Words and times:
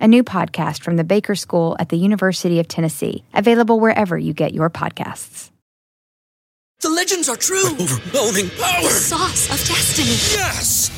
a 0.00 0.08
new 0.08 0.24
podcast 0.24 0.82
from 0.82 0.96
the 0.96 1.04
Baker 1.04 1.34
School 1.34 1.76
at 1.78 1.88
the 1.88 1.96
University 1.96 2.60
of 2.60 2.68
Tennessee, 2.68 3.24
available 3.34 3.80
wherever 3.80 4.18
you 4.18 4.32
get 4.32 4.54
your 4.54 4.70
podcasts. 4.70 5.50
The 6.80 6.90
legends 6.90 7.28
are 7.28 7.36
true. 7.36 7.66
Overwhelming 7.72 8.50
power! 8.50 8.82
The 8.82 8.90
sauce 8.90 9.50
of 9.50 9.58
destiny. 9.66 10.10
Yes! 10.38 10.97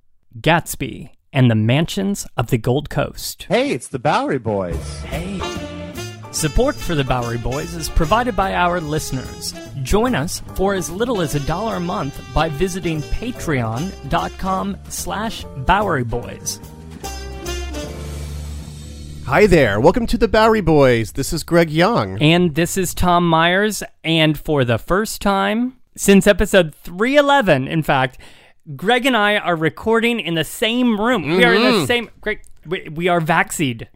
Gatsby 0.39 1.09
and 1.33 1.51
the 1.51 1.55
Mansions 1.55 2.25
of 2.37 2.47
the 2.47 2.57
Gold 2.57 2.89
Coast. 2.89 3.45
Hey, 3.49 3.71
it's 3.71 3.89
the 3.89 3.99
Bowery 3.99 4.39
Boys. 4.39 4.99
Hey. 5.01 5.39
Support 6.31 6.75
for 6.75 6.95
the 6.95 7.03
Bowery 7.03 7.37
Boys 7.37 7.73
is 7.73 7.89
provided 7.89 8.35
by 8.35 8.53
our 8.53 8.79
listeners. 8.79 9.53
Join 9.83 10.15
us 10.15 10.41
for 10.55 10.73
as 10.73 10.89
little 10.89 11.19
as 11.21 11.35
a 11.35 11.41
dollar 11.41 11.75
a 11.75 11.79
month 11.81 12.21
by 12.33 12.47
visiting 12.47 13.01
patreon.com 13.01 14.77
slash 14.87 15.43
Bowery 15.57 16.05
Boys. 16.05 16.61
Hi 19.25 19.47
there. 19.47 19.81
Welcome 19.81 20.07
to 20.07 20.17
the 20.17 20.29
Bowery 20.29 20.61
Boys. 20.61 21.11
This 21.11 21.33
is 21.33 21.43
Greg 21.43 21.69
Young. 21.69 22.21
And 22.21 22.55
this 22.55 22.77
is 22.77 22.93
Tom 22.93 23.27
Myers. 23.27 23.83
And 24.03 24.39
for 24.39 24.63
the 24.63 24.77
first 24.77 25.21
time 25.21 25.77
since 25.97 26.25
episode 26.25 26.73
311, 26.73 27.67
in 27.67 27.83
fact, 27.83 28.17
Greg 28.75 29.05
and 29.05 29.17
I 29.17 29.37
are 29.37 29.55
recording 29.55 30.19
in 30.19 30.35
the 30.35 30.43
same 30.43 30.99
room. 30.99 31.35
We 31.35 31.43
are 31.43 31.53
in 31.53 31.63
the 31.63 31.85
same. 31.87 32.09
Greg, 32.21 32.41
we, 32.65 32.89
we 32.89 33.07
are 33.07 33.19
vaccinated. 33.19 33.87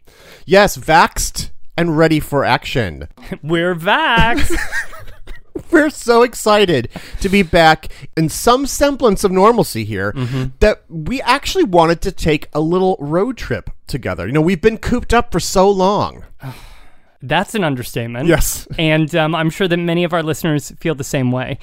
Yes, 0.46 0.78
vaxed 0.78 1.52
and 1.78 1.98
ready 1.98 2.20
for 2.20 2.44
action. 2.44 3.08
We're 3.44 3.76
vax. 3.76 4.56
We're 5.72 5.90
so 5.90 6.24
excited 6.24 6.90
to 7.22 7.30
be 7.30 7.42
back 7.42 7.88
in 8.18 8.30
some 8.30 8.66
semblance 8.66 9.24
of 9.24 9.32
normalcy 9.32 9.86
here 9.86 10.12
that 10.60 10.84
we 10.90 11.22
actually 11.22 11.64
wanted 11.64 12.02
to 12.02 12.12
take 12.12 12.50
a 12.54 12.60
little 12.60 12.98
road 13.00 13.38
trip 13.38 13.70
together. 13.88 14.28
You 14.28 14.34
know, 14.34 14.42
we've 14.42 14.62
been 14.62 14.78
cooped 14.78 15.14
up 15.14 15.32
for 15.32 15.40
so 15.40 15.70
long. 15.70 16.26
That's 17.22 17.56
an 17.56 17.64
understatement. 17.64 18.28
Yes. 18.28 18.68
And 18.78 19.16
um, 19.16 19.34
I'm 19.34 19.50
sure 19.50 19.68
that 19.68 19.78
many 19.78 20.04
of 20.04 20.14
our 20.14 20.22
listeners 20.22 20.72
feel 20.72 20.94
the 20.94 21.04
same 21.04 21.32
way. 21.32 21.58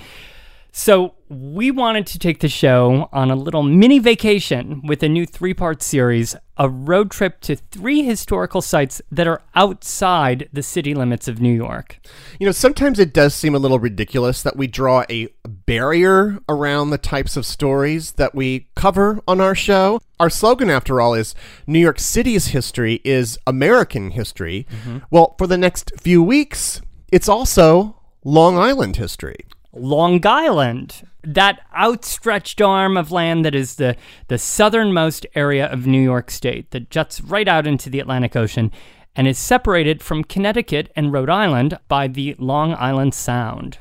So, 0.74 1.14
we 1.28 1.70
wanted 1.70 2.06
to 2.08 2.18
take 2.18 2.40
the 2.40 2.48
show 2.48 3.08
on 3.12 3.30
a 3.30 3.36
little 3.36 3.62
mini 3.62 3.98
vacation 3.98 4.80
with 4.86 5.02
a 5.02 5.08
new 5.08 5.26
three 5.26 5.52
part 5.52 5.82
series 5.82 6.34
a 6.56 6.68
road 6.68 7.10
trip 7.10 7.40
to 7.40 7.56
three 7.56 8.02
historical 8.02 8.62
sites 8.62 9.02
that 9.10 9.26
are 9.26 9.42
outside 9.54 10.48
the 10.52 10.62
city 10.62 10.94
limits 10.94 11.26
of 11.26 11.40
New 11.40 11.52
York. 11.52 11.98
You 12.38 12.46
know, 12.46 12.52
sometimes 12.52 12.98
it 12.98 13.12
does 13.12 13.34
seem 13.34 13.54
a 13.54 13.58
little 13.58 13.78
ridiculous 13.78 14.42
that 14.42 14.56
we 14.56 14.66
draw 14.66 15.04
a 15.10 15.28
barrier 15.44 16.38
around 16.48 16.90
the 16.90 16.98
types 16.98 17.36
of 17.36 17.44
stories 17.44 18.12
that 18.12 18.34
we 18.34 18.68
cover 18.76 19.20
on 19.26 19.40
our 19.40 19.54
show. 19.54 20.00
Our 20.20 20.30
slogan, 20.30 20.70
after 20.70 21.00
all, 21.00 21.14
is 21.14 21.34
New 21.66 21.80
York 21.80 21.98
City's 21.98 22.48
history 22.48 23.00
is 23.04 23.38
American 23.46 24.12
history. 24.12 24.66
Mm-hmm. 24.70 24.98
Well, 25.10 25.34
for 25.38 25.46
the 25.46 25.58
next 25.58 25.92
few 26.00 26.22
weeks, 26.22 26.80
it's 27.10 27.28
also 27.28 28.00
Long 28.24 28.56
Island 28.56 28.96
history. 28.96 29.46
Long 29.72 30.24
Island, 30.26 31.08
that 31.22 31.60
outstretched 31.74 32.60
arm 32.60 32.96
of 32.96 33.10
land 33.10 33.44
that 33.44 33.54
is 33.54 33.76
the, 33.76 33.96
the 34.28 34.38
southernmost 34.38 35.26
area 35.34 35.66
of 35.66 35.86
New 35.86 36.02
York 36.02 36.30
State 36.30 36.70
that 36.72 36.90
juts 36.90 37.20
right 37.20 37.48
out 37.48 37.66
into 37.66 37.88
the 37.88 38.00
Atlantic 38.00 38.36
Ocean 38.36 38.70
and 39.14 39.28
is 39.28 39.38
separated 39.38 40.02
from 40.02 40.24
Connecticut 40.24 40.90
and 40.96 41.12
Rhode 41.12 41.30
Island 41.30 41.78
by 41.88 42.08
the 42.08 42.34
Long 42.38 42.74
Island 42.74 43.14
Sound. 43.14 43.78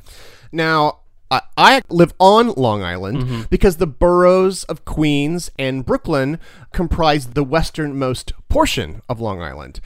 Now, 0.52 1.00
I, 1.30 1.42
I 1.56 1.82
live 1.90 2.14
on 2.20 2.50
Long 2.50 2.84
Island 2.84 3.18
mm-hmm. 3.18 3.42
because 3.50 3.78
the 3.78 3.88
boroughs 3.88 4.66
of 4.66 4.84
Queens 4.84 5.50
and 5.58 5.86
Brooklyn 5.86 6.40
comprise 6.74 7.28
the 7.28 7.44
westernmost 7.44 8.34
portion 8.50 9.02
of 9.08 9.22
Long 9.22 9.42
Island. 9.42 9.80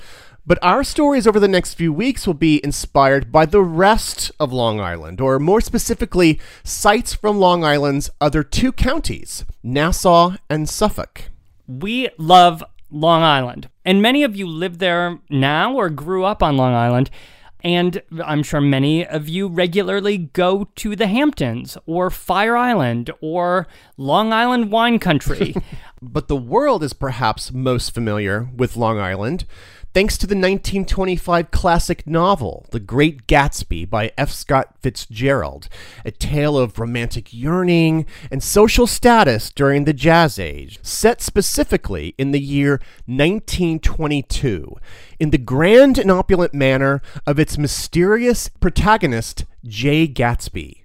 But 0.47 0.59
our 0.61 0.83
stories 0.83 1.25
over 1.25 1.39
the 1.39 1.47
next 1.47 1.73
few 1.73 1.91
weeks 1.91 2.27
will 2.27 2.35
be 2.35 2.63
inspired 2.63 3.31
by 3.31 3.47
the 3.47 3.63
rest 3.63 4.31
of 4.39 4.53
Long 4.53 4.79
Island, 4.79 5.19
or 5.19 5.39
more 5.39 5.59
specifically, 5.59 6.39
sites 6.63 7.15
from 7.15 7.39
Long 7.39 7.63
Island's 7.63 8.11
other 8.21 8.43
two 8.43 8.71
counties, 8.71 9.43
Nassau 9.63 10.35
and 10.47 10.69
Suffolk. 10.69 11.29
We 11.67 12.09
love 12.19 12.63
Long 12.91 13.23
Island, 13.23 13.69
and 13.83 14.03
many 14.03 14.21
of 14.21 14.35
you 14.35 14.45
live 14.45 14.77
there 14.77 15.17
now 15.31 15.73
or 15.73 15.89
grew 15.89 16.25
up 16.25 16.43
on 16.43 16.57
Long 16.57 16.73
Island. 16.73 17.09
And 17.63 18.03
I'm 18.23 18.43
sure 18.43 18.61
many 18.61 19.03
of 19.03 19.27
you 19.27 19.47
regularly 19.47 20.19
go 20.19 20.67
to 20.75 20.95
the 20.95 21.07
Hamptons 21.07 21.79
or 21.87 22.11
Fire 22.11 22.55
Island 22.55 23.09
or 23.21 23.65
Long 23.97 24.31
Island 24.31 24.71
wine 24.71 24.99
country. 24.99 25.55
But 26.01 26.27
the 26.27 26.35
world 26.35 26.83
is 26.83 26.93
perhaps 26.93 27.51
most 27.51 27.91
familiar 27.91 28.47
with 28.55 28.77
Long 28.77 28.99
Island 28.99 29.45
thanks 29.95 30.17
to 30.17 30.27
the 30.27 30.35
1925 30.35 31.51
classic 31.51 32.05
novel, 32.05 32.65
The 32.71 32.81
Great 32.81 33.27
Gatsby 33.27 33.89
by 33.89 34.11
F. 34.17 34.29
Scott 34.29 34.75
Fitzgerald, 34.81 35.69
a 36.03 36.11
tale 36.11 36.57
of 36.57 36.77
romantic 36.77 37.33
yearning 37.33 38.05
and 38.29 38.43
social 38.43 38.87
status 38.87 39.49
during 39.51 39.85
the 39.85 39.93
Jazz 39.93 40.37
Age, 40.37 40.79
set 40.81 41.21
specifically 41.21 42.13
in 42.17 42.31
the 42.31 42.41
year 42.41 42.81
1922, 43.05 44.75
in 45.17 45.29
the 45.29 45.37
grand 45.37 45.97
and 45.97 46.11
opulent 46.11 46.53
manor 46.53 47.01
of 47.25 47.39
its 47.39 47.57
mysterious 47.57 48.49
protagonist, 48.49 49.45
Jay 49.63 50.09
Gatsby. 50.09 50.81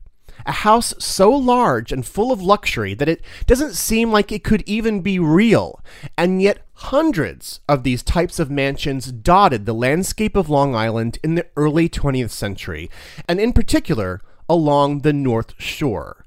A 0.46 0.52
house 0.52 0.94
so 0.98 1.30
large 1.30 1.90
and 1.90 2.06
full 2.06 2.30
of 2.30 2.40
luxury 2.40 2.94
that 2.94 3.08
it 3.08 3.22
doesn't 3.46 3.74
seem 3.74 4.12
like 4.12 4.30
it 4.30 4.44
could 4.44 4.62
even 4.66 5.00
be 5.00 5.18
real, 5.18 5.80
and 6.16 6.40
yet 6.40 6.64
hundreds 6.80 7.60
of 7.68 7.82
these 7.82 8.02
types 8.02 8.38
of 8.38 8.50
mansions 8.50 9.12
dotted 9.12 9.66
the 9.66 9.74
landscape 9.74 10.34
of 10.34 10.48
Long 10.48 10.74
Island 10.74 11.18
in 11.22 11.34
the 11.34 11.46
early 11.54 11.90
20th 11.90 12.30
century, 12.30 12.88
and 13.28 13.38
in 13.38 13.52
particular 13.52 14.22
along 14.48 15.00
the 15.00 15.12
North 15.12 15.54
Shore. 15.60 16.24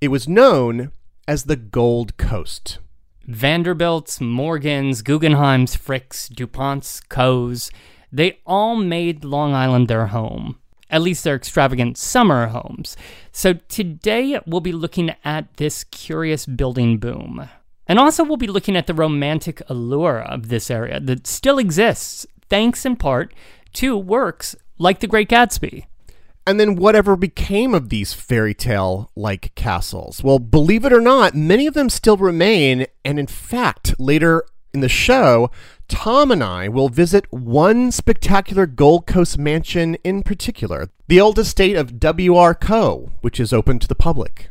It 0.00 0.08
was 0.08 0.26
known 0.26 0.90
as 1.28 1.44
the 1.44 1.56
Gold 1.56 2.16
Coast. 2.16 2.78
Vanderbilts, 3.26 4.20
Morgans, 4.20 5.02
Guggenheims, 5.02 5.76
Fricks, 5.76 6.28
DuPonts, 6.28 7.08
Coes, 7.08 7.70
they 8.10 8.40
all 8.44 8.74
made 8.74 9.24
Long 9.24 9.54
Island 9.54 9.86
their 9.86 10.08
home. 10.08 10.58
At 10.90 11.02
least 11.02 11.22
their 11.22 11.36
extravagant 11.36 11.96
summer 11.96 12.48
homes. 12.48 12.96
So 13.30 13.54
today 13.54 14.40
we'll 14.46 14.60
be 14.60 14.72
looking 14.72 15.14
at 15.24 15.56
this 15.56 15.84
curious 15.84 16.44
building 16.44 16.98
boom. 16.98 17.48
And 17.86 17.98
also 17.98 18.24
we'll 18.24 18.36
be 18.36 18.46
looking 18.46 18.76
at 18.76 18.86
the 18.86 18.94
romantic 18.94 19.62
allure 19.68 20.20
of 20.20 20.48
this 20.48 20.70
area 20.70 21.00
that 21.00 21.26
still 21.26 21.58
exists, 21.58 22.26
thanks 22.48 22.84
in 22.84 22.96
part 22.96 23.34
to 23.74 23.96
works 23.96 24.54
like 24.78 25.00
The 25.00 25.06
Great 25.06 25.28
Gatsby. 25.28 25.86
And 26.46 26.58
then 26.58 26.74
whatever 26.74 27.16
became 27.16 27.72
of 27.74 27.88
these 27.88 28.12
fairy 28.12 28.54
tale 28.54 29.10
like 29.14 29.54
castles? 29.54 30.24
Well, 30.24 30.40
believe 30.40 30.84
it 30.84 30.92
or 30.92 31.00
not, 31.00 31.34
many 31.34 31.66
of 31.66 31.74
them 31.74 31.88
still 31.88 32.16
remain. 32.16 32.86
And 33.04 33.18
in 33.18 33.28
fact, 33.28 33.94
later 34.00 34.44
in 34.74 34.80
the 34.80 34.88
show, 34.88 35.50
Tom 35.86 36.32
and 36.32 36.42
I 36.42 36.68
will 36.68 36.88
visit 36.88 37.30
one 37.30 37.92
spectacular 37.92 38.66
Gold 38.66 39.06
Coast 39.06 39.38
mansion 39.38 39.96
in 40.02 40.22
particular, 40.22 40.88
the 41.06 41.20
old 41.20 41.38
estate 41.38 41.76
of 41.76 42.00
W.R. 42.00 42.54
Coe, 42.54 43.12
which 43.20 43.38
is 43.38 43.52
open 43.52 43.78
to 43.78 43.86
the 43.86 43.94
public. 43.94 44.48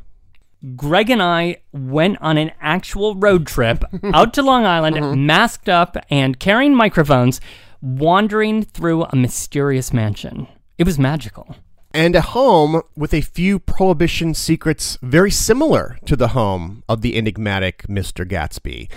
Greg 0.76 1.10
and 1.10 1.22
I 1.24 1.58
went 1.72 2.18
on 2.22 2.38
an 2.38 2.52
actual 2.62 3.16
road 3.16 3.48
trip 3.48 3.84
out 4.14 4.34
to 4.36 4.44
Long 4.44 4.66
Island, 4.66 4.98
uh-huh. 4.98 5.16
masked 5.16 5.70
up 5.70 5.98
and 6.10 6.40
carrying 6.40 6.76
microphones, 6.76 7.42
wandering 7.82 8.64
through 8.64 9.06
a 9.06 9.16
mysterious 9.16 9.92
mansion. 9.92 10.48
It 10.78 10.86
was 10.86 11.00
magical. 11.00 11.56
and 11.94 12.16
a 12.16 12.22
home 12.22 12.82
with 12.96 13.14
a 13.14 13.22
few 13.22 13.60
prohibition 13.60 14.34
secrets 14.34 14.98
very 15.02 15.32
similar 15.32 15.98
to 16.06 16.16
the 16.16 16.30
home 16.30 16.84
of 16.88 17.02
the 17.02 17.18
enigmatic 17.18 17.84
Mr. 17.88 18.26
Gatsby. 18.26 18.90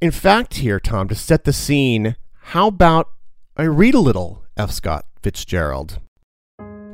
In 0.00 0.10
fact, 0.10 0.54
here, 0.54 0.80
Tom, 0.80 1.08
to 1.08 1.14
set 1.14 1.44
the 1.44 1.52
scene, 1.52 2.16
how 2.54 2.68
about 2.68 3.10
I 3.56 3.64
read 3.64 3.94
a 3.94 4.00
little 4.00 4.42
F. 4.56 4.70
Scott 4.70 5.04
Fitzgerald? 5.22 6.00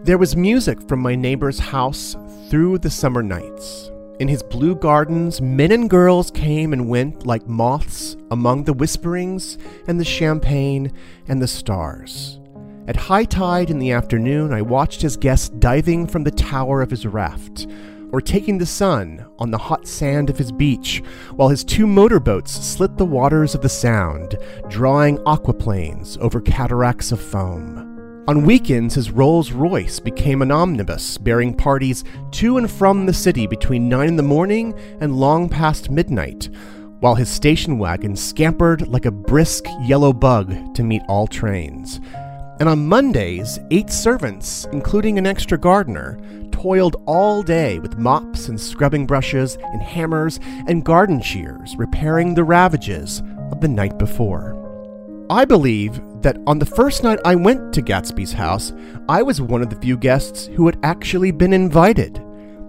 There 0.02 0.18
was 0.18 0.36
music 0.36 0.86
from 0.88 1.00
my 1.00 1.14
neighbor's 1.14 1.58
house 1.58 2.16
through 2.50 2.78
the 2.78 2.90
summer 2.90 3.22
nights. 3.22 3.90
In 4.18 4.28
his 4.28 4.42
blue 4.42 4.74
gardens, 4.74 5.42
men 5.42 5.70
and 5.72 5.90
girls 5.90 6.30
came 6.30 6.72
and 6.72 6.88
went 6.88 7.26
like 7.26 7.46
moths 7.46 8.16
among 8.30 8.64
the 8.64 8.72
whisperings 8.72 9.58
and 9.86 10.00
the 10.00 10.06
champagne 10.06 10.90
and 11.28 11.42
the 11.42 11.46
stars. 11.46 12.40
At 12.88 12.96
high 12.96 13.24
tide 13.24 13.68
in 13.68 13.78
the 13.78 13.92
afternoon, 13.92 14.54
I 14.54 14.62
watched 14.62 15.02
his 15.02 15.18
guests 15.18 15.50
diving 15.50 16.06
from 16.06 16.24
the 16.24 16.30
tower 16.30 16.80
of 16.80 16.90
his 16.90 17.04
raft, 17.04 17.66
or 18.10 18.22
taking 18.22 18.56
the 18.56 18.64
sun 18.64 19.26
on 19.38 19.50
the 19.50 19.58
hot 19.58 19.86
sand 19.86 20.30
of 20.30 20.38
his 20.38 20.50
beach, 20.50 21.02
while 21.32 21.50
his 21.50 21.64
two 21.64 21.86
motorboats 21.86 22.52
slit 22.52 22.96
the 22.96 23.04
waters 23.04 23.54
of 23.54 23.60
the 23.60 23.68
Sound, 23.68 24.38
drawing 24.68 25.18
aquaplanes 25.26 26.16
over 26.18 26.40
cataracts 26.40 27.12
of 27.12 27.20
foam. 27.20 27.85
On 28.28 28.44
weekends, 28.44 28.96
his 28.96 29.12
Rolls 29.12 29.52
Royce 29.52 30.00
became 30.00 30.42
an 30.42 30.50
omnibus, 30.50 31.16
bearing 31.16 31.54
parties 31.54 32.02
to 32.32 32.56
and 32.58 32.68
from 32.68 33.06
the 33.06 33.12
city 33.12 33.46
between 33.46 33.88
9 33.88 34.08
in 34.08 34.16
the 34.16 34.22
morning 34.24 34.74
and 35.00 35.14
long 35.14 35.48
past 35.48 35.90
midnight, 35.90 36.48
while 36.98 37.14
his 37.14 37.28
station 37.28 37.78
wagon 37.78 38.16
scampered 38.16 38.88
like 38.88 39.06
a 39.06 39.12
brisk 39.12 39.66
yellow 39.82 40.12
bug 40.12 40.74
to 40.74 40.82
meet 40.82 41.02
all 41.06 41.28
trains. 41.28 42.00
And 42.58 42.68
on 42.68 42.88
Mondays, 42.88 43.60
eight 43.70 43.90
servants, 43.90 44.66
including 44.72 45.18
an 45.18 45.26
extra 45.26 45.56
gardener, 45.56 46.18
toiled 46.50 46.96
all 47.06 47.44
day 47.44 47.78
with 47.78 47.96
mops 47.96 48.48
and 48.48 48.60
scrubbing 48.60 49.06
brushes 49.06 49.56
and 49.62 49.80
hammers 49.80 50.40
and 50.66 50.84
garden 50.84 51.22
shears, 51.22 51.76
repairing 51.76 52.34
the 52.34 52.42
ravages 52.42 53.22
of 53.52 53.60
the 53.60 53.68
night 53.68 53.98
before. 53.98 54.56
I 55.30 55.44
believe 55.44 56.00
that 56.26 56.42
on 56.44 56.58
the 56.58 56.66
first 56.66 57.04
night 57.04 57.20
I 57.24 57.36
went 57.36 57.72
to 57.72 57.80
Gatsby's 57.80 58.32
house, 58.32 58.72
I 59.08 59.22
was 59.22 59.40
one 59.40 59.62
of 59.62 59.70
the 59.70 59.76
few 59.76 59.96
guests 59.96 60.46
who 60.46 60.66
had 60.66 60.76
actually 60.82 61.30
been 61.30 61.52
invited. 61.52 62.20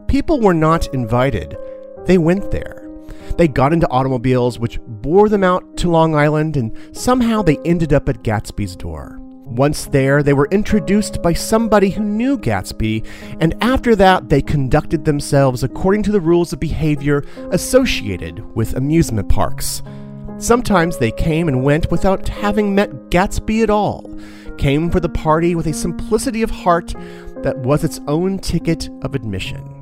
People 0.08 0.40
were 0.40 0.54
not 0.54 0.94
invited, 0.94 1.58
they 2.06 2.20
went 2.20 2.52
there. 2.52 2.88
They 3.36 3.48
got 3.48 3.74
into 3.74 3.90
automobiles 3.90 4.60
which 4.60 4.80
bore 4.86 5.28
them 5.28 5.44
out 5.44 5.76
to 5.78 5.90
Long 5.90 6.14
Island, 6.14 6.56
and 6.56 6.96
somehow 6.96 7.42
they 7.42 7.58
ended 7.66 7.94
up 7.94 8.08
at 8.08 8.22
Gatsby's 8.22 8.76
door. 8.76 9.18
Once 9.20 9.86
there, 9.86 10.22
they 10.22 10.34
were 10.34 10.50
introduced 10.52 11.24
by 11.24 11.34
somebody 11.34 11.90
who 11.90 12.04
knew 12.04 12.38
Gatsby, 12.38 13.08
and 13.40 13.56
after 13.64 13.96
that, 13.96 14.30
they 14.30 14.42
conducted 14.44 15.04
themselves 15.04 15.64
according 15.64 16.04
to 16.04 16.12
the 16.12 16.22
rules 16.22 16.54
of 16.54 16.60
behavior 16.60 17.26
associated 17.50 18.56
with 18.56 18.76
amusement 18.76 19.30
parks. 19.30 19.82
Sometimes 20.40 20.98
they 20.98 21.12
came 21.12 21.48
and 21.48 21.64
went 21.64 21.90
without 21.90 22.28
having 22.28 22.76
met 22.76 23.10
Gatsby 23.10 23.64
at 23.64 23.72
all, 23.72 24.08
came 24.60 24.92
for 24.92 25.00
the 25.00 25.10
party 25.10 25.56
with 25.56 25.66
a 25.66 25.74
simplicity 25.74 26.44
of 26.44 26.52
heart 26.52 26.94
that 27.42 27.58
was 27.58 27.84
its 27.84 28.00
own 28.08 28.38
ticket 28.38 28.88
of 29.02 29.16
admission. 29.16 29.74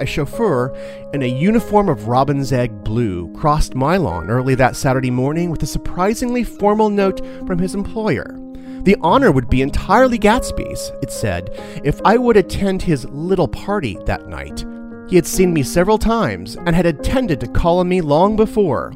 A 0.00 0.06
chauffeur 0.06 0.74
in 1.12 1.22
a 1.22 1.26
uniform 1.26 1.90
of 1.90 2.08
robin's 2.08 2.50
egg 2.50 2.82
blue 2.82 3.30
crossed 3.34 3.74
my 3.74 3.98
lawn 3.98 4.30
early 4.30 4.54
that 4.54 4.74
Saturday 4.74 5.10
morning 5.10 5.50
with 5.50 5.62
a 5.62 5.66
surprisingly 5.66 6.44
formal 6.44 6.88
note 6.88 7.20
from 7.46 7.58
his 7.58 7.74
employer. 7.74 8.38
The 8.84 8.96
honor 9.02 9.30
would 9.30 9.50
be 9.50 9.60
entirely 9.60 10.18
Gatsby's, 10.18 10.90
it 11.02 11.12
said, 11.12 11.50
if 11.84 12.00
I 12.06 12.16
would 12.16 12.38
attend 12.38 12.80
his 12.80 13.04
little 13.04 13.48
party 13.48 13.98
that 14.06 14.28
night. 14.28 14.64
He 15.10 15.16
had 15.16 15.26
seen 15.26 15.52
me 15.52 15.62
several 15.62 15.98
times 15.98 16.56
and 16.56 16.74
had 16.74 16.86
intended 16.86 17.40
to 17.40 17.48
call 17.48 17.80
on 17.80 17.88
me 17.90 18.00
long 18.00 18.36
before, 18.36 18.94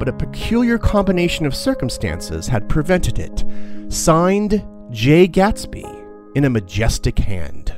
but 0.00 0.08
a 0.08 0.12
peculiar 0.12 0.78
combination 0.78 1.44
of 1.46 1.54
circumstances 1.54 2.48
had 2.48 2.68
prevented 2.68 3.18
it. 3.18 3.44
Signed 3.92 4.66
J. 4.90 5.28
Gatsby 5.28 5.84
in 6.34 6.46
a 6.46 6.50
majestic 6.50 7.18
hand. 7.18 7.74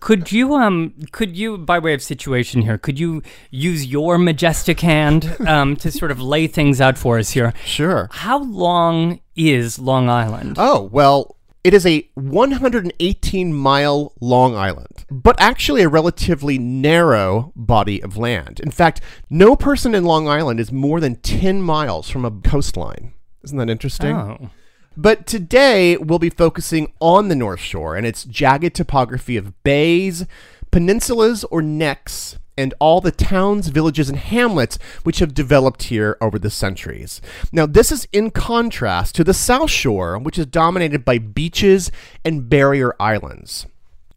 Could 0.00 0.32
you, 0.32 0.54
um, 0.54 0.94
could 1.12 1.36
you, 1.36 1.58
by 1.58 1.78
way 1.78 1.92
of 1.92 2.02
situation 2.02 2.62
here, 2.62 2.78
could 2.78 2.98
you 2.98 3.22
use 3.50 3.86
your 3.86 4.18
majestic 4.18 4.80
hand 4.80 5.36
um, 5.46 5.76
to 5.76 5.90
sort 5.90 6.10
of 6.10 6.20
lay 6.20 6.46
things 6.46 6.80
out 6.80 6.96
for 6.96 7.18
us 7.18 7.30
here? 7.30 7.52
Sure. 7.64 8.08
How 8.10 8.38
long 8.38 9.20
is 9.34 9.78
Long 9.78 10.08
Island? 10.08 10.56
Oh, 10.58 10.88
well, 10.92 11.35
it 11.66 11.74
is 11.74 11.84
a 11.84 12.08
118 12.14 13.52
mile 13.52 14.12
long 14.20 14.54
island, 14.54 15.04
but 15.10 15.34
actually 15.40 15.82
a 15.82 15.88
relatively 15.88 16.58
narrow 16.58 17.52
body 17.56 18.00
of 18.00 18.16
land. 18.16 18.60
In 18.60 18.70
fact, 18.70 19.00
no 19.28 19.56
person 19.56 19.92
in 19.92 20.04
Long 20.04 20.28
Island 20.28 20.60
is 20.60 20.70
more 20.70 21.00
than 21.00 21.16
10 21.16 21.60
miles 21.60 22.08
from 22.08 22.24
a 22.24 22.30
coastline. 22.30 23.14
Isn't 23.42 23.58
that 23.58 23.68
interesting? 23.68 24.14
Oh. 24.14 24.50
But 24.96 25.26
today 25.26 25.96
we'll 25.96 26.20
be 26.20 26.30
focusing 26.30 26.92
on 27.00 27.26
the 27.26 27.34
North 27.34 27.58
Shore 27.58 27.96
and 27.96 28.06
its 28.06 28.22
jagged 28.22 28.76
topography 28.76 29.36
of 29.36 29.60
bays, 29.64 30.24
peninsulas, 30.70 31.44
or 31.50 31.62
necks, 31.62 32.38
and 32.56 32.74
all 32.80 33.00
the 33.00 33.10
towns, 33.10 33.68
villages, 33.68 34.08
and 34.08 34.18
hamlets 34.18 34.78
which 35.02 35.18
have 35.18 35.34
developed 35.34 35.84
here 35.84 36.16
over 36.20 36.38
the 36.38 36.50
centuries. 36.50 37.20
Now, 37.52 37.66
this 37.66 37.92
is 37.92 38.08
in 38.12 38.30
contrast 38.30 39.14
to 39.16 39.24
the 39.24 39.34
South 39.34 39.70
Shore, 39.70 40.18
which 40.18 40.38
is 40.38 40.46
dominated 40.46 41.04
by 41.04 41.18
beaches 41.18 41.90
and 42.24 42.48
barrier 42.48 42.94
islands. 43.00 43.66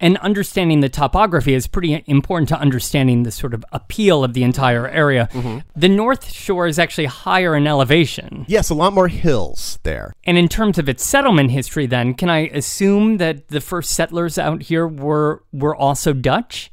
And 0.02 0.18
understanding 0.20 0.80
the 0.80 0.88
topography 0.88 1.54
is 1.54 1.68
pretty 1.68 2.04
important 2.08 2.48
to 2.50 2.60
understanding 2.60 3.24
the 3.24 3.32
sort 3.32 3.54
of 3.54 3.66
appeal 3.74 4.24
of 4.24 4.34
the 4.34 4.44
entire 4.44 4.88
area. 4.88 5.28
Mm-hmm. 5.34 5.60
The 5.76 5.90
North 5.90 6.32
Shore 6.32 6.68
is 6.68 6.80
actually 6.80 7.08
higher 7.08 7.54
in 7.54 7.68
elevation. 7.68 8.46
Yes, 8.48 8.70
a 8.70 8.76
lot 8.76 8.94
more 8.94 9.10
hills 9.10 9.78
there. 9.84 10.14
And 10.24 10.38
in 10.38 10.48
terms 10.48 10.78
of 10.78 10.88
its 10.88 11.06
settlement 11.06 11.52
history, 11.52 11.86
then, 11.86 12.14
can 12.14 12.30
I 12.30 12.48
assume 12.48 13.18
that 13.18 13.50
the 13.50 13.60
first 13.60 13.92
settlers 13.92 14.38
out 14.38 14.64
here 14.64 14.88
were 14.88 15.44
were 15.52 15.76
also 15.76 16.14
Dutch? 16.14 16.72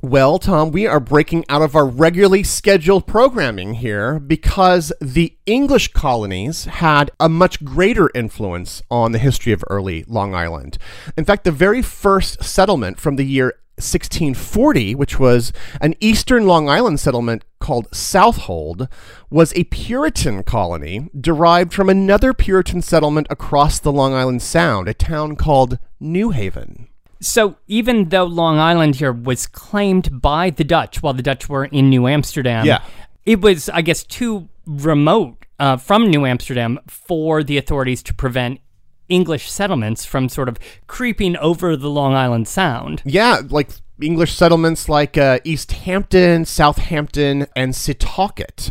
Well, 0.00 0.38
Tom, 0.38 0.70
we 0.70 0.86
are 0.86 1.00
breaking 1.00 1.44
out 1.48 1.60
of 1.60 1.74
our 1.74 1.84
regularly 1.84 2.44
scheduled 2.44 3.08
programming 3.08 3.74
here 3.74 4.20
because 4.20 4.92
the 5.00 5.36
English 5.44 5.88
colonies 5.88 6.66
had 6.66 7.10
a 7.18 7.28
much 7.28 7.64
greater 7.64 8.08
influence 8.14 8.80
on 8.92 9.10
the 9.10 9.18
history 9.18 9.52
of 9.52 9.64
early 9.68 10.04
Long 10.06 10.36
Island. 10.36 10.78
In 11.16 11.24
fact, 11.24 11.42
the 11.42 11.50
very 11.50 11.82
first 11.82 12.44
settlement 12.44 13.00
from 13.00 13.16
the 13.16 13.24
year 13.24 13.54
1640, 13.74 14.94
which 14.94 15.18
was 15.18 15.52
an 15.80 15.96
eastern 15.98 16.46
Long 16.46 16.68
Island 16.68 17.00
settlement 17.00 17.44
called 17.58 17.88
Southold, 17.90 18.86
was 19.30 19.52
a 19.56 19.64
Puritan 19.64 20.44
colony 20.44 21.10
derived 21.20 21.72
from 21.72 21.88
another 21.88 22.32
Puritan 22.32 22.82
settlement 22.82 23.26
across 23.30 23.80
the 23.80 23.90
Long 23.92 24.14
Island 24.14 24.42
Sound, 24.42 24.86
a 24.86 24.94
town 24.94 25.34
called 25.34 25.80
New 25.98 26.30
Haven. 26.30 26.86
So 27.20 27.56
even 27.66 28.10
though 28.10 28.24
Long 28.24 28.58
Island 28.58 28.96
here 28.96 29.12
was 29.12 29.46
claimed 29.46 30.20
by 30.20 30.50
the 30.50 30.64
Dutch 30.64 31.02
while 31.02 31.14
the 31.14 31.22
Dutch 31.22 31.48
were 31.48 31.64
in 31.64 31.90
New 31.90 32.06
Amsterdam, 32.06 32.64
Yeah. 32.66 32.80
it 33.26 33.40
was, 33.40 33.68
I 33.68 33.82
guess, 33.82 34.04
too 34.04 34.48
remote 34.66 35.44
uh, 35.58 35.76
from 35.76 36.08
New 36.10 36.24
Amsterdam 36.26 36.78
for 36.86 37.42
the 37.42 37.58
authorities 37.58 38.02
to 38.04 38.14
prevent 38.14 38.60
English 39.08 39.50
settlements 39.50 40.04
from 40.04 40.28
sort 40.28 40.48
of 40.48 40.58
creeping 40.86 41.36
over 41.38 41.76
the 41.76 41.88
Long 41.90 42.14
Island 42.14 42.46
Sound. 42.46 43.02
Yeah, 43.04 43.40
like 43.48 43.70
English 44.00 44.34
settlements 44.34 44.88
like 44.88 45.16
uh, 45.18 45.38
East 45.44 45.72
Hampton, 45.72 46.44
Southampton, 46.44 47.46
and 47.56 47.72
Setauket. 47.72 48.70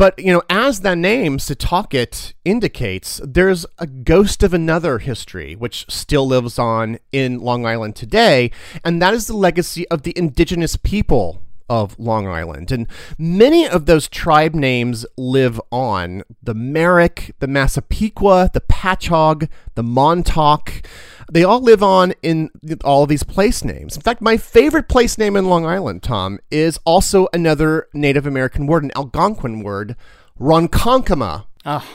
But, 0.00 0.18
you 0.18 0.32
know, 0.32 0.42
as 0.48 0.80
the 0.80 0.96
name 0.96 1.36
Setauket 1.36 2.32
indicates, 2.42 3.20
there's 3.22 3.66
a 3.78 3.86
ghost 3.86 4.42
of 4.42 4.54
another 4.54 4.96
history 4.96 5.54
which 5.54 5.84
still 5.90 6.26
lives 6.26 6.58
on 6.58 6.98
in 7.12 7.38
Long 7.38 7.66
Island 7.66 7.96
today, 7.96 8.50
and 8.82 9.02
that 9.02 9.12
is 9.12 9.26
the 9.26 9.36
legacy 9.36 9.86
of 9.88 10.04
the 10.04 10.16
indigenous 10.16 10.76
people 10.76 11.42
of 11.68 11.98
Long 11.98 12.26
Island. 12.26 12.72
And 12.72 12.86
many 13.18 13.68
of 13.68 13.84
those 13.84 14.08
tribe 14.08 14.54
names 14.54 15.04
live 15.18 15.60
on 15.70 16.22
the 16.42 16.54
Merrick, 16.54 17.34
the 17.40 17.46
Massapequa, 17.46 18.52
the 18.54 18.62
Patchogue, 18.62 19.50
the 19.74 19.82
Montauk. 19.82 20.80
They 21.30 21.44
all 21.44 21.60
live 21.60 21.82
on 21.82 22.12
in 22.22 22.50
all 22.82 23.04
of 23.04 23.08
these 23.08 23.22
place 23.22 23.64
names. 23.64 23.94
In 23.94 24.02
fact, 24.02 24.20
my 24.20 24.36
favorite 24.36 24.88
place 24.88 25.16
name 25.16 25.36
in 25.36 25.46
Long 25.48 25.64
Island, 25.64 26.02
Tom, 26.02 26.40
is 26.50 26.78
also 26.84 27.28
another 27.32 27.86
Native 27.94 28.26
American 28.26 28.66
word, 28.66 28.82
an 28.82 28.90
Algonquin 28.96 29.62
word, 29.62 29.94
Ronkonkoma. 30.40 31.44
Ah, 31.64 31.86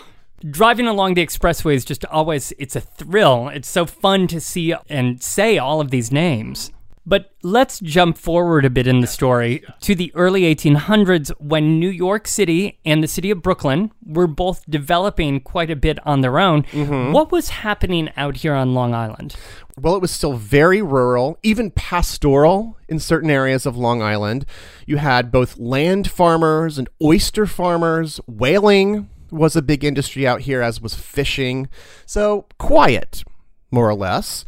Driving 0.49 0.85
along 0.85 1.15
the 1.15 1.25
expressway 1.25 1.73
is 1.75 1.83
just 1.83 2.05
always, 2.05 2.53
it's 2.59 2.75
a 2.75 2.81
thrill. 2.81 3.49
It's 3.49 3.67
so 3.67 3.85
fun 3.85 4.27
to 4.27 4.39
see 4.39 4.73
and 4.89 5.21
say 5.21 5.57
all 5.57 5.81
of 5.81 5.91
these 5.91 6.11
names. 6.11 6.71
But 7.05 7.31
let's 7.43 7.79
jump 7.79 8.17
forward 8.17 8.65
a 8.65 8.69
bit 8.69 8.87
in 8.87 9.01
the 9.01 9.07
story 9.07 9.63
to 9.81 9.93
the 9.93 10.11
early 10.15 10.41
1800s 10.41 11.29
when 11.39 11.79
New 11.79 11.89
York 11.89 12.27
City 12.27 12.79
and 12.83 13.03
the 13.03 13.07
city 13.07 13.29
of 13.29 13.43
Brooklyn 13.43 13.91
were 14.03 14.25
both 14.25 14.63
developing 14.67 15.39
quite 15.39 15.69
a 15.69 15.75
bit 15.75 15.99
on 16.05 16.21
their 16.21 16.39
own. 16.39 16.63
Mm-hmm. 16.63 17.11
What 17.11 17.31
was 17.31 17.49
happening 17.49 18.09
out 18.17 18.37
here 18.37 18.53
on 18.53 18.73
Long 18.73 18.95
Island? 18.95 19.35
Well, 19.77 19.95
it 19.95 20.01
was 20.01 20.11
still 20.11 20.33
very 20.33 20.81
rural, 20.81 21.37
even 21.43 21.69
pastoral 21.69 22.77
in 22.87 22.97
certain 22.97 23.29
areas 23.29 23.65
of 23.65 23.77
Long 23.77 24.01
Island. 24.01 24.45
You 24.87 24.97
had 24.97 25.31
both 25.31 25.59
land 25.59 26.09
farmers 26.09 26.79
and 26.79 26.89
oyster 27.03 27.45
farmers. 27.45 28.19
Whaling 28.25 29.09
was 29.29 29.55
a 29.55 29.61
big 29.61 29.83
industry 29.83 30.25
out 30.25 30.41
here, 30.41 30.61
as 30.61 30.81
was 30.81 30.95
fishing. 30.95 31.67
So 32.05 32.47
quiet, 32.57 33.23
more 33.69 33.87
or 33.87 33.95
less. 33.95 34.45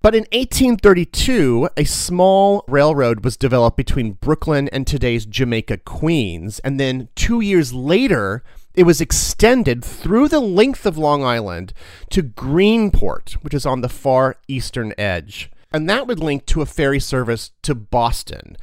But 0.00 0.14
in 0.14 0.22
1832, 0.32 1.70
a 1.76 1.84
small 1.84 2.64
railroad 2.68 3.24
was 3.24 3.36
developed 3.36 3.76
between 3.76 4.12
Brooklyn 4.12 4.68
and 4.68 4.86
today's 4.86 5.26
Jamaica, 5.26 5.78
Queens. 5.78 6.60
And 6.60 6.78
then 6.78 7.08
two 7.16 7.40
years 7.40 7.72
later, 7.72 8.44
it 8.74 8.84
was 8.84 9.00
extended 9.00 9.84
through 9.84 10.28
the 10.28 10.38
length 10.38 10.86
of 10.86 10.96
Long 10.96 11.24
Island 11.24 11.72
to 12.10 12.22
Greenport, 12.22 13.32
which 13.42 13.52
is 13.52 13.66
on 13.66 13.80
the 13.80 13.88
far 13.88 14.36
eastern 14.46 14.94
edge. 14.96 15.50
And 15.72 15.90
that 15.90 16.06
would 16.06 16.20
link 16.20 16.46
to 16.46 16.62
a 16.62 16.66
ferry 16.66 17.00
service 17.00 17.50
to 17.62 17.74
Boston. 17.74 18.56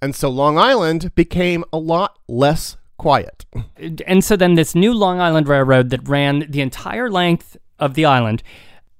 And 0.00 0.14
so 0.14 0.28
Long 0.30 0.56
Island 0.56 1.14
became 1.16 1.64
a 1.72 1.78
lot 1.78 2.16
less 2.28 2.76
quiet. 2.96 3.44
And 4.06 4.24
so 4.24 4.36
then 4.36 4.54
this 4.54 4.74
new 4.74 4.94
Long 4.94 5.20
Island 5.20 5.48
Railroad 5.48 5.90
that 5.90 6.08
ran 6.08 6.46
the 6.48 6.60
entire 6.60 7.10
length 7.10 7.56
of 7.78 7.94
the 7.94 8.04
island, 8.04 8.42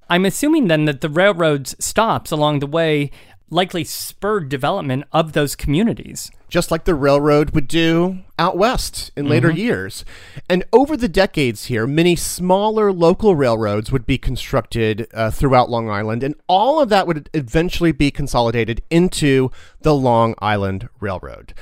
I'm 0.08 0.24
assuming 0.24 0.68
then 0.68 0.84
that 0.84 1.00
the 1.00 1.08
railroad's 1.08 1.74
stops 1.84 2.30
along 2.30 2.60
the 2.60 2.66
way 2.66 3.10
likely 3.50 3.84
spurred 3.84 4.48
development 4.48 5.04
of 5.12 5.32
those 5.32 5.54
communities. 5.54 6.30
just 6.48 6.70
like 6.70 6.84
the 6.84 6.94
railroad 6.94 7.50
would 7.50 7.66
do 7.68 8.18
out 8.38 8.56
west 8.56 9.10
in 9.16 9.28
later 9.28 9.50
years. 9.50 10.04
And 10.48 10.64
over 10.72 10.96
the 10.96 11.08
decades 11.08 11.64
here, 11.66 11.86
many 11.86 12.14
smaller 12.16 12.92
local 12.92 13.34
railroads 13.34 13.90
would 13.90 14.06
be 14.06 14.16
constructed 14.18 15.08
uh, 15.12 15.30
throughout 15.30 15.70
Long 15.70 15.90
Island, 15.90 16.22
and 16.22 16.34
all 16.46 16.80
of 16.80 16.88
that 16.88 17.06
would 17.06 17.28
eventually 17.34 17.92
be 17.92 18.10
consolidated 18.10 18.82
into 18.90 19.50
the 19.80 19.94
Long 19.94 20.34
Island 20.38 20.88
Railroad. 21.00 21.52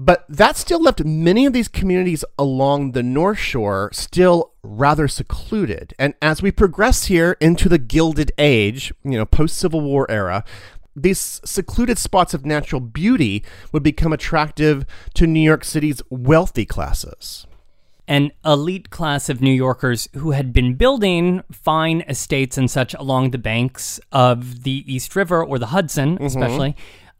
But 0.00 0.24
that 0.28 0.56
still 0.56 0.80
left 0.80 1.04
many 1.04 1.44
of 1.44 1.52
these 1.52 1.66
communities 1.66 2.24
along 2.38 2.92
the 2.92 3.02
North 3.02 3.38
Shore 3.38 3.90
still 3.92 4.52
rather 4.62 5.08
secluded. 5.08 5.92
And 5.98 6.14
as 6.22 6.40
we 6.40 6.52
progress 6.52 7.06
here 7.06 7.36
into 7.40 7.68
the 7.68 7.78
Gilded 7.78 8.30
Age, 8.38 8.92
you 9.02 9.18
know, 9.18 9.26
post 9.26 9.56
Civil 9.56 9.80
War 9.80 10.08
era, 10.08 10.44
these 10.94 11.40
secluded 11.44 11.98
spots 11.98 12.32
of 12.32 12.46
natural 12.46 12.80
beauty 12.80 13.44
would 13.72 13.82
become 13.82 14.12
attractive 14.12 14.86
to 15.14 15.26
New 15.26 15.40
York 15.40 15.64
City's 15.64 16.00
wealthy 16.10 16.64
classes. 16.64 17.48
An 18.06 18.30
elite 18.44 18.90
class 18.90 19.28
of 19.28 19.40
New 19.40 19.52
Yorkers 19.52 20.08
who 20.14 20.30
had 20.30 20.52
been 20.52 20.74
building 20.74 21.42
fine 21.50 22.02
estates 22.08 22.56
and 22.56 22.70
such 22.70 22.94
along 22.94 23.32
the 23.32 23.38
banks 23.38 23.98
of 24.12 24.62
the 24.62 24.84
East 24.86 25.16
River 25.16 25.44
or 25.44 25.58
the 25.58 25.66
Hudson, 25.66 26.14
mm-hmm. 26.14 26.24
especially. 26.24 26.76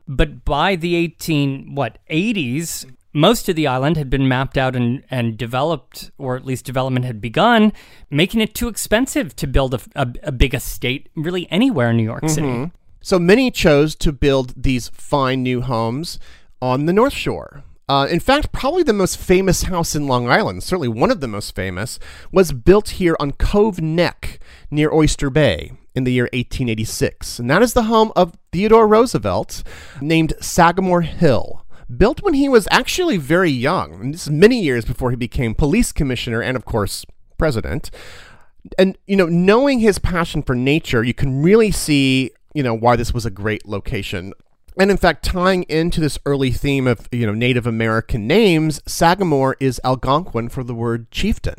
But 0.09 0.45
by 0.45 0.75
the 0.75 0.97
18 0.97 1.75
what 1.75 1.99
80s, 2.11 2.87
most 3.13 3.49
of 3.49 3.57
the 3.57 3.67
island 3.67 3.97
had 3.97 4.09
been 4.09 4.27
mapped 4.27 4.57
out 4.57 4.75
and, 4.75 5.05
and 5.11 5.37
developed, 5.37 6.11
or 6.19 6.37
at 6.37 6.45
least 6.45 6.65
development 6.65 7.05
had 7.05 7.21
begun, 7.21 7.73
making 8.11 8.41
it 8.41 8.55
too 8.55 8.69
expensive 8.69 9.37
to 9.37 9.47
build 9.47 9.75
a, 9.75 9.81
a, 9.95 10.09
a 10.25 10.33
big 10.33 10.55
estate 10.55 11.09
really 11.15 11.51
anywhere 11.51 11.91
in 11.91 11.97
New 11.99 12.05
York 12.05 12.29
City. 12.29 12.47
So 13.01 13.19
many 13.19 13.51
chose 13.51 13.95
to 13.97 14.13
build 14.13 14.55
these 14.57 14.89
fine 14.89 15.43
new 15.43 15.61
homes 15.61 16.19
on 16.61 16.87
the 16.87 16.93
North 16.93 17.13
Shore. 17.13 17.63
Uh, 17.89 18.07
in 18.11 18.21
fact, 18.21 18.53
probably 18.53 18.83
the 18.83 18.93
most 18.93 19.17
famous 19.17 19.63
house 19.63 19.95
in 19.95 20.07
Long 20.07 20.29
Island, 20.29 20.63
certainly 20.63 20.89
one 20.89 21.11
of 21.11 21.21
the 21.21 21.29
most 21.29 21.55
famous, 21.55 21.99
was 22.31 22.53
built 22.53 22.91
here 22.91 23.17
on 23.19 23.33
Cove 23.33 23.81
Neck 23.81 24.41
near 24.71 24.93
Oyster 24.93 25.31
Bay 25.31 25.73
in 25.99 26.05
the 26.05 26.13
year 26.13 26.25
1886. 26.33 27.39
And 27.39 27.51
that 27.51 27.63
is 27.63 27.75
the 27.75 27.85
home 27.85 28.13
of 28.17 28.33
Theodore 28.53 28.89
Roosevelt, 28.89 29.63
named 30.01 30.33
Sagamore 30.41 31.03
Hill. 31.03 31.67
Built 31.95 32.23
when 32.23 32.35
he 32.35 32.49
was 32.49 32.69
actually 32.71 33.19
very 33.19 33.51
young, 33.51 33.95
and 33.95 34.15
this 34.15 34.23
is 34.23 34.31
many 34.31 34.63
years 34.63 34.85
before 34.85 35.11
he 35.11 35.17
became 35.17 35.55
police 35.55 35.93
commissioner 35.93 36.41
and, 36.41 36.57
of 36.57 36.65
course, 36.65 37.05
president 37.39 37.91
and 38.77 38.99
you 39.07 39.17
know 39.17 39.27
knowing 39.27 39.79
his 39.79 39.99
passion 39.99 40.43
for 40.43 40.55
nature 40.55 41.05
you 41.05 41.15
can 41.15 41.43
really 41.43 41.71
see 41.71 42.31
you 42.55 42.63
know 42.63 42.75
why 42.75 42.97
this 42.97 43.15
was 43.15 43.25
a 43.25 43.31
great 43.31 43.67
location 43.67 44.33
and 44.79 44.91
in 44.91 44.97
fact 44.97 45.25
tying 45.25 45.63
into 45.65 46.01
this 46.01 46.19
early 46.27 46.51
theme 46.51 46.87
of 46.87 47.09
you 47.13 47.27
know 47.27 47.33
native 47.33 47.67
american 47.67 48.27
names 48.27 48.83
sagamore 48.87 49.57
is 49.61 49.81
algonquin 49.85 50.49
for 50.49 50.65
the 50.65 50.75
word 50.75 51.11
chieftain 51.11 51.59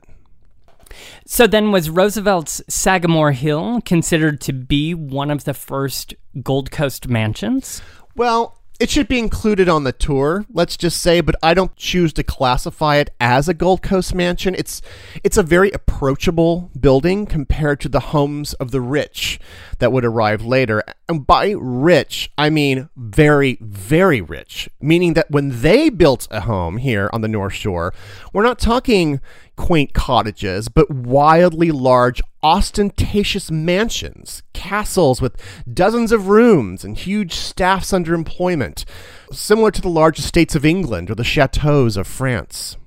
So 1.25 1.47
then, 1.47 1.71
was 1.71 1.89
Roosevelt's 1.89 2.61
Sagamore 2.67 3.31
Hill 3.31 3.81
considered 3.85 4.41
to 4.41 4.53
be 4.53 4.93
one 4.93 5.31
of 5.31 5.43
the 5.43 5.53
first 5.53 6.13
Gold 6.43 6.71
Coast 6.71 7.07
mansions? 7.07 7.81
well 8.19 8.55
it 8.81 8.89
should 8.89 9.09
be 9.09 9.19
included 9.19 9.69
on 9.69 9.85
the 9.85 9.91
tour 9.91 10.45
let's 10.51 10.75
just 10.75 11.01
say 11.01 11.21
but 11.21 11.35
i 11.41 11.53
don't 11.53 11.75
choose 11.77 12.11
to 12.11 12.23
classify 12.23 12.97
it 12.97 13.09
as 13.19 13.47
a 13.47 13.53
gold 13.53 13.81
coast 13.81 14.13
mansion 14.13 14.53
it's 14.55 14.81
it's 15.23 15.37
a 15.37 15.43
very 15.43 15.71
approachable 15.71 16.69
building 16.77 17.25
compared 17.25 17.79
to 17.79 17.87
the 17.87 17.99
homes 17.99 18.53
of 18.55 18.71
the 18.71 18.81
rich 18.81 19.39
that 19.79 19.91
would 19.93 20.03
arrive 20.03 20.43
later 20.43 20.83
and 21.07 21.25
by 21.25 21.53
rich 21.57 22.29
i 22.37 22.49
mean 22.49 22.89
very 22.97 23.57
very 23.61 24.19
rich 24.19 24.69
meaning 24.81 25.13
that 25.13 25.31
when 25.31 25.61
they 25.61 25.89
built 25.89 26.27
a 26.31 26.41
home 26.41 26.75
here 26.75 27.09
on 27.13 27.21
the 27.21 27.27
north 27.27 27.53
shore 27.53 27.93
we're 28.33 28.43
not 28.43 28.59
talking 28.59 29.21
quaint 29.59 29.93
cottages 29.93 30.69
but 30.69 30.89
wildly 30.89 31.69
large 31.69 32.21
ostentatious 32.41 33.51
mansions, 33.51 34.41
castles 34.53 35.21
with 35.21 35.35
dozens 35.71 36.13
of 36.13 36.29
rooms 36.29 36.85
and 36.85 36.97
huge 36.97 37.33
staffs 37.33 37.91
under 37.91 38.13
employment, 38.13 38.85
similar 39.33 39.69
to 39.69 39.81
the 39.81 39.89
large 39.89 40.17
estates 40.17 40.55
of 40.55 40.63
England 40.63 41.11
or 41.11 41.15
the 41.15 41.25
chateaux 41.25 41.87
of 41.97 42.07
France. 42.07 42.77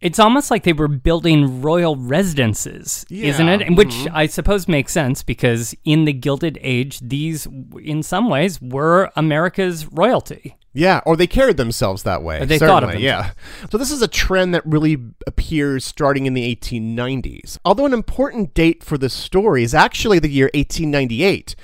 It's 0.00 0.18
almost 0.18 0.50
like 0.50 0.64
they 0.64 0.72
were 0.72 0.88
building 0.88 1.60
royal 1.60 1.96
residences, 1.96 3.04
isn't 3.10 3.46
Yeah, 3.46 3.54
it? 3.54 3.62
And 3.62 3.76
Which 3.76 3.90
mm-hmm. 3.90 4.16
I 4.16 4.26
suppose 4.26 4.66
makes 4.66 4.92
sense 4.92 5.22
because 5.22 5.74
in 5.84 6.06
the 6.06 6.12
Gilded 6.14 6.58
Age, 6.62 6.98
these, 7.00 7.46
in 7.80 8.02
some 8.02 8.28
ways, 8.28 8.60
were 8.60 9.12
America's 9.16 9.86
royalty. 9.92 10.56
Yeah, 10.74 11.00
or 11.04 11.16
they 11.16 11.26
carried 11.26 11.58
themselves 11.58 12.02
that 12.04 12.22
way. 12.22 12.44
They 12.44 12.58
thought 12.58 12.84
of 12.84 12.98
yeah. 12.98 13.32
So 13.70 13.76
this 13.76 13.90
is 13.90 14.00
a 14.00 14.08
trend 14.08 14.54
that 14.54 14.64
really 14.64 14.96
appears 15.26 15.84
starting 15.84 16.26
in 16.26 16.34
the 16.34 16.56
1890s. 16.56 17.58
Although 17.64 17.86
an 17.86 17.92
important 17.92 18.54
date 18.54 18.82
for 18.82 18.96
this 18.96 19.12
story 19.12 19.64
is 19.64 19.74
actually 19.74 20.18
the 20.18 20.30
year 20.30 20.50
1898, 20.54 21.54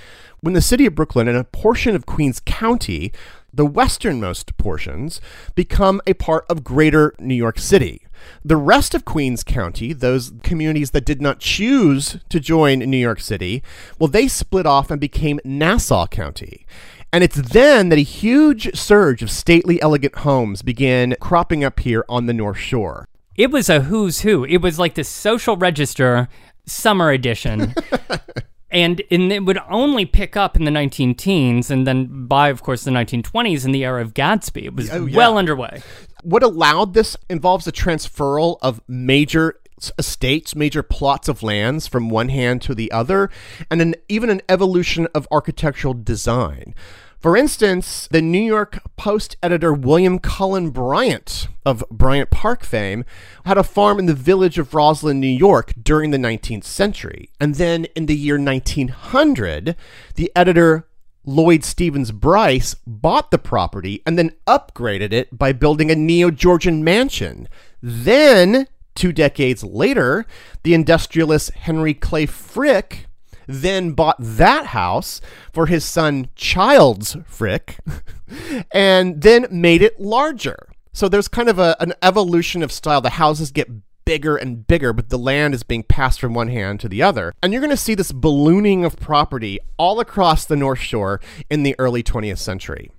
when 0.41 0.55
the 0.55 0.61
city 0.61 0.85
of 0.87 0.95
Brooklyn 0.95 1.27
and 1.27 1.39
a 1.39 1.45
portion 1.45 1.97
of 1.97 2.07
Queens 2.07 2.41
County, 2.45 3.13
the 3.53 3.67
westernmost 3.67 4.57
portions, 4.59 5.21
become 5.55 6.03
a 6.07 6.13
part 6.15 6.45
of 6.51 6.63
greater 6.63 7.15
New 7.19 7.35
York 7.35 7.59
City. 7.59 8.03
The 8.45 8.57
rest 8.57 8.95
of 8.95 9.05
Queens 9.05 9.43
County, 9.43 9.93
those 9.93 10.33
communities 10.43 10.91
that 10.91 11.05
did 11.05 11.23
not 11.23 11.41
choose 11.41 12.19
to 12.29 12.41
join 12.41 12.81
New 12.81 12.99
York 12.99 13.21
City, 13.21 13.63
well, 13.99 14.09
they 14.09 14.29
split 14.29 14.67
off 14.67 14.91
and 14.91 15.01
became 15.01 15.41
Nassau 15.45 16.07
County. 16.07 16.67
And 17.13 17.25
it's 17.25 17.37
then 17.37 17.89
that 17.89 17.99
a 17.99 18.03
huge 18.03 18.77
surge 18.77 19.23
of 19.23 19.31
stately, 19.31 19.81
elegant 19.81 20.17
homes 20.17 20.63
began 20.63 21.15
cropping 21.21 21.65
up 21.65 21.81
here 21.81 22.05
on 22.09 22.27
the 22.27 22.35
North 22.35 22.59
Shore. 22.59 23.09
It 23.37 23.51
was 23.51 23.69
a 23.71 23.83
who's 23.83 24.21
who. 24.21 24.45
It 24.45 24.59
was 24.59 24.79
like 24.79 24.95
the 24.95 25.05
social 25.05 25.57
register 25.57 26.29
summer 26.67 27.11
edition. 27.11 27.75
and, 28.71 29.01
and 29.11 29.33
it 29.33 29.45
would 29.45 29.59
only 29.71 30.05
pick 30.05 30.37
up 30.37 30.55
in 30.57 30.65
the 30.65 30.71
19 30.71 31.15
teens 31.15 31.71
and 31.71 31.87
then 31.87 32.27
by, 32.27 32.49
of 32.51 32.63
course, 32.63 32.85
the 32.85 32.91
1920s 32.91 33.65
in 33.65 33.73
the 33.73 33.85
era 33.85 34.03
of 34.03 34.13
gatsby 34.13 34.65
It 34.65 34.75
was 34.77 34.91
Oh, 34.91 35.07
yeah. 35.07 35.17
well 35.17 35.39
underway. 35.39 35.83
What 36.23 36.43
allowed 36.43 36.93
this 36.95 37.17
involves 37.31 37.65
the 37.65 37.73
transferal 37.73 38.59
of 38.61 38.83
major 38.89 39.61
estates, 39.99 40.55
major 40.55 40.83
plots 40.83 41.29
of 41.29 41.43
lands 41.43 41.87
from 41.87 42.11
one 42.11 42.29
hand 42.29 42.63
to 42.63 42.75
the 42.75 42.91
other, 42.93 43.31
and 43.71 43.81
an, 43.81 43.95
even 44.09 44.31
an 44.31 44.43
evolution 44.49 45.07
of 45.15 45.29
architectural 45.31 45.95
design. 45.95 46.75
For 47.19 47.37
instance, 47.37 48.07
the 48.13 48.23
New 48.23 48.43
York 48.43 48.79
Post 48.97 49.37
editor 49.43 49.73
William 49.73 50.21
Cullen 50.21 50.71
Bryant 50.71 51.49
of 51.67 51.83
Bryant 51.91 52.31
Park 52.31 52.65
fame 52.65 53.05
had 53.45 53.59
a 53.59 53.65
farm 53.65 53.99
in 53.99 54.07
the 54.07 54.15
village 54.15 54.57
of 54.57 54.73
Roslyn, 54.73 55.19
New 55.19 55.27
York 55.27 55.73
during 55.83 56.13
the 56.13 56.19
19th 56.19 56.63
century. 56.63 57.31
And 57.41 57.57
then 57.57 57.87
in 57.97 58.07
the 58.07 58.15
year 58.15 58.39
1900, 58.39 59.75
the 60.15 60.31
editor 60.37 60.87
Lloyd 61.25 61.65
Stevens 61.65 62.13
Bryce 62.13 62.75
bought 62.87 63.33
the 63.33 63.39
property 63.39 64.01
and 64.07 64.17
then 64.17 64.33
upgraded 64.47 65.13
it 65.13 65.37
by 65.37 65.53
building 65.53 65.91
a 65.91 65.97
neo 65.97 66.31
Georgian 66.31 66.85
mansion. 66.85 67.49
Then, 67.83 68.69
two 68.99 69.13
decades 69.13 69.63
later, 69.63 70.27
the 70.65 70.75
industrialist 70.75 71.53
Henry 71.53 71.95
Clay 71.95 72.27
Frick 72.27 73.07
then 73.47 73.93
bought 73.93 74.17
that 74.19 74.67
house 74.67 75.21
for 75.53 75.67
his 75.67 75.85
son 75.85 76.29
Childs 76.35 77.17
Frick 77.27 77.79
and 78.73 79.23
then 79.23 79.47
made 79.51 79.81
it 79.81 79.99
larger. 80.01 80.69
So 80.93 81.09
there's 81.09 81.29
kind 81.29 81.49
of 81.49 81.59
a, 81.59 81.77
an 81.81 81.95
evolution 82.03 82.63
of 82.63 82.73
style. 82.73 83.01
The 83.01 83.11
houses 83.11 83.53
get 83.53 83.71
bigger 84.05 84.37
and 84.37 84.67
bigger, 84.67 84.93
but 84.93 85.11
the 85.11 85.19
land 85.19 85.55
is 85.55 85.63
being 85.63 85.85
passed 85.85 86.21
from 86.21 86.35
one 86.35 86.49
hand 86.49 86.81
to 86.81 86.89
the 86.89 87.03
other. 87.03 87.33
And 87.43 87.53
you're 87.53 87.63
going 87.63 87.71
to 87.71 87.77
see 87.77 87.95
this 87.95 88.11
ballooning 88.11 88.85
of 88.85 88.97
property 88.99 89.61
all 89.79 90.01
across 90.01 90.45
the 90.45 90.57
North 90.57 90.81
Shore 90.81 91.21
in 91.49 91.63
the 91.63 91.77
early 91.79 92.03
20th 92.03 92.39
century. 92.39 92.91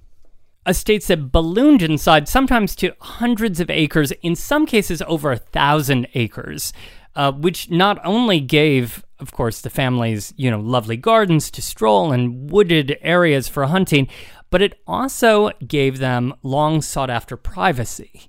Estates 0.66 1.08
that 1.08 1.32
ballooned 1.32 1.82
in 1.82 1.98
size, 1.98 2.30
sometimes 2.30 2.76
to 2.76 2.94
hundreds 3.00 3.60
of 3.60 3.70
acres, 3.70 4.12
in 4.22 4.36
some 4.36 4.66
cases 4.66 5.02
over 5.08 5.32
a 5.32 5.38
thousand 5.38 6.08
acres, 6.14 6.74
uh, 7.16 7.32
which 7.32 7.72
not 7.72 8.00
only 8.06 8.40
gave, 8.40 9.04
of 9.20 9.32
course, 9.32 9.62
the 9.62 9.70
families, 9.70 10.34
you 10.38 10.52
know, 10.52 10.60
lovely 10.60 10.98
gardens 10.98 11.50
to 11.52 11.62
stroll 11.62 12.12
and 12.12 12.52
wooded 12.52 12.98
areas 13.02 13.48
for 13.48 13.66
hunting, 13.66 14.08
but 14.50 14.62
it 14.62 14.80
also 14.86 15.52
gave 15.68 15.98
them 15.98 16.34
long 16.44 16.82
sought 16.82 17.10
after 17.10 17.38
privacy. 17.38 18.28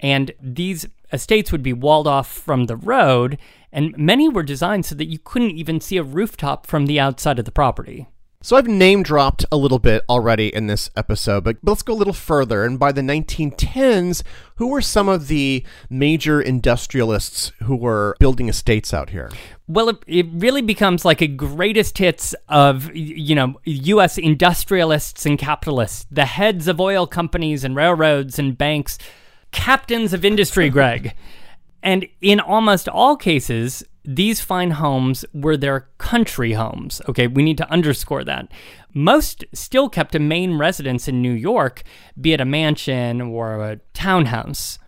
And 0.00 0.32
these 0.42 0.86
estates 1.12 1.52
would 1.52 1.62
be 1.62 1.72
walled 1.72 2.06
off 2.06 2.30
from 2.30 2.64
the 2.64 2.76
road, 2.76 3.38
and 3.72 3.96
many 3.96 4.28
were 4.28 4.42
designed 4.42 4.86
so 4.86 4.94
that 4.94 5.08
you 5.08 5.18
couldn't 5.18 5.52
even 5.52 5.80
see 5.80 5.96
a 5.96 6.02
rooftop 6.02 6.66
from 6.66 6.86
the 6.86 7.00
outside 7.00 7.38
of 7.38 7.44
the 7.44 7.50
property. 7.50 8.06
So 8.40 8.56
I've 8.56 8.68
name 8.68 9.02
dropped 9.02 9.44
a 9.50 9.56
little 9.56 9.80
bit 9.80 10.04
already 10.08 10.54
in 10.54 10.68
this 10.68 10.90
episode, 10.96 11.42
but 11.42 11.56
let's 11.64 11.82
go 11.82 11.92
a 11.92 11.96
little 11.96 12.12
further. 12.12 12.64
And 12.64 12.78
by 12.78 12.92
the 12.92 13.00
1910s, 13.00 14.22
who 14.56 14.68
were 14.68 14.80
some 14.80 15.08
of 15.08 15.26
the 15.26 15.64
major 15.90 16.40
industrialists 16.40 17.50
who 17.64 17.74
were 17.74 18.14
building 18.20 18.48
estates 18.48 18.94
out 18.94 19.10
here? 19.10 19.32
Well, 19.66 19.88
it, 19.88 20.04
it 20.06 20.26
really 20.32 20.62
becomes 20.62 21.04
like 21.04 21.20
a 21.20 21.26
greatest 21.26 21.98
hits 21.98 22.32
of, 22.48 22.94
you 22.94 23.34
know, 23.34 23.58
U.S. 23.64 24.16
industrialists 24.16 25.26
and 25.26 25.36
capitalists, 25.36 26.06
the 26.08 26.26
heads 26.26 26.68
of 26.68 26.80
oil 26.80 27.08
companies 27.08 27.64
and 27.64 27.74
railroads 27.74 28.38
and 28.38 28.56
banks, 28.56 28.98
captains 29.50 30.12
of 30.12 30.24
industry, 30.24 30.70
Greg. 30.70 31.16
And 31.82 32.06
in 32.20 32.38
almost 32.38 32.88
all 32.88 33.16
cases, 33.16 33.82
these 34.10 34.40
fine 34.40 34.70
homes 34.70 35.26
were 35.34 35.58
their 35.58 35.86
country 35.98 36.54
homes. 36.54 37.02
Okay, 37.10 37.26
we 37.26 37.42
need 37.42 37.58
to 37.58 37.70
underscore 37.70 38.24
that. 38.24 38.48
Most 38.94 39.44
still 39.52 39.90
kept 39.90 40.14
a 40.14 40.18
main 40.18 40.56
residence 40.56 41.08
in 41.08 41.20
New 41.20 41.32
York, 41.32 41.82
be 42.18 42.32
it 42.32 42.40
a 42.40 42.46
mansion 42.46 43.20
or 43.20 43.62
a 43.62 43.76
townhouse. 43.92 44.78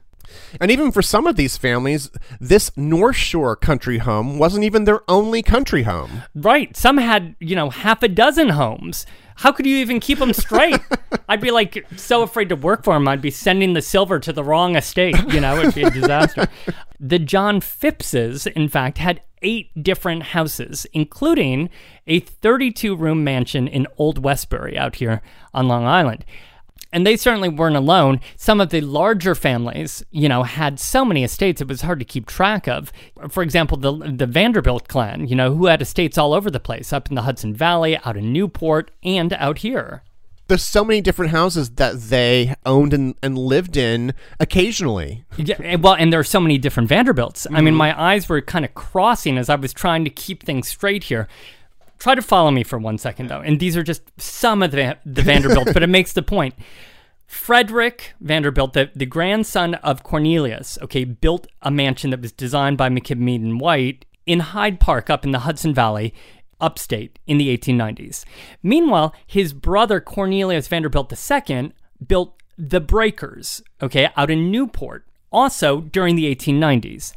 And 0.60 0.70
even 0.70 0.92
for 0.92 1.02
some 1.02 1.26
of 1.26 1.36
these 1.36 1.56
families, 1.56 2.10
this 2.40 2.76
North 2.76 3.16
Shore 3.16 3.56
country 3.56 3.98
home 3.98 4.38
wasn't 4.38 4.64
even 4.64 4.84
their 4.84 5.00
only 5.08 5.42
country 5.42 5.84
home. 5.84 6.22
Right. 6.34 6.76
Some 6.76 6.98
had, 6.98 7.34
you 7.40 7.56
know, 7.56 7.70
half 7.70 8.02
a 8.02 8.08
dozen 8.08 8.50
homes. 8.50 9.06
How 9.36 9.52
could 9.52 9.64
you 9.64 9.76
even 9.76 10.00
keep 10.00 10.18
them 10.18 10.34
straight? 10.34 10.78
I'd 11.28 11.40
be 11.40 11.50
like 11.50 11.86
so 11.96 12.22
afraid 12.22 12.50
to 12.50 12.56
work 12.56 12.84
for 12.84 12.92
them. 12.94 13.08
I'd 13.08 13.22
be 13.22 13.30
sending 13.30 13.72
the 13.72 13.80
silver 13.80 14.20
to 14.20 14.32
the 14.32 14.44
wrong 14.44 14.76
estate. 14.76 15.16
You 15.32 15.40
know, 15.40 15.58
it'd 15.58 15.74
be 15.74 15.82
a 15.82 15.90
disaster. 15.90 16.46
the 17.00 17.18
John 17.18 17.60
Phippses, 17.60 18.46
in 18.46 18.68
fact, 18.68 18.98
had 18.98 19.22
eight 19.42 19.70
different 19.82 20.24
houses, 20.24 20.86
including 20.92 21.70
a 22.06 22.20
32 22.20 22.94
room 22.94 23.24
mansion 23.24 23.66
in 23.66 23.86
Old 23.96 24.22
Westbury 24.22 24.76
out 24.76 24.96
here 24.96 25.22
on 25.54 25.68
Long 25.68 25.86
Island. 25.86 26.24
And 26.92 27.06
they 27.06 27.16
certainly 27.16 27.48
weren't 27.48 27.76
alone. 27.76 28.20
Some 28.36 28.60
of 28.60 28.70
the 28.70 28.80
larger 28.80 29.34
families, 29.34 30.04
you 30.10 30.28
know, 30.28 30.42
had 30.42 30.80
so 30.80 31.04
many 31.04 31.22
estates 31.22 31.60
it 31.60 31.68
was 31.68 31.82
hard 31.82 32.00
to 32.00 32.04
keep 32.04 32.26
track 32.26 32.66
of. 32.66 32.92
For 33.28 33.42
example, 33.42 33.76
the 33.76 33.92
the 33.92 34.26
Vanderbilt 34.26 34.88
clan, 34.88 35.28
you 35.28 35.36
know, 35.36 35.54
who 35.54 35.66
had 35.66 35.82
estates 35.82 36.18
all 36.18 36.34
over 36.34 36.50
the 36.50 36.60
place, 36.60 36.92
up 36.92 37.08
in 37.08 37.14
the 37.14 37.22
Hudson 37.22 37.54
Valley, 37.54 37.96
out 38.04 38.16
in 38.16 38.32
Newport, 38.32 38.90
and 39.04 39.32
out 39.34 39.58
here. 39.58 40.02
There's 40.48 40.64
so 40.64 40.84
many 40.84 41.00
different 41.00 41.30
houses 41.30 41.70
that 41.76 42.00
they 42.00 42.56
owned 42.66 42.92
and, 42.92 43.14
and 43.22 43.38
lived 43.38 43.76
in 43.76 44.14
occasionally. 44.40 45.24
Yeah, 45.36 45.54
eh, 45.60 45.76
well, 45.76 45.94
and 45.94 46.12
there 46.12 46.18
are 46.18 46.24
so 46.24 46.40
many 46.40 46.58
different 46.58 46.88
Vanderbilts. 46.88 47.46
I 47.46 47.60
mean, 47.60 47.66
mm-hmm. 47.66 47.76
my 47.76 48.02
eyes 48.02 48.28
were 48.28 48.40
kind 48.40 48.64
of 48.64 48.74
crossing 48.74 49.38
as 49.38 49.48
I 49.48 49.54
was 49.54 49.72
trying 49.72 50.02
to 50.02 50.10
keep 50.10 50.42
things 50.42 50.66
straight 50.66 51.04
here. 51.04 51.28
Try 52.00 52.14
to 52.14 52.22
follow 52.22 52.50
me 52.50 52.64
for 52.64 52.78
one 52.78 52.96
second, 52.96 53.28
though. 53.28 53.42
And 53.42 53.60
these 53.60 53.76
are 53.76 53.82
just 53.82 54.02
some 54.18 54.62
of 54.62 54.70
the, 54.70 54.96
the 55.04 55.22
Vanderbilts, 55.22 55.72
but 55.72 55.82
it 55.82 55.88
makes 55.88 56.14
the 56.14 56.22
point. 56.22 56.54
Frederick 57.26 58.14
Vanderbilt, 58.20 58.72
the, 58.72 58.90
the 58.96 59.06
grandson 59.06 59.74
of 59.76 60.02
Cornelius, 60.02 60.78
okay, 60.82 61.04
built 61.04 61.46
a 61.60 61.70
mansion 61.70 62.10
that 62.10 62.22
was 62.22 62.32
designed 62.32 62.78
by 62.78 62.88
McKim 62.88 63.18
Mead 63.18 63.42
and 63.42 63.60
White 63.60 64.06
in 64.24 64.40
Hyde 64.40 64.80
Park 64.80 65.10
up 65.10 65.24
in 65.26 65.30
the 65.30 65.40
Hudson 65.40 65.74
Valley, 65.74 66.14
upstate, 66.58 67.18
in 67.26 67.36
the 67.36 67.56
1890s. 67.56 68.24
Meanwhile, 68.62 69.14
his 69.26 69.52
brother 69.52 70.00
Cornelius 70.00 70.68
Vanderbilt 70.68 71.12
II 71.12 71.72
built 72.04 72.42
the 72.56 72.80
Breakers, 72.80 73.62
okay, 73.82 74.08
out 74.16 74.30
in 74.30 74.50
Newport, 74.50 75.06
also 75.30 75.82
during 75.82 76.16
the 76.16 76.34
1890s. 76.34 77.12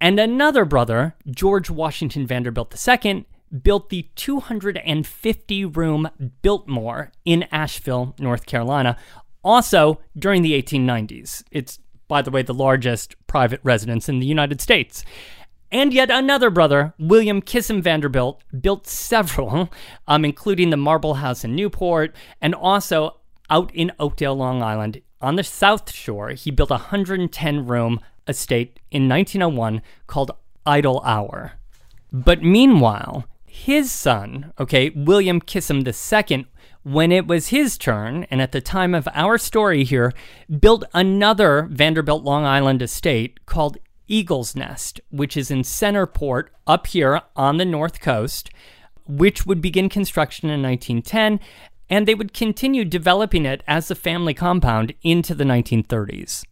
And 0.00 0.18
another 0.18 0.64
brother, 0.64 1.14
George 1.30 1.70
Washington 1.70 2.26
Vanderbilt 2.26 2.74
II, 2.86 3.24
built 3.62 3.90
the 3.90 4.08
250 4.16 5.64
room 5.64 6.08
Biltmore 6.42 7.12
in 7.24 7.44
Asheville, 7.50 8.14
North 8.18 8.46
Carolina, 8.46 8.96
also 9.42 10.00
during 10.16 10.42
the 10.42 10.60
1890s. 10.60 11.42
It's, 11.50 11.78
by 12.06 12.22
the 12.22 12.30
way, 12.30 12.42
the 12.42 12.54
largest 12.54 13.14
private 13.26 13.60
residence 13.62 14.08
in 14.08 14.20
the 14.20 14.26
United 14.26 14.60
States. 14.60 15.04
And 15.70 15.92
yet 15.92 16.10
another 16.10 16.48
brother, 16.50 16.94
William 16.98 17.42
Kissam 17.42 17.82
Vanderbilt, 17.82 18.42
built 18.58 18.86
several, 18.86 19.70
um, 20.08 20.24
including 20.24 20.70
the 20.70 20.76
Marble 20.76 21.14
House 21.14 21.44
in 21.44 21.54
Newport 21.54 22.14
and 22.40 22.54
also 22.54 23.16
out 23.50 23.74
in 23.74 23.92
Oakdale, 23.98 24.36
Long 24.36 24.62
Island. 24.62 25.02
On 25.20 25.36
the 25.36 25.44
South 25.44 25.92
Shore, 25.92 26.30
he 26.30 26.50
built 26.50 26.70
a 26.70 26.74
110 26.74 27.66
room 27.66 28.00
estate 28.26 28.78
in 28.90 29.08
1901 29.08 29.82
called 30.06 30.30
Idle 30.64 31.00
Hour. 31.04 31.52
But 32.12 32.42
meanwhile, 32.42 33.26
his 33.58 33.90
son, 33.90 34.52
okay, 34.58 34.90
William 34.90 35.40
Kissam 35.40 35.84
II, 35.84 36.46
when 36.84 37.10
it 37.10 37.26
was 37.26 37.48
his 37.48 37.76
turn, 37.76 38.24
and 38.30 38.40
at 38.40 38.52
the 38.52 38.60
time 38.60 38.94
of 38.94 39.08
our 39.12 39.36
story 39.36 39.82
here, 39.82 40.12
built 40.60 40.84
another 40.94 41.68
Vanderbilt 41.70 42.22
Long 42.22 42.44
Island 42.44 42.82
estate 42.82 43.44
called 43.46 43.76
Eagle's 44.06 44.54
Nest, 44.54 45.00
which 45.10 45.36
is 45.36 45.50
in 45.50 45.62
Centerport 45.62 46.48
up 46.66 46.86
here 46.86 47.20
on 47.34 47.56
the 47.56 47.64
North 47.64 48.00
Coast, 48.00 48.48
which 49.06 49.44
would 49.44 49.60
begin 49.60 49.88
construction 49.88 50.48
in 50.48 50.62
1910, 50.62 51.40
and 51.90 52.06
they 52.06 52.14
would 52.14 52.32
continue 52.32 52.84
developing 52.84 53.44
it 53.44 53.62
as 53.66 53.90
a 53.90 53.96
family 53.96 54.34
compound 54.34 54.94
into 55.02 55.34
the 55.34 55.44
1930s. 55.44 56.44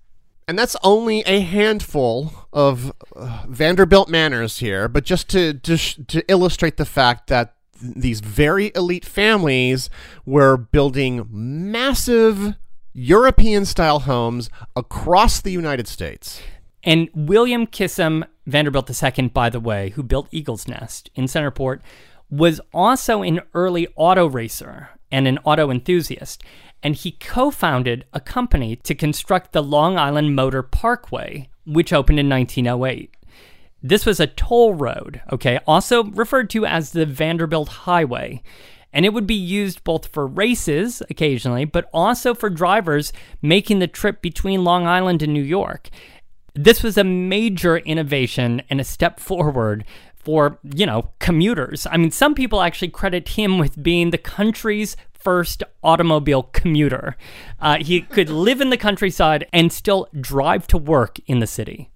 And 0.49 0.57
that's 0.57 0.77
only 0.85 1.23
a 1.23 1.41
handful 1.41 2.33
of 2.53 2.93
uh, 3.17 3.45
Vanderbilt 3.49 4.09
manors 4.09 4.59
here, 4.59 4.87
but 4.87 5.05
just 5.05 5.29
to, 5.31 5.55
to, 5.55 5.77
sh- 5.77 5.99
to 6.07 6.25
illustrate 6.31 6.77
the 6.77 6.85
fact 6.85 7.27
that 7.27 7.55
th- 7.81 7.95
these 7.97 8.21
very 8.21 8.71
elite 8.77 9.05
families 9.05 9.91
were 10.25 10.57
building 10.57 11.27
massive 11.31 12.55
European 12.93 13.65
style 13.65 14.01
homes 14.01 14.49
across 14.77 15.41
the 15.41 15.51
United 15.51 15.89
States. 15.89 16.41
And 16.85 17.09
William 17.13 17.67
Kissam 17.67 18.25
Vanderbilt 18.47 18.89
II, 18.89 19.29
by 19.29 19.51
the 19.51 19.59
way, 19.59 19.91
who 19.91 20.05
built 20.05 20.29
Eagle's 20.31 20.69
Nest 20.69 21.11
in 21.17 21.25
Centerport, 21.25 21.81
was 22.31 22.61
also 22.73 23.23
an 23.23 23.41
early 23.53 23.89
auto 23.97 24.27
racer 24.29 24.91
and 25.11 25.27
an 25.27 25.39
auto 25.39 25.71
enthusiast. 25.71 26.45
And 26.83 26.95
he 26.95 27.13
co 27.13 27.51
founded 27.51 28.05
a 28.13 28.21
company 28.21 28.77
to 28.77 28.95
construct 28.95 29.53
the 29.53 29.63
Long 29.63 29.99
Island 29.99 30.37
Motor 30.37 30.63
Parkway, 30.63 31.49
which 31.65 31.93
opened 31.93 32.21
in 32.21 32.29
1908. 32.29 33.11
This 33.83 34.07
was 34.07 34.21
a 34.21 34.27
toll 34.27 34.75
road, 34.75 35.23
okay, 35.33 35.61
also 35.67 36.05
referred 36.05 36.51
to 36.51 36.67
as 36.67 36.91
the 36.91 37.07
Vanderbilt 37.07 37.69
Highway. 37.69 38.43
And 38.93 39.05
it 39.05 39.13
would 39.13 39.27
be 39.27 39.35
used 39.35 39.85
both 39.85 40.07
for 40.07 40.27
races 40.27 41.03
occasionally, 41.11 41.67
but 41.67 41.89
also 41.93 42.35
for 42.35 42.49
drivers 42.49 43.13
making 43.43 43.79
the 43.79 43.87
trip 43.87 44.23
between 44.23 44.65
Long 44.65 44.87
Island 44.87 45.23
and 45.23 45.33
New 45.33 45.43
York. 45.43 45.91
This 46.55 46.83
was 46.83 46.97
a 46.97 47.05
major 47.05 47.77
innovation 47.77 48.63
and 48.71 48.81
a 48.81 48.85
step 48.85 49.21
forward 49.21 49.85
for, 50.27 50.59
you 50.75 50.85
know, 50.85 51.09
commuters. 51.21 51.87
I 51.89 51.97
mean, 51.97 52.11
some 52.11 52.35
people 52.35 52.61
actually 52.61 52.89
credit 52.89 53.29
him 53.29 53.59
with 53.59 53.81
being 53.81 54.11
the 54.11 54.19
country's 54.19 54.97
first 55.13 55.63
automobile 55.85 56.43
commuter. 56.43 57.17
Uh, 57.61 57.77
he 57.79 58.01
could 58.01 58.29
live 58.47 58.61
in 58.61 58.71
the 58.71 58.77
countryside 58.77 59.47
and 59.53 59.73
still 59.73 60.09
drive 60.21 60.67
to 60.67 60.79
work 60.79 61.21
in 61.27 61.39
the 61.39 61.47
city. 61.47 61.93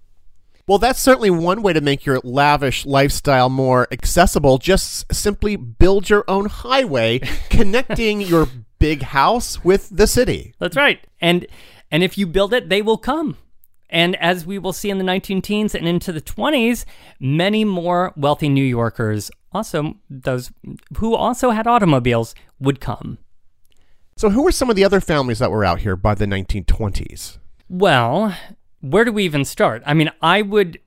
Well, 0.65 0.77
that's 0.77 1.01
certainly 1.01 1.29
one 1.29 1.61
way 1.61 1.73
to 1.73 1.81
make 1.81 2.05
your 2.05 2.21
lavish 2.23 2.85
lifestyle 2.85 3.49
more 3.49 3.89
accessible. 3.91 4.59
Just 4.59 5.13
simply 5.13 5.57
build 5.57 6.09
your 6.09 6.23
own 6.29 6.45
highway 6.45 7.19
connecting 7.49 8.21
your 8.21 8.47
big 8.79 9.01
house 9.01 9.61
with 9.61 9.89
the 9.91 10.07
city. 10.07 10.53
That's 10.57 10.77
right. 10.77 11.05
And 11.19 11.47
and 11.91 12.01
if 12.01 12.17
you 12.17 12.27
build 12.27 12.53
it, 12.53 12.69
they 12.69 12.81
will 12.81 12.97
come. 12.97 13.35
And 13.91 14.15
as 14.15 14.45
we 14.45 14.57
will 14.57 14.73
see 14.73 14.89
in 14.89 14.97
the 14.97 15.03
19 15.03 15.41
teens 15.41 15.75
and 15.75 15.87
into 15.87 16.11
the 16.11 16.21
20s, 16.21 16.85
many 17.19 17.65
more 17.65 18.13
wealthy 18.15 18.49
New 18.49 18.63
Yorkers, 18.63 19.29
also 19.51 19.95
those 20.09 20.51
who 20.97 21.13
also 21.13 21.51
had 21.51 21.67
automobiles, 21.67 22.33
would 22.59 22.79
come. 22.79 23.17
So, 24.15 24.29
who 24.29 24.43
were 24.43 24.51
some 24.51 24.69
of 24.69 24.75
the 24.75 24.85
other 24.85 25.01
families 25.01 25.39
that 25.39 25.51
were 25.51 25.65
out 25.65 25.79
here 25.79 25.95
by 25.95 26.15
the 26.15 26.25
1920s? 26.25 27.37
Well, 27.67 28.35
where 28.81 29.05
do 29.05 29.11
we 29.11 29.23
even 29.25 29.45
start? 29.45 29.83
I 29.85 29.93
mean, 29.93 30.11
I 30.21 30.41
would 30.41 30.79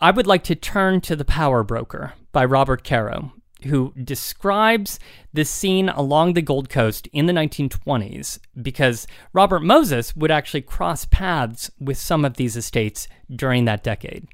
I 0.00 0.10
would 0.10 0.26
like 0.26 0.44
to 0.44 0.54
turn 0.54 1.00
to 1.02 1.16
The 1.16 1.24
Power 1.24 1.62
Broker 1.62 2.14
by 2.32 2.44
Robert 2.44 2.84
Caro, 2.84 3.32
who 3.64 3.92
describes 4.02 4.98
the 5.32 5.44
scene 5.44 5.88
along 5.88 6.34
the 6.34 6.42
Gold 6.42 6.68
Coast 6.68 7.08
in 7.12 7.26
the 7.26 7.32
1920s 7.32 8.38
because 8.60 9.06
Robert 9.32 9.60
Moses 9.60 10.14
would 10.14 10.30
actually 10.30 10.62
cross 10.62 11.04
paths 11.04 11.70
with 11.80 11.98
some 11.98 12.24
of 12.24 12.34
these 12.34 12.56
estates 12.56 13.08
during 13.34 13.64
that 13.64 13.82
decade. 13.82 14.28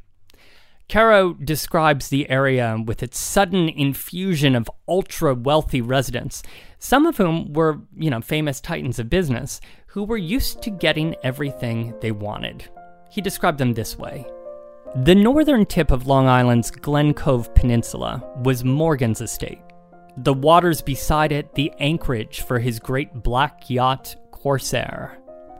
Caro 0.89 1.33
describes 1.33 2.09
the 2.09 2.29
area 2.29 2.77
with 2.85 3.03
its 3.03 3.19
sudden 3.19 3.71
infusion 3.71 4.55
of 4.55 4.71
ultra 4.87 5.35
wealthy 5.35 5.81
residents, 5.81 6.43
some 6.79 7.07
of 7.07 7.17
whom 7.17 7.55
were, 7.55 7.81
you 7.97 8.11
know, 8.11 8.21
famous 8.21 8.61
titans 8.61 8.99
of 8.99 9.09
business 9.09 9.61
who 9.87 10.05
were 10.05 10.19
used 10.19 10.61
to 10.63 10.71
getting 10.71 11.17
everything 11.23 11.95
they 12.01 12.13
wanted. 12.13 12.69
He 13.11 13.23
described 13.23 13.59
them 13.59 13.73
this 13.73 13.97
way 13.97 14.27
The 15.03 15.15
northern 15.17 15.67
tip 15.67 15.91
of 15.91 16.07
Long 16.07 16.29
Island's 16.29 16.71
Glen 16.71 17.15
Cove 17.15 17.53
Peninsula 17.57 18.23
was 18.45 18.63
Morgan's 18.63 19.21
estate. 19.21 19.59
The 20.19 20.33
waters 20.33 20.83
beside 20.83 21.33
it, 21.33 21.53
the 21.57 21.73
anchorage 21.81 22.43
for 22.43 22.61
his 22.61 22.79
great 22.79 23.13
black 23.13 23.69
yacht, 23.69 24.15
Corsair. 24.31 25.19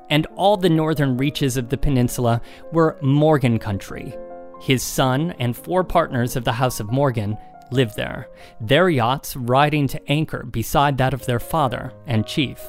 And 0.09 0.29
all 0.37 0.57
the 0.57 0.71
northern 0.71 1.17
reaches 1.17 1.57
of 1.57 1.69
the 1.69 1.77
peninsula 1.77 2.41
were 2.71 2.97
Morgan 3.03 3.59
country, 3.59 4.15
his 4.61 4.85
son 4.85 5.35
and 5.41 5.57
four 5.57 5.83
partners 5.83 6.37
of 6.37 6.45
the 6.45 6.53
House 6.53 6.79
of 6.79 6.93
Morgan 6.93 7.37
lived 7.73 7.97
there, 7.97 8.29
their 8.61 8.89
yachts 8.89 9.35
riding 9.35 9.89
to 9.89 10.13
anchor 10.13 10.45
beside 10.45 10.97
that 10.99 11.13
of 11.13 11.27
their 11.27 11.41
father 11.41 11.93
and 12.07 12.25
chief. 12.25 12.65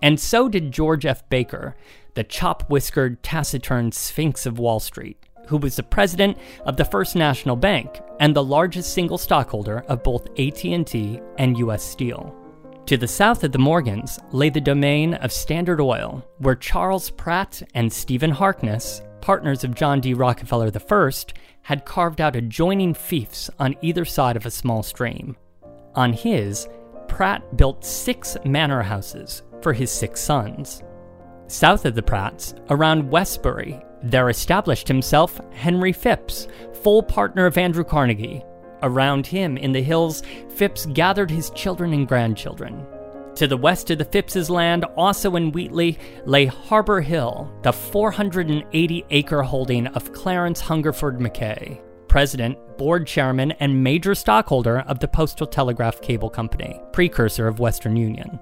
And 0.00 0.20
so 0.20 0.48
did 0.48 0.70
George 0.70 1.06
F. 1.06 1.28
Baker, 1.28 1.74
the 2.14 2.22
chop 2.22 2.70
whiskered, 2.70 3.20
taciturn 3.24 3.90
sphinx 3.90 4.46
of 4.46 4.60
Wall 4.60 4.78
Street, 4.78 5.18
who 5.46 5.56
was 5.56 5.76
the 5.76 5.82
president 5.82 6.38
of 6.64 6.76
the 6.76 6.84
First 6.84 7.16
National 7.16 7.56
Bank 7.56 8.00
and 8.20 8.34
the 8.34 8.44
largest 8.44 8.92
single 8.92 9.18
stockholder 9.18 9.84
of 9.88 10.02
both 10.02 10.28
AT&T 10.38 11.20
and 11.38 11.58
US 11.58 11.82
Steel. 11.82 12.34
To 12.86 12.96
the 12.96 13.08
south 13.08 13.44
of 13.44 13.52
the 13.52 13.58
Morgans 13.58 14.18
lay 14.30 14.50
the 14.50 14.60
domain 14.60 15.14
of 15.14 15.32
Standard 15.32 15.80
Oil, 15.80 16.22
where 16.38 16.54
Charles 16.54 17.10
Pratt 17.10 17.62
and 17.74 17.92
Stephen 17.92 18.30
Harkness 18.30 19.00
partners 19.24 19.64
of 19.64 19.74
John 19.74 20.00
D. 20.00 20.12
Rockefeller 20.12 20.70
I, 20.70 21.10
had 21.62 21.86
carved 21.86 22.20
out 22.20 22.36
adjoining 22.36 22.92
fiefs 22.92 23.48
on 23.58 23.74
either 23.80 24.04
side 24.04 24.36
of 24.36 24.44
a 24.44 24.50
small 24.50 24.82
stream. 24.82 25.34
On 25.94 26.12
his, 26.12 26.68
Pratt 27.08 27.56
built 27.56 27.86
six 27.86 28.36
manor 28.44 28.82
houses 28.82 29.42
for 29.62 29.72
his 29.72 29.90
six 29.90 30.20
sons. 30.20 30.82
South 31.46 31.86
of 31.86 31.94
the 31.94 32.02
Pratts, 32.02 32.54
around 32.68 33.10
Westbury, 33.10 33.82
there 34.04 34.28
established 34.28 34.86
himself 34.86 35.40
Henry 35.52 35.92
Phipps, 35.92 36.46
full 36.82 37.02
partner 37.02 37.46
of 37.46 37.56
Andrew 37.58 37.84
Carnegie. 37.84 38.44
Around 38.82 39.26
him 39.26 39.56
in 39.56 39.72
the 39.72 39.82
hills, 39.82 40.22
Phipps 40.50 40.86
gathered 40.86 41.30
his 41.30 41.50
children 41.50 41.92
and 41.94 42.06
grandchildren. 42.06 42.86
To 43.36 43.48
the 43.48 43.56
west 43.56 43.90
of 43.90 43.98
the 43.98 44.04
Phipps's 44.04 44.50
land, 44.50 44.84
also 44.96 45.34
in 45.36 45.50
Wheatley, 45.50 45.98
lay 46.24 46.46
Harbor 46.46 47.00
Hill, 47.00 47.52
the 47.62 47.72
480 47.72 49.04
acre 49.10 49.42
holding 49.42 49.88
of 49.88 50.12
Clarence 50.12 50.60
Hungerford 50.60 51.20
Mackay, 51.20 51.80
president, 52.06 52.58
board 52.78 53.06
chairman, 53.06 53.52
and 53.52 53.82
major 53.82 54.14
stockholder 54.14 54.80
of 54.80 55.00
the 55.00 55.08
Postal 55.08 55.46
Telegraph 55.46 56.00
Cable 56.00 56.30
Company, 56.30 56.80
precursor 56.92 57.48
of 57.48 57.58
Western 57.58 57.96
Union. 57.96 58.38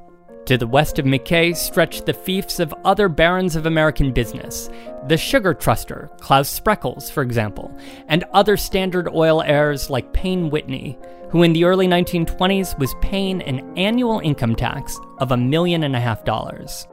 To 0.46 0.58
the 0.58 0.66
west 0.66 0.98
of 0.98 1.06
Mackay 1.06 1.52
stretched 1.52 2.04
the 2.04 2.12
fiefs 2.12 2.58
of 2.58 2.74
other 2.84 3.08
barons 3.08 3.54
of 3.54 3.64
American 3.64 4.12
business, 4.12 4.68
the 5.06 5.16
sugar 5.16 5.54
truster, 5.54 6.08
Claus 6.18 6.48
Spreckels, 6.48 7.12
for 7.12 7.22
example, 7.22 7.72
and 8.08 8.24
other 8.32 8.56
Standard 8.56 9.08
Oil 9.08 9.40
heirs 9.42 9.88
like 9.88 10.12
Payne 10.12 10.50
Whitney, 10.50 10.98
who 11.30 11.44
in 11.44 11.52
the 11.52 11.64
early 11.64 11.86
1920s 11.86 12.76
was 12.78 12.92
paying 13.00 13.40
an 13.42 13.72
annual 13.78 14.18
income 14.18 14.56
tax 14.56 14.98
of 15.18 15.30
a 15.30 15.36
million 15.36 15.84
and 15.84 15.94
a 15.94 16.00
half 16.00 16.24
dollars. 16.24 16.88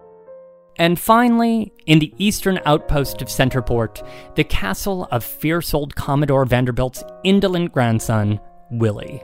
And 0.78 1.00
finally, 1.00 1.74
in 1.88 1.98
the 1.98 2.14
eastern 2.20 2.60
outpost 2.66 3.22
of 3.22 3.30
Centerport, 3.30 4.08
the 4.36 4.44
castle 4.44 5.08
of 5.12 5.24
fierce 5.24 5.74
old 5.74 5.96
Commodore 5.96 6.46
Vanderbilt's 6.46 7.04
indolent 7.24 7.74
grandson, 7.74 8.40
Willie 8.70 9.24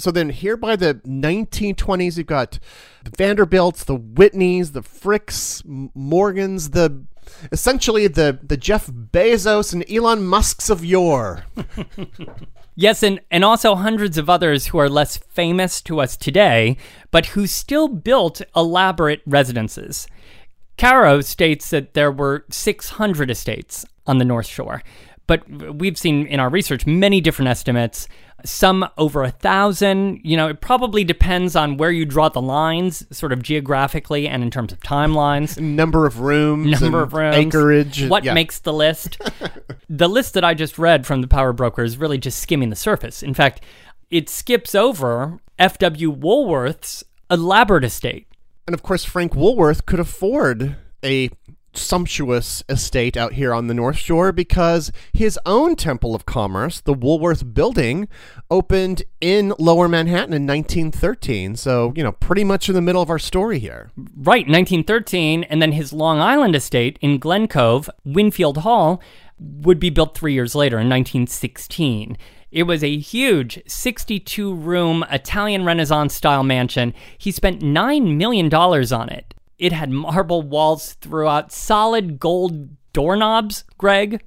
so 0.00 0.10
then 0.10 0.30
here 0.30 0.56
by 0.56 0.76
the 0.76 0.94
1920s, 1.06 2.16
you've 2.16 2.26
got 2.26 2.58
the 3.04 3.10
Vanderbilts, 3.10 3.84
the 3.84 3.96
Whitneys, 3.96 4.72
the 4.72 4.82
Fricks, 4.82 5.62
Morgans, 5.94 6.70
the 6.70 7.04
essentially 7.52 8.06
the 8.06 8.38
the 8.42 8.56
Jeff 8.56 8.86
Bezos 8.86 9.72
and 9.72 9.88
Elon 9.90 10.26
Musk's 10.26 10.70
of 10.70 10.84
yore. 10.84 11.44
yes, 12.74 13.02
and, 13.02 13.20
and 13.30 13.44
also 13.44 13.74
hundreds 13.74 14.18
of 14.18 14.30
others 14.30 14.68
who 14.68 14.78
are 14.78 14.88
less 14.88 15.16
famous 15.16 15.80
to 15.82 16.00
us 16.00 16.16
today, 16.16 16.76
but 17.10 17.26
who 17.26 17.46
still 17.46 17.88
built 17.88 18.42
elaborate 18.54 19.22
residences. 19.26 20.06
Caro 20.78 21.20
states 21.20 21.68
that 21.70 21.92
there 21.92 22.10
were 22.10 22.46
600 22.48 23.30
estates 23.30 23.84
on 24.06 24.16
the 24.16 24.24
North 24.24 24.46
Shore, 24.46 24.82
but 25.26 25.48
we've 25.74 25.98
seen 25.98 26.26
in 26.26 26.40
our 26.40 26.48
research 26.48 26.86
many 26.86 27.20
different 27.20 27.50
estimates 27.50 28.08
some 28.44 28.88
over 28.98 29.22
a 29.22 29.30
thousand. 29.30 30.20
You 30.22 30.36
know, 30.36 30.48
it 30.48 30.60
probably 30.60 31.04
depends 31.04 31.56
on 31.56 31.76
where 31.76 31.90
you 31.90 32.04
draw 32.04 32.28
the 32.28 32.42
lines, 32.42 33.06
sort 33.10 33.32
of 33.32 33.42
geographically 33.42 34.28
and 34.28 34.42
in 34.42 34.50
terms 34.50 34.72
of 34.72 34.80
timelines. 34.80 35.60
Number 35.60 36.06
of 36.06 36.20
rooms, 36.20 36.80
number 36.80 37.02
of 37.02 37.12
rooms, 37.12 37.36
acreage. 37.36 38.06
What 38.06 38.24
yeah. 38.24 38.34
makes 38.34 38.58
the 38.58 38.72
list? 38.72 39.20
the 39.88 40.08
list 40.08 40.34
that 40.34 40.44
I 40.44 40.54
just 40.54 40.78
read 40.78 41.06
from 41.06 41.20
the 41.20 41.28
Power 41.28 41.52
Broker 41.52 41.82
is 41.82 41.96
really 41.98 42.18
just 42.18 42.40
skimming 42.40 42.70
the 42.70 42.76
surface. 42.76 43.22
In 43.22 43.34
fact, 43.34 43.62
it 44.10 44.28
skips 44.28 44.74
over 44.74 45.38
F.W. 45.58 46.10
Woolworth's 46.10 47.04
elaborate 47.30 47.84
estate. 47.84 48.26
And 48.66 48.74
of 48.74 48.82
course, 48.82 49.04
Frank 49.04 49.34
Woolworth 49.34 49.86
could 49.86 50.00
afford 50.00 50.76
a 51.02 51.30
sumptuous 51.72 52.62
estate 52.68 53.16
out 53.16 53.34
here 53.34 53.54
on 53.54 53.66
the 53.66 53.74
North 53.74 53.96
Shore 53.96 54.32
because 54.32 54.90
his 55.12 55.38
own 55.46 55.76
Temple 55.76 56.14
of 56.14 56.26
Commerce, 56.26 56.80
the 56.80 56.94
Woolworth 56.94 57.54
Building, 57.54 58.08
opened 58.50 59.02
in 59.20 59.54
Lower 59.58 59.88
Manhattan 59.88 60.34
in 60.34 60.46
1913. 60.46 61.56
So, 61.56 61.92
you 61.96 62.02
know, 62.02 62.12
pretty 62.12 62.44
much 62.44 62.68
in 62.68 62.74
the 62.74 62.80
middle 62.80 63.02
of 63.02 63.10
our 63.10 63.18
story 63.18 63.58
here. 63.58 63.90
Right, 63.96 64.46
1913. 64.46 65.44
And 65.44 65.60
then 65.60 65.72
his 65.72 65.92
Long 65.92 66.20
Island 66.20 66.56
estate 66.56 66.98
in 67.00 67.18
Glen 67.18 67.48
Cove, 67.48 67.88
Winfield 68.04 68.58
Hall, 68.58 69.00
would 69.38 69.80
be 69.80 69.90
built 69.90 70.16
three 70.16 70.34
years 70.34 70.54
later 70.54 70.76
in 70.76 70.88
1916. 70.88 72.16
It 72.50 72.64
was 72.64 72.82
a 72.82 72.98
huge 72.98 73.62
62 73.66 74.54
room 74.54 75.04
Italian 75.10 75.64
Renaissance 75.64 76.14
style 76.14 76.42
mansion. 76.42 76.94
He 77.16 77.30
spent 77.30 77.62
$9 77.62 78.16
million 78.16 78.52
on 78.52 79.08
it. 79.08 79.29
It 79.60 79.72
had 79.72 79.90
marble 79.90 80.40
walls 80.40 80.94
throughout, 80.94 81.52
solid 81.52 82.18
gold 82.18 82.70
doorknobs, 82.94 83.64
Greg. 83.76 84.24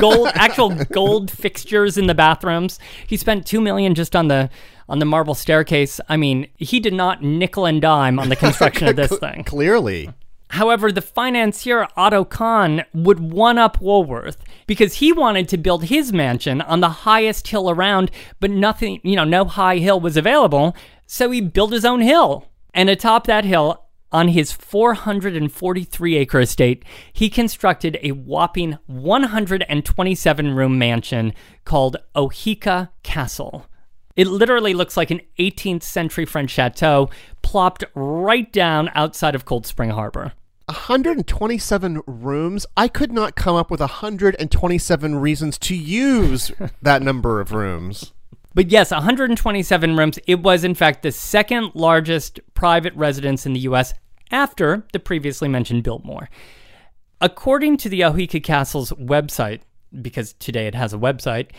Gold 0.00 0.28
actual 0.34 0.70
gold 0.86 1.28
fixtures 1.28 1.98
in 1.98 2.06
the 2.06 2.14
bathrooms. 2.14 2.78
He 3.06 3.16
spent 3.16 3.46
2 3.46 3.60
million 3.60 3.96
just 3.96 4.14
on 4.14 4.28
the 4.28 4.48
on 4.88 5.00
the 5.00 5.04
marble 5.04 5.34
staircase. 5.34 6.00
I 6.08 6.16
mean, 6.16 6.46
he 6.54 6.78
did 6.78 6.94
not 6.94 7.20
nickel 7.20 7.66
and 7.66 7.82
dime 7.82 8.20
on 8.20 8.28
the 8.28 8.36
construction 8.44 8.86
of 8.86 8.94
this 8.94 9.18
thing. 9.18 9.42
Clearly. 9.42 10.08
However, 10.50 10.92
the 10.92 11.02
financier 11.02 11.88
Otto 11.96 12.24
Kahn 12.24 12.84
would 12.94 13.18
one 13.18 13.58
up 13.58 13.80
Woolworth 13.80 14.44
because 14.68 14.94
he 14.94 15.12
wanted 15.12 15.48
to 15.48 15.58
build 15.58 15.86
his 15.86 16.12
mansion 16.12 16.60
on 16.60 16.78
the 16.78 16.88
highest 16.88 17.48
hill 17.48 17.68
around, 17.68 18.12
but 18.38 18.52
nothing, 18.52 19.00
you 19.02 19.16
know, 19.16 19.24
no 19.24 19.44
high 19.46 19.78
hill 19.78 19.98
was 19.98 20.16
available. 20.16 20.76
So 21.08 21.32
he 21.32 21.40
built 21.40 21.72
his 21.72 21.84
own 21.84 22.00
hill. 22.00 22.46
And 22.72 22.90
atop 22.90 23.26
that 23.26 23.46
hill, 23.46 23.85
on 24.16 24.28
his 24.28 24.50
443 24.50 26.16
acre 26.16 26.40
estate, 26.40 26.82
he 27.12 27.28
constructed 27.28 27.98
a 28.00 28.12
whopping 28.12 28.78
127 28.86 30.54
room 30.54 30.78
mansion 30.78 31.34
called 31.66 31.98
Oheka 32.14 32.88
Castle. 33.02 33.66
It 34.16 34.26
literally 34.26 34.72
looks 34.72 34.96
like 34.96 35.10
an 35.10 35.20
18th 35.38 35.82
century 35.82 36.24
French 36.24 36.50
chateau 36.50 37.10
plopped 37.42 37.84
right 37.94 38.50
down 38.50 38.88
outside 38.94 39.34
of 39.34 39.44
Cold 39.44 39.66
Spring 39.66 39.90
Harbor. 39.90 40.32
127 40.64 42.00
rooms. 42.06 42.64
I 42.74 42.88
could 42.88 43.12
not 43.12 43.36
come 43.36 43.54
up 43.54 43.70
with 43.70 43.80
127 43.80 45.14
reasons 45.16 45.58
to 45.58 45.76
use 45.76 46.50
that 46.80 47.02
number 47.02 47.42
of 47.42 47.52
rooms. 47.52 48.14
But 48.54 48.70
yes, 48.70 48.92
127 48.92 49.94
rooms. 49.94 50.18
It 50.26 50.40
was, 50.40 50.64
in 50.64 50.74
fact, 50.74 51.02
the 51.02 51.12
second 51.12 51.72
largest 51.74 52.40
private 52.54 52.94
residence 52.94 53.44
in 53.44 53.52
the 53.52 53.60
U.S. 53.60 53.92
after 54.30 54.86
the 54.92 54.98
previously 54.98 55.48
mentioned 55.48 55.82
Biltmore. 55.82 56.28
According 57.20 57.78
to 57.78 57.88
the 57.88 58.00
Oheka 58.00 58.42
Castle's 58.42 58.92
website, 58.92 59.60
because 60.02 60.34
today 60.34 60.66
it 60.66 60.74
has 60.74 60.92
a 60.92 60.98
website, 60.98 61.50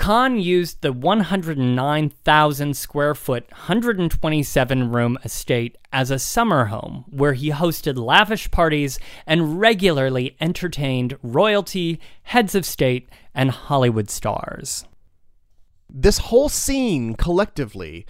Kahn 0.00 0.40
used 0.40 0.80
the 0.80 0.94
109,000 0.94 2.74
square 2.74 3.14
foot, 3.14 3.44
127 3.50 4.90
room 4.90 5.18
estate 5.22 5.76
as 5.92 6.10
a 6.10 6.18
summer 6.18 6.64
home 6.64 7.04
where 7.10 7.34
he 7.34 7.50
hosted 7.50 7.98
lavish 7.98 8.50
parties 8.50 8.98
and 9.26 9.60
regularly 9.60 10.38
entertained 10.40 11.18
royalty, 11.22 12.00
heads 12.22 12.54
of 12.54 12.64
state, 12.64 13.10
and 13.34 13.50
Hollywood 13.50 14.08
stars. 14.08 14.86
This 15.90 16.16
whole 16.16 16.48
scene 16.48 17.14
collectively 17.14 18.06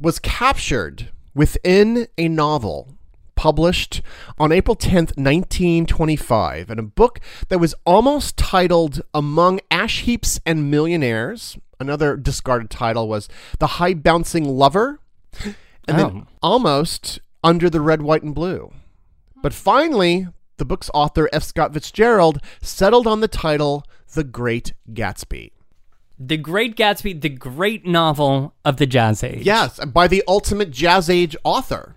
was 0.00 0.18
captured 0.18 1.12
within 1.36 2.08
a 2.18 2.26
novel 2.26 2.97
published 3.38 4.02
on 4.36 4.50
April 4.50 4.74
10th, 4.74 5.16
1925, 5.16 6.70
in 6.70 6.78
a 6.80 6.82
book 6.82 7.20
that 7.48 7.60
was 7.60 7.72
almost 7.86 8.36
titled 8.36 9.00
Among 9.14 9.60
Ash 9.70 10.00
Heaps 10.00 10.40
and 10.44 10.68
Millionaires. 10.68 11.56
Another 11.78 12.16
discarded 12.16 12.68
title 12.68 13.06
was 13.08 13.28
The 13.60 13.68
High 13.78 13.94
Bouncing 13.94 14.44
Lover, 14.44 14.98
and 15.44 15.54
Oh. 15.88 15.94
then 15.96 16.26
almost 16.42 17.20
Under 17.44 17.70
the 17.70 17.80
Red, 17.80 18.02
White, 18.02 18.24
and 18.24 18.34
Blue. 18.34 18.72
But 19.40 19.54
finally, 19.54 20.26
the 20.56 20.64
book's 20.64 20.90
author, 20.92 21.28
F. 21.32 21.44
Scott 21.44 21.72
Fitzgerald, 21.72 22.40
settled 22.60 23.06
on 23.06 23.20
the 23.20 23.28
title 23.28 23.84
The 24.14 24.24
Great 24.24 24.72
Gatsby. 24.92 25.52
The 26.18 26.36
Great 26.36 26.74
Gatsby, 26.74 27.20
the 27.20 27.28
great 27.28 27.86
novel 27.86 28.54
of 28.64 28.78
the 28.78 28.86
Jazz 28.86 29.22
Age. 29.22 29.46
Yes, 29.46 29.78
by 29.86 30.08
the 30.08 30.24
ultimate 30.26 30.72
Jazz 30.72 31.08
Age 31.08 31.36
author. 31.44 31.94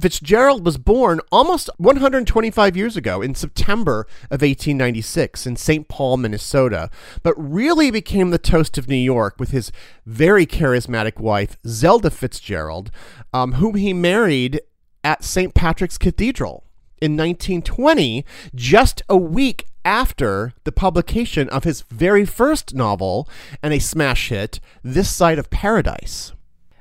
Fitzgerald 0.00 0.64
was 0.64 0.78
born 0.78 1.20
almost 1.32 1.68
125 1.78 2.76
years 2.76 2.96
ago 2.96 3.20
in 3.20 3.34
September 3.34 4.06
of 4.24 4.42
1896 4.42 5.46
in 5.46 5.56
St. 5.56 5.88
Paul, 5.88 6.16
Minnesota, 6.18 6.88
but 7.22 7.34
really 7.36 7.90
became 7.90 8.30
the 8.30 8.38
toast 8.38 8.78
of 8.78 8.88
New 8.88 8.96
York 8.96 9.34
with 9.38 9.50
his 9.50 9.72
very 10.06 10.46
charismatic 10.46 11.18
wife, 11.18 11.56
Zelda 11.66 12.10
Fitzgerald, 12.10 12.90
um, 13.32 13.54
whom 13.54 13.74
he 13.74 13.92
married 13.92 14.60
at 15.02 15.24
St. 15.24 15.54
Patrick's 15.54 15.98
Cathedral 15.98 16.64
in 17.00 17.16
1920, 17.16 18.24
just 18.54 19.02
a 19.08 19.16
week 19.16 19.66
after 19.84 20.52
the 20.64 20.72
publication 20.72 21.48
of 21.48 21.64
his 21.64 21.82
very 21.82 22.24
first 22.24 22.74
novel 22.74 23.28
and 23.62 23.72
a 23.72 23.78
smash 23.78 24.28
hit, 24.28 24.60
This 24.82 25.14
Side 25.14 25.38
of 25.38 25.50
Paradise. 25.50 26.32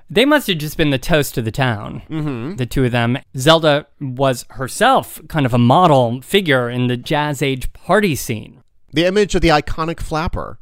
They 0.10 0.26
must 0.26 0.48
have 0.48 0.58
just 0.58 0.78
been 0.78 0.90
the 0.90 0.98
toast 0.98 1.38
of 1.38 1.46
the 1.46 1.52
town, 1.52 2.02
mm-hmm. 2.10 2.56
the 2.56 2.66
two 2.66 2.86
of 2.86 2.92
them. 2.92 3.18
Zelda 3.38 3.88
was 4.00 4.46
herself 4.52 5.20
kind 5.28 5.46
of 5.46 5.54
a 5.54 5.58
model 5.58 6.22
figure 6.22 6.70
in 6.70 6.88
the 6.88 6.98
Jazz 6.98 7.42
Age 7.42 7.72
party 7.74 8.16
scene. 8.16 8.62
the 8.94 9.06
image 9.06 9.36
of 9.36 9.42
the 9.42 9.50
iconic 9.50 10.00
flapper. 10.00 10.58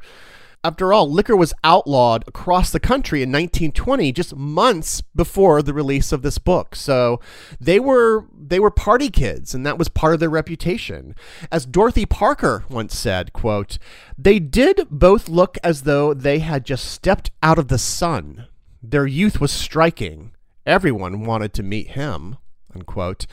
After 0.64 0.92
all, 0.92 1.08
liquor 1.08 1.36
was 1.36 1.54
outlawed 1.62 2.24
across 2.26 2.72
the 2.72 2.80
country 2.80 3.22
in 3.22 3.30
1920, 3.30 4.10
just 4.10 4.34
months 4.34 5.00
before 5.00 5.62
the 5.62 5.72
release 5.72 6.10
of 6.10 6.22
this 6.22 6.38
book. 6.38 6.74
So 6.74 7.20
they 7.60 7.78
were 7.78 8.26
they 8.36 8.58
were 8.58 8.72
party 8.72 9.08
kids, 9.08 9.54
and 9.54 9.64
that 9.64 9.78
was 9.78 9.88
part 9.88 10.14
of 10.14 10.18
their 10.18 10.28
reputation. 10.28 11.14
As 11.52 11.66
Dorothy 11.66 12.04
Parker 12.04 12.64
once 12.68 12.98
said, 12.98 13.32
"quote 13.32 13.78
They 14.18 14.40
did 14.40 14.88
both 14.90 15.28
look 15.28 15.56
as 15.62 15.82
though 15.82 16.12
they 16.12 16.40
had 16.40 16.66
just 16.66 16.86
stepped 16.90 17.30
out 17.44 17.60
of 17.60 17.68
the 17.68 17.78
sun. 17.78 18.46
Their 18.90 19.06
youth 19.06 19.40
was 19.40 19.50
striking. 19.50 20.32
Everyone 20.64 21.24
wanted 21.24 21.52
to 21.54 21.62
meet 21.62 21.88
him." 21.88 22.36
Unquote. 22.74 23.26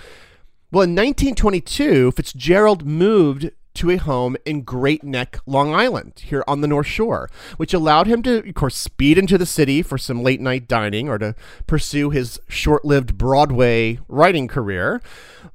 Well, 0.71 0.83
in 0.83 0.95
1922, 0.95 2.11
Fitzgerald 2.11 2.85
moved 2.85 3.51
to 3.75 3.89
a 3.89 3.97
home 3.97 4.37
in 4.45 4.61
Great 4.61 5.03
Neck, 5.03 5.39
Long 5.45 5.73
Island, 5.73 6.21
here 6.25 6.43
on 6.47 6.61
the 6.61 6.67
North 6.67 6.87
Shore, 6.87 7.29
which 7.57 7.73
allowed 7.73 8.07
him 8.07 8.21
to, 8.23 8.47
of 8.47 8.55
course, 8.55 8.75
speed 8.75 9.17
into 9.17 9.37
the 9.37 9.45
city 9.45 9.81
for 9.81 9.97
some 9.97 10.21
late 10.23 10.41
night 10.41 10.67
dining 10.67 11.09
or 11.09 11.17
to 11.17 11.35
pursue 11.67 12.09
his 12.09 12.39
short 12.47 12.85
lived 12.85 13.17
Broadway 13.17 13.99
writing 14.07 14.47
career. 14.47 15.01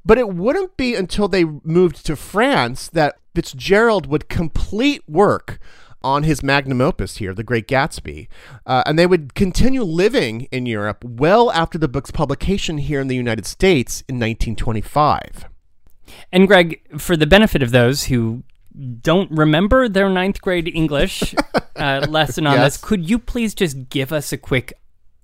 But 0.04 0.18
it 0.18 0.34
wouldn't 0.34 0.76
be 0.76 0.94
until 0.94 1.28
they 1.28 1.44
moved 1.44 2.04
to 2.06 2.16
France 2.16 2.88
that 2.88 3.18
Fitzgerald 3.34 4.06
would 4.06 4.28
complete 4.28 5.02
work 5.08 5.58
on 6.02 6.22
his 6.22 6.42
magnum 6.42 6.80
opus 6.80 7.16
here, 7.16 7.34
The 7.34 7.42
Great 7.42 7.66
Gatsby. 7.66 8.28
Uh, 8.66 8.82
and 8.86 8.98
they 8.98 9.06
would 9.06 9.34
continue 9.34 9.82
living 9.82 10.42
in 10.52 10.66
Europe 10.66 11.04
well 11.04 11.50
after 11.52 11.78
the 11.78 11.88
book's 11.88 12.10
publication 12.10 12.78
here 12.78 13.00
in 13.00 13.08
the 13.08 13.16
United 13.16 13.46
States 13.46 14.02
in 14.08 14.16
1925. 14.16 15.46
And 16.32 16.46
Greg, 16.46 16.80
for 16.98 17.16
the 17.16 17.26
benefit 17.26 17.62
of 17.62 17.70
those 17.70 18.04
who 18.04 18.42
don't 19.02 19.30
remember 19.30 19.88
their 19.88 20.08
ninth 20.08 20.40
grade 20.40 20.68
English 20.72 21.34
uh, 21.76 22.06
lesson 22.08 22.46
on 22.46 22.54
Yes. 22.54 22.74
this, 22.74 22.84
could 22.88 23.08
you 23.10 23.18
please 23.18 23.54
just 23.54 23.88
give 23.88 24.12
us 24.12 24.32
a 24.32 24.38
quick 24.38 24.72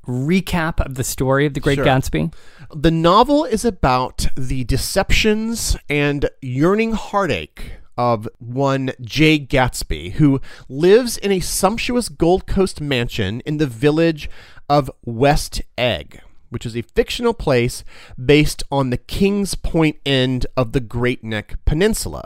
recap 0.06 0.84
of 0.84 0.96
the 0.96 1.04
story 1.04 1.46
of 1.46 1.54
The 1.54 1.60
Great 1.60 1.76
Sure. 1.76 1.84
Gatsby? 1.86 2.34
The 2.74 2.90
novel 2.90 3.44
is 3.44 3.64
about 3.64 4.26
the 4.36 4.64
deceptions 4.64 5.76
and 5.88 6.28
yearning 6.42 6.92
heartache 6.92 7.72
of 7.96 8.28
one 8.38 8.92
Jay 9.00 9.38
Gatsby, 9.38 10.12
who 10.12 10.40
lives 10.68 11.16
in 11.16 11.32
a 11.32 11.40
sumptuous 11.40 12.08
Gold 12.08 12.46
Coast 12.46 12.80
mansion 12.80 13.40
in 13.46 13.58
the 13.58 13.66
village 13.66 14.28
of 14.68 14.90
West 15.04 15.62
Egg, 15.76 16.20
which 16.50 16.66
is 16.66 16.76
a 16.76 16.82
fictional 16.82 17.34
place 17.34 17.84
based 18.22 18.62
on 18.70 18.90
the 18.90 18.96
Kings 18.96 19.54
Point 19.54 19.96
end 20.04 20.46
of 20.56 20.72
the 20.72 20.80
Great 20.80 21.22
Neck 21.22 21.58
Peninsula. 21.64 22.24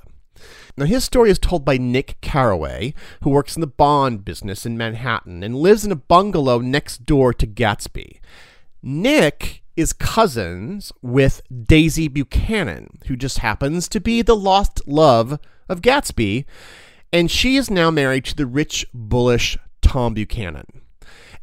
Now, 0.76 0.85
his 0.85 1.04
story 1.04 1.31
is 1.31 1.40
told 1.40 1.64
by 1.64 1.76
Nick 1.76 2.20
Carraway, 2.20 2.94
who 3.22 3.31
works 3.31 3.57
in 3.57 3.61
the 3.61 3.66
bond 3.66 4.24
business 4.24 4.64
in 4.64 4.78
Manhattan 4.78 5.42
and 5.42 5.57
lives 5.57 5.85
in 5.85 5.90
a 5.90 5.96
bungalow 5.96 6.61
next 6.61 7.04
door 7.04 7.35
to 7.35 7.46
Gatsby. 7.46 8.20
Nick 8.81 9.62
is 9.76 9.92
cousins 9.92 10.92
with 11.02 11.42
Daisy 11.50 12.07
Buchanan, 12.07 12.98
who 13.07 13.16
just 13.16 13.38
happens 13.38 13.88
to 13.88 14.00
be 14.00 14.22
the 14.22 14.37
lost 14.37 14.81
love 14.87 15.40
of 15.68 15.83
Gatsby, 15.83 16.44
and 17.12 17.31
she 17.31 17.57
is 17.57 17.70
now 17.70 17.90
married 17.90 18.24
to 18.26 18.37
the 18.37 18.46
rich, 18.46 18.87
bullish 18.92 19.57
Tom 19.81 20.14
Buchanan. 20.14 20.66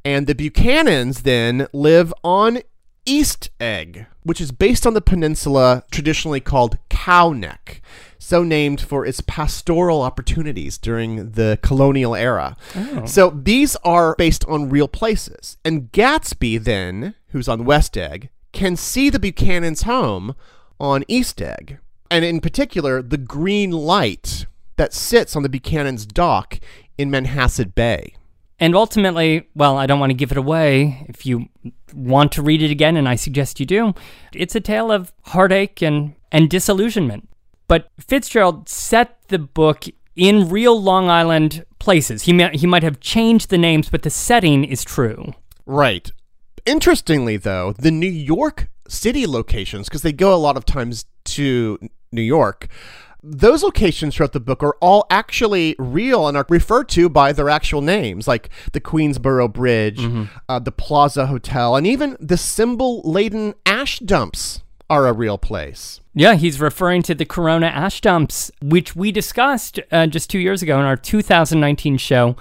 And 0.03 0.27
the 0.27 0.35
Buchanans 0.35 1.23
then 1.23 1.67
live 1.73 2.13
on 2.23 2.59
East 3.05 3.49
Egg, 3.59 4.05
which 4.23 4.41
is 4.41 4.51
based 4.51 4.85
on 4.85 4.93
the 4.93 5.01
peninsula 5.01 5.83
traditionally 5.91 6.39
called 6.39 6.77
Cow 6.89 7.31
Neck, 7.31 7.81
so 8.17 8.43
named 8.43 8.81
for 8.81 9.05
its 9.05 9.21
pastoral 9.21 10.01
opportunities 10.01 10.77
during 10.77 11.31
the 11.31 11.59
colonial 11.61 12.15
era. 12.15 12.55
Oh. 12.75 13.05
So 13.05 13.29
these 13.29 13.75
are 13.77 14.15
based 14.15 14.45
on 14.45 14.69
real 14.69 14.87
places. 14.87 15.57
And 15.63 15.91
Gatsby, 15.91 16.63
then, 16.63 17.13
who's 17.29 17.47
on 17.47 17.65
West 17.65 17.95
Egg, 17.97 18.29
can 18.51 18.75
see 18.75 19.09
the 19.09 19.19
Buchanan's 19.19 19.83
home 19.83 20.35
on 20.79 21.03
East 21.07 21.41
Egg. 21.41 21.77
And 22.09 22.23
in 22.23 22.39
particular, 22.39 23.01
the 23.01 23.17
green 23.17 23.71
light 23.71 24.45
that 24.77 24.93
sits 24.93 25.35
on 25.35 25.43
the 25.43 25.49
Buchanan's 25.49 26.05
dock 26.05 26.59
in 26.97 27.09
Manhasset 27.09 27.75
Bay. 27.75 28.15
And 28.59 28.75
ultimately, 28.75 29.47
well, 29.53 29.77
I 29.77 29.85
don't 29.85 29.99
want 29.99 30.11
to 30.11 30.15
give 30.15 30.31
it 30.31 30.37
away. 30.37 31.05
If 31.09 31.25
you 31.25 31.49
want 31.93 32.31
to 32.33 32.41
read 32.41 32.61
it 32.61 32.71
again, 32.71 32.95
and 32.95 33.07
I 33.07 33.15
suggest 33.15 33.59
you 33.59 33.65
do, 33.65 33.93
it's 34.33 34.55
a 34.55 34.61
tale 34.61 34.91
of 34.91 35.11
heartache 35.25 35.81
and, 35.81 36.15
and 36.31 36.49
disillusionment. 36.49 37.27
But 37.67 37.89
Fitzgerald 37.99 38.69
set 38.69 39.17
the 39.27 39.39
book 39.39 39.85
in 40.15 40.49
real 40.49 40.81
Long 40.81 41.09
Island 41.09 41.65
places. 41.79 42.23
He, 42.23 42.33
may, 42.33 42.55
he 42.55 42.67
might 42.67 42.83
have 42.83 42.99
changed 42.99 43.49
the 43.49 43.57
names, 43.57 43.89
but 43.89 44.03
the 44.03 44.09
setting 44.09 44.63
is 44.63 44.85
true. 44.85 45.33
Right. 45.65 46.11
Interestingly, 46.65 47.37
though, 47.37 47.73
the 47.73 47.91
New 47.91 48.07
York 48.07 48.69
City 48.87 49.27
locations, 49.27 49.89
because 49.89 50.01
they 50.03 50.13
go 50.13 50.33
a 50.33 50.37
lot 50.37 50.57
of 50.57 50.65
times 50.65 51.05
to 51.25 51.79
New 52.11 52.21
York, 52.21 52.67
those 53.27 53.63
locations 53.63 54.15
throughout 54.15 54.33
the 54.33 54.39
book 54.39 54.61
are 54.61 54.75
all 54.81 55.07
actually 55.09 55.75
real 55.79 56.27
and 56.27 56.37
are 56.37 56.45
referred 56.47 56.87
to 56.89 57.09
by 57.09 57.33
their 57.33 57.49
actual 57.49 57.81
names, 57.81 58.27
like 58.27 58.49
the 58.73 58.79
Queensboro 58.79 59.51
Bridge, 59.51 59.99
uh, 60.47 60.59
the 60.59 60.71
Plaza 60.71 61.25
Hotel, 61.25 61.75
and 61.75 61.87
even 61.87 62.15
the 62.19 62.37
symbol 62.37 63.01
laden 63.01 63.55
ash 63.65 63.99
dumps 63.99 64.61
are 64.89 65.07
a 65.07 65.13
real 65.13 65.39
place. 65.39 66.01
Yeah, 66.13 66.35
he's 66.35 66.61
referring 66.61 67.01
to 67.03 67.15
the 67.15 67.25
Corona 67.25 67.65
ash 67.65 67.99
dumps, 67.99 68.51
which 68.61 68.95
we 68.95 69.11
discussed 69.11 69.79
uh, 69.91 70.05
just 70.07 70.29
two 70.29 70.39
years 70.39 70.61
ago 70.61 70.79
in 70.79 70.85
our 70.85 70.95
2019 70.95 71.97
show 71.97 72.35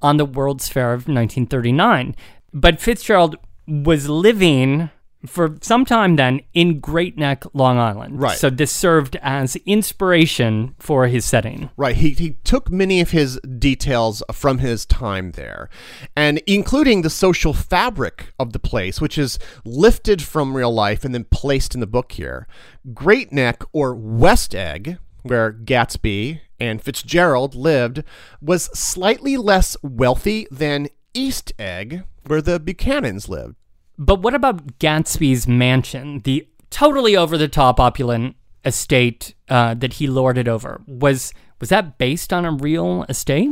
on 0.00 0.16
the 0.16 0.24
World's 0.24 0.68
Fair 0.68 0.94
of 0.94 1.00
1939. 1.00 2.16
But 2.54 2.80
Fitzgerald 2.80 3.36
was 3.68 4.08
living 4.08 4.90
for 5.26 5.56
some 5.60 5.84
time 5.84 6.16
then 6.16 6.40
in 6.54 6.80
Great 6.80 7.18
Neck, 7.18 7.44
Long 7.52 7.78
Island. 7.78 8.20
Right. 8.20 8.38
So 8.38 8.50
this 8.50 8.72
served 8.72 9.16
as 9.22 9.56
inspiration 9.66 10.74
for 10.78 11.06
his 11.06 11.24
setting. 11.24 11.70
Right. 11.76 11.96
He, 11.96 12.10
he 12.10 12.32
took 12.44 12.70
many 12.70 13.00
of 13.00 13.10
his 13.10 13.38
details 13.58 14.22
from 14.32 14.58
his 14.58 14.86
time 14.86 15.32
there, 15.32 15.68
and 16.16 16.38
including 16.46 17.02
the 17.02 17.10
social 17.10 17.52
fabric 17.52 18.32
of 18.38 18.52
the 18.52 18.58
place, 18.58 19.00
which 19.00 19.18
is 19.18 19.38
lifted 19.64 20.22
from 20.22 20.56
real 20.56 20.72
life 20.72 21.04
and 21.04 21.14
then 21.14 21.24
placed 21.24 21.74
in 21.74 21.80
the 21.80 21.86
book 21.86 22.12
here. 22.12 22.46
Great 22.94 23.32
Neck, 23.32 23.62
or 23.72 23.94
West 23.94 24.54
Egg, 24.54 24.98
where 25.22 25.52
Gatsby 25.52 26.40
and 26.58 26.82
Fitzgerald 26.82 27.54
lived, 27.54 28.02
was 28.40 28.64
slightly 28.78 29.36
less 29.36 29.76
wealthy 29.82 30.46
than 30.50 30.88
East 31.12 31.52
Egg, 31.58 32.04
where 32.26 32.42
the 32.42 32.60
Buchanans 32.60 33.28
lived. 33.28 33.56
But 34.00 34.22
what 34.22 34.34
about 34.34 34.78
Gatsby's 34.78 35.46
mansion, 35.46 36.20
the 36.20 36.48
totally 36.70 37.14
over 37.14 37.36
the 37.36 37.48
top 37.48 37.78
opulent 37.78 38.34
estate 38.64 39.34
uh, 39.50 39.74
that 39.74 39.94
he 39.94 40.06
lorded 40.06 40.48
over? 40.48 40.80
Was 40.86 41.34
was 41.60 41.68
that 41.68 41.98
based 41.98 42.32
on 42.32 42.46
a 42.46 42.50
real 42.50 43.04
estate? 43.10 43.50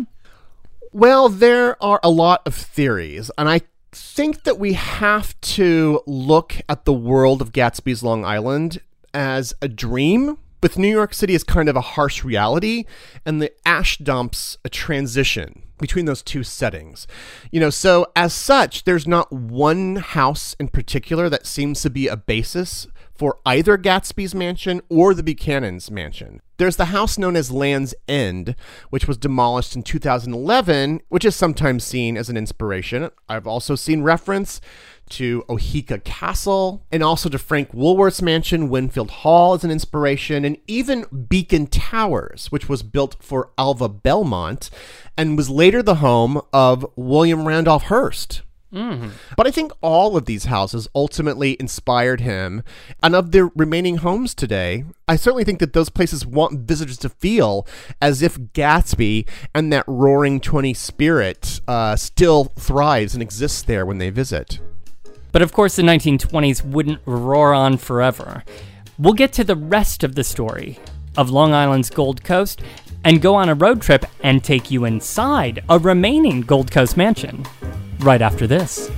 Well, 0.90 1.28
there 1.28 1.80
are 1.84 2.00
a 2.02 2.08
lot 2.08 2.40
of 2.46 2.54
theories, 2.54 3.30
and 3.36 3.46
I 3.46 3.60
think 3.92 4.44
that 4.44 4.58
we 4.58 4.72
have 4.72 5.38
to 5.42 6.00
look 6.06 6.54
at 6.66 6.86
the 6.86 6.94
world 6.94 7.42
of 7.42 7.52
Gatsby's 7.52 8.02
Long 8.02 8.24
Island 8.24 8.80
as 9.12 9.52
a 9.60 9.68
dream, 9.68 10.38
with 10.62 10.78
New 10.78 10.88
York 10.88 11.14
City 11.14 11.34
is 11.34 11.44
kind 11.44 11.68
of 11.68 11.76
a 11.76 11.80
harsh 11.80 12.24
reality, 12.24 12.84
and 13.24 13.40
the 13.40 13.52
ash 13.66 13.98
dumps 13.98 14.58
a 14.64 14.68
transition 14.68 15.62
between 15.78 16.06
those 16.06 16.22
two 16.22 16.42
settings. 16.42 17.06
You 17.50 17.60
know, 17.60 17.70
so 17.70 18.06
as 18.16 18.32
such, 18.32 18.84
there's 18.84 19.06
not 19.06 19.32
one 19.32 19.96
house 19.96 20.54
in 20.58 20.68
particular 20.68 21.28
that 21.28 21.46
seems 21.46 21.82
to 21.82 21.90
be 21.90 22.08
a 22.08 22.16
basis 22.16 22.86
for 23.18 23.38
either 23.44 23.76
Gatsby's 23.76 24.34
mansion 24.34 24.80
or 24.88 25.12
the 25.12 25.24
Buchanan's 25.24 25.90
mansion. 25.90 26.40
There's 26.56 26.76
the 26.76 26.86
house 26.86 27.18
known 27.18 27.36
as 27.36 27.50
Land's 27.50 27.94
End, 28.06 28.54
which 28.90 29.08
was 29.08 29.16
demolished 29.16 29.74
in 29.76 29.82
2011, 29.82 31.00
which 31.08 31.24
is 31.24 31.34
sometimes 31.36 31.84
seen 31.84 32.16
as 32.16 32.28
an 32.28 32.36
inspiration. 32.36 33.10
I've 33.28 33.46
also 33.46 33.74
seen 33.74 34.02
reference 34.02 34.60
to 35.10 35.44
Oheka 35.48 36.04
Castle, 36.04 36.84
and 36.92 37.02
also 37.02 37.28
to 37.28 37.38
Frank 37.38 37.72
Woolworth's 37.72 38.22
mansion, 38.22 38.68
Winfield 38.68 39.10
Hall, 39.10 39.54
as 39.54 39.64
an 39.64 39.70
inspiration, 39.70 40.44
and 40.44 40.58
even 40.66 41.06
Beacon 41.28 41.66
Towers, 41.66 42.52
which 42.52 42.68
was 42.68 42.82
built 42.82 43.16
for 43.20 43.50
Alva 43.56 43.88
Belmont 43.88 44.70
and 45.16 45.36
was 45.36 45.48
later 45.48 45.82
the 45.82 45.96
home 45.96 46.40
of 46.52 46.86
William 46.94 47.48
Randolph 47.48 47.84
Hearst. 47.84 48.42
Mm-hmm. 48.72 49.08
But 49.36 49.46
I 49.46 49.50
think 49.50 49.72
all 49.80 50.16
of 50.16 50.26
these 50.26 50.44
houses 50.44 50.88
ultimately 50.94 51.56
inspired 51.58 52.20
him. 52.20 52.62
And 53.02 53.14
of 53.14 53.32
the 53.32 53.46
remaining 53.54 53.98
homes 53.98 54.34
today, 54.34 54.84
I 55.06 55.16
certainly 55.16 55.44
think 55.44 55.58
that 55.60 55.72
those 55.72 55.88
places 55.88 56.26
want 56.26 56.60
visitors 56.60 56.98
to 56.98 57.08
feel 57.08 57.66
as 58.00 58.20
if 58.20 58.38
Gatsby 58.38 59.26
and 59.54 59.72
that 59.72 59.84
roaring 59.86 60.40
20 60.40 60.74
spirit 60.74 61.60
uh, 61.66 61.96
still 61.96 62.44
thrives 62.58 63.14
and 63.14 63.22
exists 63.22 63.62
there 63.62 63.86
when 63.86 63.98
they 63.98 64.10
visit. 64.10 64.60
But 65.32 65.42
of 65.42 65.52
course, 65.52 65.76
the 65.76 65.82
1920s 65.82 66.64
wouldn't 66.64 67.00
roar 67.06 67.54
on 67.54 67.76
forever. 67.76 68.44
We'll 68.98 69.14
get 69.14 69.32
to 69.34 69.44
the 69.44 69.56
rest 69.56 70.02
of 70.02 70.14
the 70.14 70.24
story 70.24 70.78
of 71.16 71.30
Long 71.30 71.52
Island's 71.52 71.90
Gold 71.90 72.22
Coast 72.24 72.62
and 73.04 73.22
go 73.22 73.34
on 73.34 73.48
a 73.48 73.54
road 73.54 73.80
trip 73.80 74.04
and 74.22 74.42
take 74.42 74.70
you 74.70 74.84
inside 74.84 75.62
a 75.68 75.78
remaining 75.78 76.40
Gold 76.42 76.70
Coast 76.70 76.96
mansion 76.96 77.46
right 78.00 78.22
after 78.22 78.46
this. 78.46 78.90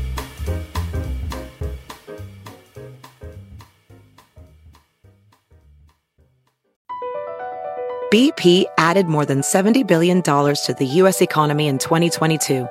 BP 8.12 8.64
added 8.76 9.06
more 9.06 9.24
than 9.24 9.40
$70 9.40 9.86
billion 9.86 10.20
to 10.20 10.74
the 10.76 10.86
U.S. 10.86 11.22
economy 11.22 11.68
in 11.68 11.78
2022. 11.78 12.66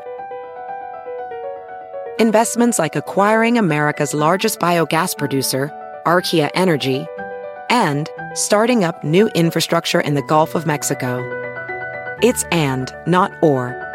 Investments 2.19 2.77
like 2.77 2.97
acquiring 2.97 3.57
America's 3.57 4.13
largest 4.13 4.59
biogas 4.59 5.17
producer, 5.17 5.71
Archaea 6.05 6.49
Energy, 6.55 7.07
and 7.69 8.09
starting 8.33 8.83
up 8.83 9.01
new 9.05 9.29
infrastructure 9.29 10.01
in 10.01 10.15
the 10.15 10.23
Gulf 10.23 10.55
of 10.55 10.65
Mexico. 10.65 11.23
It's 12.21 12.43
and, 12.51 12.93
not 13.07 13.31
or. 13.41 13.88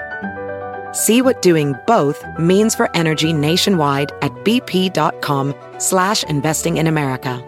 See 0.95 1.23
what 1.23 1.43
doing 1.43 1.75
both 1.89 2.25
means 2.39 2.77
for 2.77 2.89
energy 2.95 3.33
nationwide 3.33 4.13
at 4.23 4.31
bp.com 4.45 5.53
slash 5.79 6.23
investing 6.23 6.77
in 6.77 6.87
America. 6.87 7.43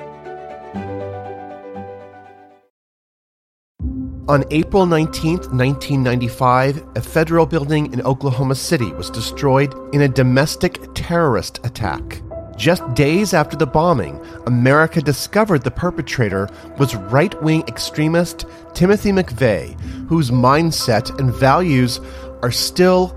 On 4.29 4.43
April 4.51 4.87
19, 4.87 5.37
1995, 5.37 6.85
a 6.97 7.01
federal 7.01 7.47
building 7.47 7.93
in 7.93 8.03
Oklahoma 8.03 8.57
City 8.57 8.93
was 8.95 9.11
destroyed 9.11 9.73
in 9.95 10.03
a 10.03 10.09
domestic 10.09 10.81
terrorist 10.95 11.65
attack. 11.65 12.21
Just 12.57 12.83
days 12.95 13.33
after 13.33 13.57
the 13.57 13.67
bombing, 13.67 14.21
America 14.47 15.01
discovered 15.01 15.63
the 15.63 15.71
perpetrator 15.71 16.49
was 16.79 16.97
right 16.97 17.41
wing 17.45 17.63
extremist 17.69 18.47
Timothy 18.75 19.13
McVeigh, 19.13 19.79
whose 20.09 20.33
mindset 20.33 21.17
and 21.21 21.33
values 21.33 22.01
are 22.43 22.51
still 22.51 23.17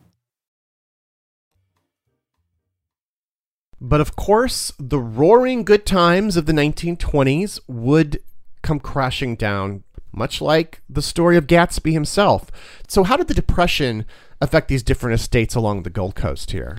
But 3.83 3.99
of 3.99 4.15
course, 4.15 4.71
the 4.79 4.99
roaring 4.99 5.63
good 5.63 5.87
times 5.87 6.37
of 6.37 6.45
the 6.45 6.53
1920s 6.53 7.59
would 7.67 8.21
come 8.61 8.79
crashing 8.79 9.35
down, 9.35 9.83
much 10.11 10.39
like 10.39 10.81
the 10.87 11.01
story 11.01 11.35
of 11.35 11.47
Gatsby 11.47 11.91
himself. 11.91 12.51
So, 12.87 13.03
how 13.03 13.17
did 13.17 13.27
the 13.27 13.33
Depression 13.33 14.05
affect 14.39 14.67
these 14.67 14.83
different 14.83 15.19
estates 15.19 15.55
along 15.55 15.81
the 15.81 15.89
Gold 15.89 16.13
Coast 16.13 16.51
here? 16.51 16.77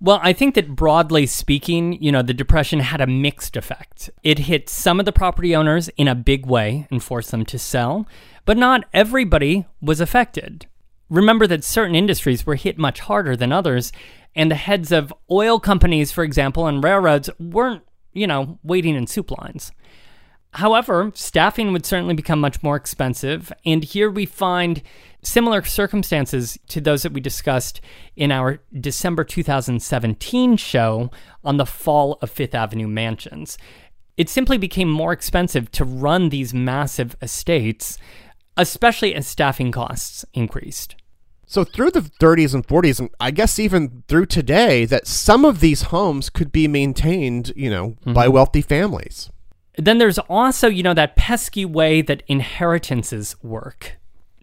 Well, 0.00 0.20
I 0.22 0.32
think 0.32 0.54
that 0.54 0.76
broadly 0.76 1.26
speaking, 1.26 2.00
you 2.00 2.12
know, 2.12 2.22
the 2.22 2.32
Depression 2.32 2.78
had 2.78 3.00
a 3.00 3.06
mixed 3.08 3.56
effect. 3.56 4.08
It 4.22 4.40
hit 4.40 4.68
some 4.68 5.00
of 5.00 5.06
the 5.06 5.12
property 5.12 5.56
owners 5.56 5.88
in 5.96 6.06
a 6.06 6.14
big 6.14 6.46
way 6.46 6.86
and 6.88 7.02
forced 7.02 7.32
them 7.32 7.44
to 7.46 7.58
sell, 7.58 8.06
but 8.44 8.56
not 8.56 8.84
everybody 8.94 9.66
was 9.80 10.00
affected. 10.00 10.66
Remember 11.10 11.48
that 11.48 11.64
certain 11.64 11.96
industries 11.96 12.46
were 12.46 12.54
hit 12.54 12.78
much 12.78 13.00
harder 13.00 13.34
than 13.34 13.50
others, 13.50 13.90
and 14.34 14.50
the 14.50 14.56
heads 14.56 14.92
of 14.92 15.12
oil 15.30 15.58
companies, 15.58 16.12
for 16.12 16.24
example, 16.24 16.66
and 16.66 16.82
railroads 16.82 17.30
weren't, 17.38 17.82
you 18.12 18.26
know, 18.26 18.58
waiting 18.62 18.94
in 18.94 19.06
soup 19.06 19.30
lines. 19.30 19.72
However, 20.52 21.12
staffing 21.14 21.72
would 21.72 21.84
certainly 21.84 22.14
become 22.14 22.40
much 22.40 22.62
more 22.62 22.76
expensive, 22.76 23.52
and 23.66 23.84
here 23.84 24.10
we 24.10 24.24
find 24.24 24.82
similar 25.22 25.62
circumstances 25.62 26.58
to 26.68 26.80
those 26.80 27.02
that 27.02 27.12
we 27.12 27.20
discussed 27.20 27.80
in 28.16 28.32
our 28.32 28.60
December 28.72 29.24
2017 29.24 30.56
show 30.56 31.10
on 31.44 31.58
the 31.58 31.66
fall 31.66 32.18
of 32.22 32.30
Fifth 32.30 32.54
Avenue 32.54 32.88
mansions. 32.88 33.58
It 34.16 34.28
simply 34.28 34.58
became 34.58 34.90
more 34.90 35.12
expensive 35.12 35.70
to 35.72 35.84
run 35.84 36.30
these 36.30 36.54
massive 36.54 37.14
estates, 37.20 37.98
especially 38.56 39.14
as 39.14 39.26
staffing 39.26 39.70
costs 39.70 40.24
increased. 40.32 40.96
So 41.50 41.64
through 41.64 41.92
the 41.92 42.00
30s 42.00 42.52
and 42.52 42.64
40s, 42.66 43.00
and 43.00 43.08
I 43.18 43.30
guess 43.30 43.58
even 43.58 44.04
through 44.06 44.26
today, 44.26 44.84
that 44.84 45.06
some 45.06 45.46
of 45.46 45.60
these 45.60 45.84
homes 45.84 46.28
could 46.28 46.52
be 46.52 46.68
maintained, 46.68 47.54
you 47.56 47.70
know, 47.70 47.96
by 48.04 48.26
mm-hmm. 48.26 48.34
wealthy 48.34 48.60
families. 48.60 49.30
Then 49.78 49.96
there's 49.96 50.18
also, 50.18 50.68
you 50.68 50.82
know, 50.82 50.92
that 50.92 51.16
pesky 51.16 51.64
way 51.64 52.02
that 52.02 52.22
inheritances 52.26 53.34
work. 53.42 53.96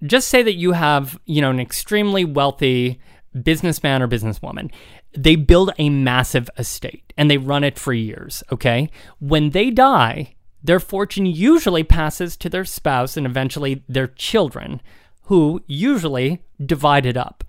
Just 0.04 0.30
say 0.30 0.42
that 0.42 0.56
you 0.56 0.72
have, 0.72 1.20
you 1.26 1.42
know, 1.42 1.52
an 1.52 1.60
extremely 1.60 2.26
wealthy 2.26 3.00
businessman 3.40 4.02
or 4.02 4.08
businesswoman. 4.08 4.72
They 5.16 5.36
build 5.36 5.74
a 5.78 5.92
massive 5.92 6.50
estate 6.58 7.14
and 7.16 7.30
they 7.30 7.38
run 7.38 7.64
it 7.64 7.78
for 7.78 7.94
years, 7.94 8.44
okay? 8.52 8.90
When 9.20 9.52
they 9.52 9.70
die, 9.70 10.34
their 10.64 10.80
fortune 10.80 11.28
usually 11.28 11.84
passes 11.84 12.36
to 12.38 12.50
their 12.50 12.66
spouse 12.66 13.16
and 13.16 13.28
eventually 13.28 13.84
their 13.88 14.08
children, 14.08 14.82
who 15.26 15.64
usually 15.68 16.44
divide 16.64 17.06
it 17.06 17.18
up. 17.18 17.44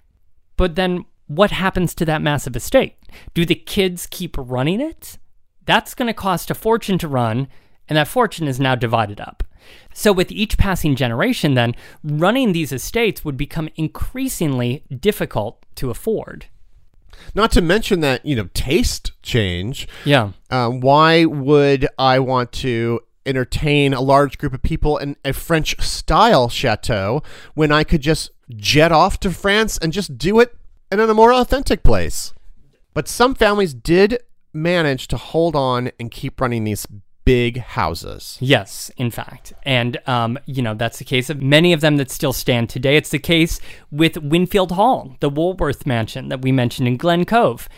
But 0.56 0.74
then 0.74 1.04
what 1.26 1.50
happens 1.50 1.94
to 1.94 2.04
that 2.04 2.22
massive 2.22 2.56
estate? 2.56 2.96
Do 3.34 3.44
the 3.44 3.54
kids 3.54 4.06
keep 4.10 4.36
running 4.38 4.80
it? 4.80 5.18
That's 5.64 5.94
going 5.94 6.06
to 6.06 6.14
cost 6.14 6.50
a 6.50 6.54
fortune 6.54 6.98
to 6.98 7.08
run, 7.08 7.48
and 7.88 7.96
that 7.96 8.08
fortune 8.08 8.46
is 8.46 8.60
now 8.60 8.74
divided 8.74 9.20
up. 9.20 9.42
So, 9.92 10.12
with 10.12 10.30
each 10.30 10.58
passing 10.58 10.94
generation, 10.94 11.54
then, 11.54 11.74
running 12.04 12.52
these 12.52 12.70
estates 12.70 13.24
would 13.24 13.36
become 13.36 13.68
increasingly 13.74 14.84
difficult 15.00 15.66
to 15.76 15.90
afford. 15.90 16.46
Not 17.34 17.50
to 17.52 17.60
mention 17.60 18.00
that, 18.00 18.24
you 18.24 18.36
know, 18.36 18.48
taste 18.54 19.10
change. 19.22 19.88
Yeah. 20.04 20.30
Um, 20.50 20.80
why 20.80 21.24
would 21.24 21.88
I 21.98 22.20
want 22.20 22.52
to 22.52 23.00
entertain 23.26 23.92
a 23.92 24.00
large 24.00 24.38
group 24.38 24.54
of 24.54 24.62
people 24.62 24.96
in 24.98 25.16
a 25.24 25.32
French 25.32 25.80
style 25.80 26.48
chateau 26.48 27.22
when 27.54 27.72
I 27.72 27.84
could 27.84 28.00
just 28.00 28.30
jet 28.50 28.92
off 28.92 29.18
to 29.20 29.30
France 29.30 29.78
and 29.78 29.92
just 29.92 30.16
do 30.16 30.40
it 30.40 30.56
in 30.92 31.00
a 31.00 31.14
more 31.14 31.32
authentic 31.32 31.82
place? 31.82 32.32
But 32.94 33.08
some 33.08 33.34
families 33.34 33.74
did 33.74 34.18
manage 34.52 35.08
to 35.08 35.16
hold 35.16 35.54
on 35.54 35.90
and 36.00 36.10
keep 36.10 36.40
running 36.40 36.64
these 36.64 36.86
big 37.26 37.58
houses. 37.58 38.38
Yes, 38.40 38.90
in 38.96 39.10
fact. 39.10 39.52
And, 39.64 39.98
um, 40.06 40.38
you 40.46 40.62
know, 40.62 40.74
that's 40.74 40.98
the 40.98 41.04
case 41.04 41.28
of 41.28 41.42
many 41.42 41.72
of 41.72 41.80
them 41.82 41.96
that 41.98 42.10
still 42.10 42.32
stand 42.32 42.70
today. 42.70 42.96
It's 42.96 43.10
the 43.10 43.18
case 43.18 43.60
with 43.90 44.16
Winfield 44.16 44.72
Hall, 44.72 45.16
the 45.20 45.28
Woolworth 45.28 45.84
mansion 45.84 46.28
that 46.28 46.40
we 46.40 46.52
mentioned 46.52 46.88
in 46.88 46.96
Glen 46.96 47.24
Cove. 47.24 47.68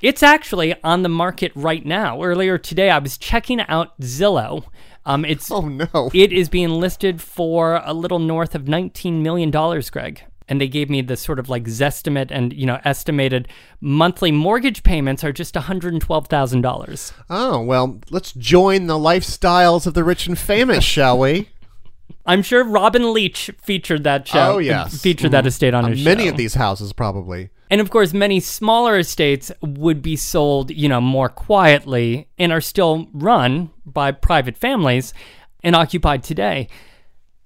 It's 0.00 0.22
actually 0.22 0.74
on 0.82 1.02
the 1.02 1.08
market 1.08 1.52
right 1.54 1.84
now. 1.84 2.22
Earlier 2.22 2.58
today, 2.58 2.90
I 2.90 2.98
was 2.98 3.16
checking 3.16 3.60
out 3.60 3.98
Zillow. 4.00 4.64
Um, 5.06 5.24
it's 5.24 5.50
Oh 5.50 5.60
no. 5.68 6.10
it 6.14 6.32
is 6.32 6.48
being 6.48 6.70
listed 6.70 7.20
for 7.20 7.82
a 7.84 7.92
little 7.92 8.18
north 8.18 8.54
of 8.54 8.62
$19 8.62 9.20
million, 9.22 9.50
Greg. 9.50 10.22
And 10.46 10.60
they 10.60 10.68
gave 10.68 10.90
me 10.90 11.00
the 11.00 11.16
sort 11.16 11.38
of 11.38 11.48
like 11.48 11.64
zestimate 11.64 12.28
and, 12.30 12.52
you 12.52 12.66
know, 12.66 12.78
estimated 12.84 13.48
monthly 13.80 14.30
mortgage 14.30 14.82
payments 14.82 15.24
are 15.24 15.32
just 15.32 15.54
$112,000. 15.54 17.12
Oh, 17.30 17.62
well, 17.62 18.00
let's 18.10 18.32
join 18.32 18.86
the 18.86 18.94
lifestyles 18.98 19.86
of 19.86 19.94
the 19.94 20.04
rich 20.04 20.26
and 20.26 20.38
famous, 20.38 20.84
shall 20.84 21.18
we? 21.18 21.48
I'm 22.26 22.42
sure 22.42 22.64
Robin 22.64 23.12
Leach 23.12 23.50
featured 23.62 24.04
that 24.04 24.26
show. 24.28 24.54
Oh, 24.54 24.58
yes. 24.58 25.00
Featured 25.02 25.30
that 25.32 25.46
estate 25.46 25.74
on 25.74 25.84
Uh, 25.84 25.88
his 25.88 26.04
many 26.04 26.24
show. 26.24 26.30
of 26.30 26.36
these 26.36 26.54
houses, 26.54 26.92
probably. 26.92 27.50
And 27.70 27.80
of 27.80 27.90
course, 27.90 28.12
many 28.12 28.40
smaller 28.40 28.98
estates 28.98 29.50
would 29.62 30.02
be 30.02 30.16
sold, 30.16 30.70
you 30.70 30.88
know, 30.88 31.00
more 31.00 31.28
quietly 31.28 32.28
and 32.38 32.52
are 32.52 32.60
still 32.60 33.08
run 33.12 33.70
by 33.86 34.12
private 34.12 34.56
families 34.56 35.14
and 35.62 35.74
occupied 35.74 36.22
today. 36.22 36.68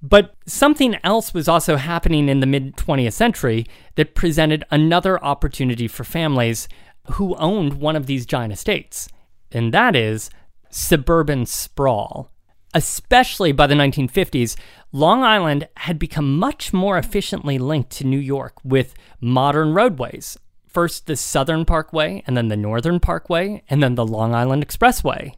But 0.03 0.35
something 0.47 0.97
else 1.03 1.35
was 1.35 1.49
also 1.49 1.77
happening 1.77 2.29
in 2.29 2.41
the 2.41 2.47
mid 2.47 2.77
20th 2.77 3.12
century 3.12 3.66
that 3.97 4.14
presented 4.14 4.64
another 4.71 5.23
opportunity 5.25 5.89
for 5.89 6.05
families 6.05 6.69
who 7.12 7.35
owned 7.37 7.75
one 7.75 7.97
of 7.97 8.07
these 8.07 8.27
giant 8.27 8.53
estates, 8.53 9.09
and 9.51 9.73
that 9.73 9.97
is 9.97 10.31
suburban 10.71 11.47
sprawl. 11.47 12.31
Especially 12.75 13.53
by 13.53 13.66
the 13.66 13.75
1950s, 13.75 14.57
Long 14.93 15.23
Island 15.23 15.69
had 15.79 15.99
become 15.99 16.39
much 16.39 16.73
more 16.73 16.99
efficiently 16.99 17.59
linked 17.59 17.91
to 17.93 18.07
New 18.07 18.19
York 18.19 18.55
with 18.62 18.95
modern 19.21 19.73
roadways. 19.73 20.39
First, 20.66 21.07
the 21.07 21.16
Southern 21.16 21.64
Parkway, 21.64 22.23
and 22.27 22.37
then 22.37 22.49
the 22.49 22.57
Northern 22.57 23.01
Parkway, 23.01 23.62
and 23.71 23.83
then 23.83 23.95
the 23.95 24.07
Long 24.07 24.35
Island 24.35 24.66
Expressway 24.66 25.35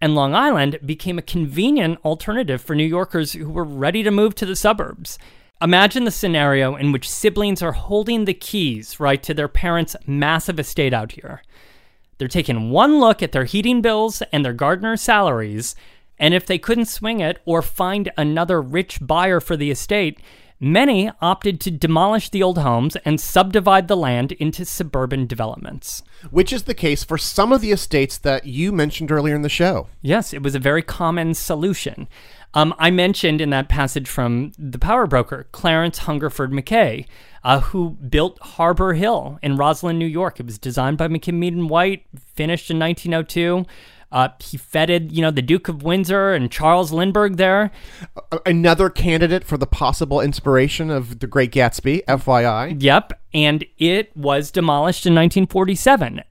and 0.00 0.14
Long 0.14 0.34
Island 0.34 0.78
became 0.84 1.18
a 1.18 1.22
convenient 1.22 1.98
alternative 2.04 2.60
for 2.60 2.74
New 2.74 2.84
Yorkers 2.84 3.32
who 3.32 3.50
were 3.50 3.64
ready 3.64 4.02
to 4.02 4.10
move 4.10 4.34
to 4.36 4.46
the 4.46 4.56
suburbs. 4.56 5.18
Imagine 5.60 6.04
the 6.04 6.10
scenario 6.10 6.74
in 6.74 6.90
which 6.90 7.10
siblings 7.10 7.60
are 7.60 7.72
holding 7.72 8.24
the 8.24 8.32
keys, 8.32 8.98
right, 8.98 9.22
to 9.22 9.34
their 9.34 9.48
parents' 9.48 9.96
massive 10.06 10.58
estate 10.58 10.94
out 10.94 11.12
here. 11.12 11.42
They're 12.16 12.28
taking 12.28 12.70
one 12.70 12.98
look 12.98 13.22
at 13.22 13.32
their 13.32 13.44
heating 13.44 13.82
bills 13.82 14.22
and 14.32 14.44
their 14.44 14.54
gardener's 14.54 15.02
salaries, 15.02 15.74
and 16.20 16.34
if 16.34 16.46
they 16.46 16.58
couldn't 16.58 16.84
swing 16.84 17.18
it 17.18 17.40
or 17.44 17.62
find 17.62 18.12
another 18.16 18.60
rich 18.62 18.98
buyer 19.00 19.40
for 19.40 19.56
the 19.56 19.70
estate, 19.70 20.20
many 20.60 21.10
opted 21.22 21.58
to 21.60 21.70
demolish 21.70 22.28
the 22.28 22.42
old 22.42 22.58
homes 22.58 22.94
and 22.96 23.18
subdivide 23.18 23.88
the 23.88 23.96
land 23.96 24.32
into 24.32 24.66
suburban 24.66 25.26
developments. 25.26 26.02
Which 26.30 26.52
is 26.52 26.64
the 26.64 26.74
case 26.74 27.02
for 27.02 27.16
some 27.16 27.52
of 27.52 27.62
the 27.62 27.72
estates 27.72 28.18
that 28.18 28.44
you 28.44 28.70
mentioned 28.70 29.10
earlier 29.10 29.34
in 29.34 29.42
the 29.42 29.48
show. 29.48 29.88
Yes, 30.02 30.34
it 30.34 30.42
was 30.42 30.54
a 30.54 30.60
very 30.60 30.82
common 30.82 31.32
solution. 31.32 32.06
Um, 32.52 32.74
I 32.78 32.90
mentioned 32.90 33.40
in 33.40 33.50
that 33.50 33.68
passage 33.68 34.08
from 34.08 34.52
The 34.58 34.78
Power 34.78 35.06
Broker, 35.06 35.46
Clarence 35.52 35.98
Hungerford 35.98 36.52
Mackay, 36.52 37.06
uh, 37.44 37.60
who 37.60 37.90
built 37.90 38.38
Harbor 38.40 38.92
Hill 38.92 39.38
in 39.40 39.56
Roslyn, 39.56 39.98
New 39.98 40.06
York. 40.06 40.40
It 40.40 40.46
was 40.46 40.58
designed 40.58 40.98
by 40.98 41.08
McKim 41.08 41.34
Mead 41.34 41.54
and 41.54 41.70
White, 41.70 42.04
finished 42.34 42.70
in 42.70 42.78
1902. 42.78 43.64
Uh, 44.12 44.28
he 44.40 44.56
feted, 44.56 45.12
you 45.12 45.22
know, 45.22 45.30
the 45.30 45.42
Duke 45.42 45.68
of 45.68 45.82
Windsor 45.82 46.32
and 46.32 46.50
Charles 46.50 46.92
Lindbergh 46.92 47.36
there. 47.36 47.70
Another 48.44 48.90
candidate 48.90 49.44
for 49.44 49.56
the 49.56 49.66
possible 49.66 50.20
inspiration 50.20 50.90
of 50.90 51.20
The 51.20 51.26
Great 51.26 51.52
Gatsby, 51.52 52.04
FYI. 52.06 52.76
Yep, 52.82 53.20
and 53.32 53.64
it 53.78 54.16
was 54.16 54.50
demolished 54.50 55.06
in 55.06 55.14
1947, 55.14 56.22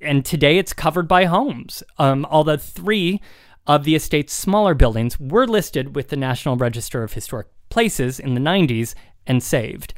and 0.00 0.24
today 0.24 0.58
it's 0.58 0.72
covered 0.72 1.06
by 1.06 1.26
homes. 1.26 1.82
Um, 1.98 2.26
although 2.28 2.56
three 2.56 3.20
of 3.66 3.84
the 3.84 3.94
estate's 3.94 4.32
smaller 4.32 4.74
buildings 4.74 5.20
were 5.20 5.46
listed 5.46 5.94
with 5.94 6.08
the 6.08 6.16
National 6.16 6.56
Register 6.56 7.04
of 7.04 7.12
Historic 7.12 7.46
Places 7.68 8.18
in 8.18 8.34
the 8.34 8.40
90s 8.40 8.94
and 9.26 9.42
saved. 9.42 9.92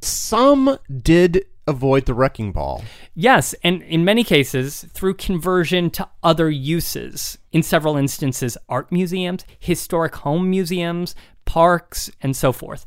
Some 0.00 0.78
did 1.02 1.44
avoid 1.68 2.06
the 2.06 2.14
wrecking 2.14 2.50
ball. 2.50 2.82
Yes, 3.14 3.54
and 3.62 3.82
in 3.82 4.04
many 4.04 4.24
cases, 4.24 4.86
through 4.92 5.14
conversion 5.14 5.90
to 5.90 6.08
other 6.22 6.50
uses. 6.50 7.38
In 7.52 7.62
several 7.62 7.96
instances, 7.96 8.56
art 8.68 8.90
museums, 8.90 9.44
historic 9.58 10.16
home 10.16 10.50
museums, 10.50 11.14
parks, 11.44 12.10
and 12.20 12.34
so 12.36 12.52
forth. 12.52 12.84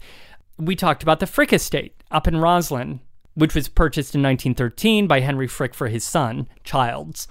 We 0.58 0.76
talked 0.76 1.04
about 1.04 1.20
the 1.20 1.28
Frick 1.28 1.54
Estate 1.54 1.96
up 2.10 2.28
in 2.28 2.38
Roslyn, 2.38 3.00
which 3.36 3.56
was 3.56 3.70
purchased 3.70 4.16
in 4.16 4.22
1913 4.22 5.08
by 5.08 5.22
Henry 5.22 5.48
Frick 5.48 5.74
for 5.74 5.88
his 5.88 6.04
son, 6.04 6.50
Childs. 6.64 7.28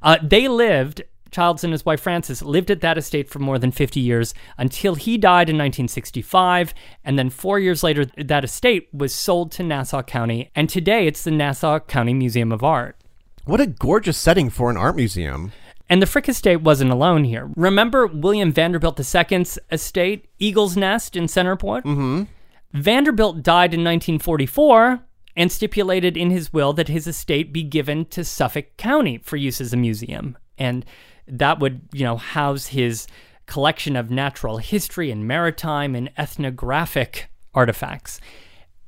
Uh, 0.00 0.18
they 0.22 0.48
lived, 0.48 1.02
Childs 1.32 1.64
and 1.64 1.72
his 1.72 1.84
wife 1.84 2.00
Frances 2.00 2.42
lived 2.42 2.70
at 2.70 2.82
that 2.82 2.98
estate 2.98 3.28
for 3.28 3.38
more 3.38 3.58
than 3.58 3.72
50 3.72 3.98
years 3.98 4.34
until 4.58 4.94
he 4.94 5.18
died 5.18 5.48
in 5.48 5.56
1965. 5.56 6.72
And 7.04 7.18
then 7.18 7.30
four 7.30 7.58
years 7.58 7.82
later, 7.82 8.04
that 8.16 8.44
estate 8.44 8.88
was 8.92 9.14
sold 9.14 9.50
to 9.52 9.62
Nassau 9.62 10.02
County. 10.02 10.50
And 10.54 10.68
today 10.68 11.06
it's 11.06 11.24
the 11.24 11.30
Nassau 11.30 11.80
County 11.80 12.14
Museum 12.14 12.52
of 12.52 12.62
Art. 12.62 12.96
What 13.44 13.60
a 13.60 13.66
gorgeous 13.66 14.18
setting 14.18 14.50
for 14.50 14.70
an 14.70 14.76
art 14.76 14.94
museum. 14.94 15.52
And 15.88 16.00
the 16.00 16.06
Frick 16.06 16.28
estate 16.28 16.62
wasn't 16.62 16.92
alone 16.92 17.24
here. 17.24 17.50
Remember 17.56 18.06
William 18.06 18.52
Vanderbilt 18.52 18.98
II's 18.98 19.58
estate, 19.70 20.28
Eagle's 20.38 20.76
Nest 20.76 21.16
in 21.16 21.24
Centerport? 21.24 21.82
Mm-hmm. 21.82 22.22
Vanderbilt 22.72 23.42
died 23.42 23.74
in 23.74 23.80
1944 23.80 25.00
and 25.36 25.50
stipulated 25.50 26.16
in 26.16 26.30
his 26.30 26.52
will 26.52 26.72
that 26.74 26.88
his 26.88 27.06
estate 27.06 27.52
be 27.52 27.62
given 27.62 28.04
to 28.06 28.24
Suffolk 28.24 28.76
County 28.76 29.18
for 29.18 29.36
use 29.36 29.60
as 29.60 29.72
a 29.72 29.76
museum. 29.76 30.36
And 30.56 30.84
that 31.26 31.58
would, 31.60 31.82
you 31.92 32.04
know, 32.04 32.16
house 32.16 32.68
his 32.68 33.06
collection 33.46 33.96
of 33.96 34.10
natural 34.10 34.58
history 34.58 35.10
and 35.10 35.26
maritime 35.26 35.94
and 35.94 36.10
ethnographic 36.16 37.28
artifacts. 37.54 38.20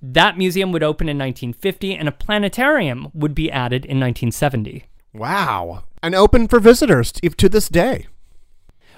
That 0.01 0.39
museum 0.39 0.73
would 0.73 0.83
open 0.83 1.09
in 1.09 1.19
1950 1.19 1.95
and 1.95 2.09
a 2.09 2.13
planetarium 2.13 3.09
would 3.15 3.35
be 3.35 3.51
added 3.51 3.85
in 3.85 3.99
1970. 4.01 4.85
Wow. 5.13 5.85
And 6.03 6.15
open 6.15 6.49
for 6.49 6.61
visitors 6.61 7.13
to, 7.13 7.31
to 7.31 7.49
this 7.49 7.69
day. 7.69 8.07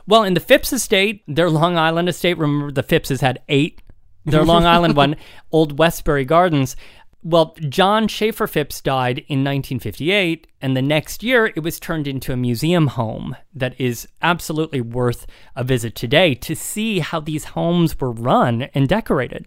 Well, 0.07 0.22
in 0.22 0.34
the 0.34 0.41
Phipps 0.41 0.72
estate, 0.72 1.22
their 1.26 1.51
Long 1.51 1.76
Island 1.76 2.09
estate, 2.09 2.39
remember 2.39 2.72
the 2.72 2.82
Phippses 2.82 3.20
had 3.20 3.41
eight. 3.49 3.82
Their 4.24 4.45
Long 4.45 4.64
Island 4.64 4.97
one, 5.03 5.16
Old 5.53 5.78
Westbury 5.78 6.24
Gardens. 6.24 6.76
Well, 7.23 7.57
John 7.69 8.07
Schaefer 8.07 8.47
Phipps 8.47 8.81
died 8.81 9.19
in 9.19 9.43
1958, 9.43 10.47
and 10.62 10.77
the 10.77 10.83
next 10.83 11.23
year 11.25 11.47
it 11.47 11.62
was 11.62 11.81
turned 11.81 12.07
into 12.07 12.33
a 12.33 12.37
museum 12.37 12.87
home 12.89 13.35
that 13.53 13.75
is 13.81 14.07
absolutely 14.23 14.81
worth 14.81 15.27
a 15.57 15.64
visit 15.64 15.95
today 15.97 16.35
to 16.37 16.55
see 16.55 17.01
how 17.01 17.19
these 17.19 17.47
homes 17.47 17.99
were 17.99 18.12
run 18.12 18.62
and 18.75 18.89
decorated. 18.89 19.47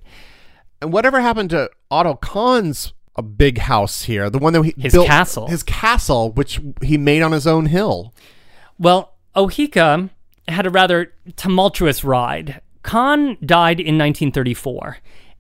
And 0.82 0.92
whatever 0.92 1.22
happened 1.22 1.52
to 1.52 1.70
Otto 1.90 2.16
Kahn's 2.16 2.94
a 3.16 3.22
big 3.22 3.58
house 3.60 4.04
here, 4.04 4.30
the 4.30 4.40
one 4.40 4.54
that 4.54 4.64
he 4.64 4.74
His 4.78 4.94
built, 4.94 5.08
castle. 5.08 5.48
his 5.48 5.64
castle, 5.64 6.32
which 6.32 6.60
he 6.82 6.98
made 6.98 7.22
on 7.22 7.32
his 7.34 7.46
own 7.46 7.66
hill. 7.68 8.14
Well, 8.78 9.16
Oheka 9.36 10.10
had 10.48 10.66
a 10.66 10.70
rather 10.70 11.14
tumultuous 11.36 12.04
ride. 12.04 12.62
Kahn 12.82 13.38
died 13.46 13.80
in 13.80 13.98
1934, 13.98 14.98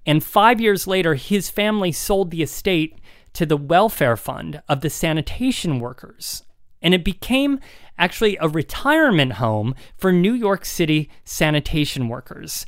and 0.09 0.23
five 0.23 0.59
years 0.59 0.87
later, 0.87 1.13
his 1.13 1.51
family 1.51 1.91
sold 1.91 2.31
the 2.31 2.41
estate 2.41 2.97
to 3.33 3.45
the 3.45 3.55
welfare 3.55 4.17
fund 4.17 4.59
of 4.67 4.81
the 4.81 4.89
sanitation 4.89 5.79
workers. 5.79 6.41
And 6.81 6.95
it 6.95 7.03
became 7.03 7.59
actually 7.95 8.35
a 8.41 8.47
retirement 8.49 9.33
home 9.33 9.75
for 9.97 10.11
New 10.11 10.33
York 10.33 10.65
City 10.65 11.11
sanitation 11.25 12.07
workers. 12.07 12.65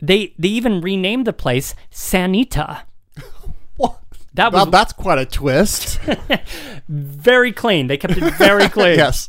They, 0.00 0.32
they 0.38 0.48
even 0.48 0.80
renamed 0.80 1.26
the 1.26 1.34
place 1.34 1.74
Sanita. 1.90 2.84
That 4.34 4.50
was 4.50 4.62
Well, 4.62 4.70
that's 4.70 4.94
quite 4.94 5.18
a 5.18 5.26
twist. 5.26 5.98
very 6.88 7.52
clean. 7.52 7.86
They 7.88 7.98
kept 7.98 8.16
it 8.16 8.32
very 8.36 8.66
clean. 8.70 8.96
yes. 8.96 9.28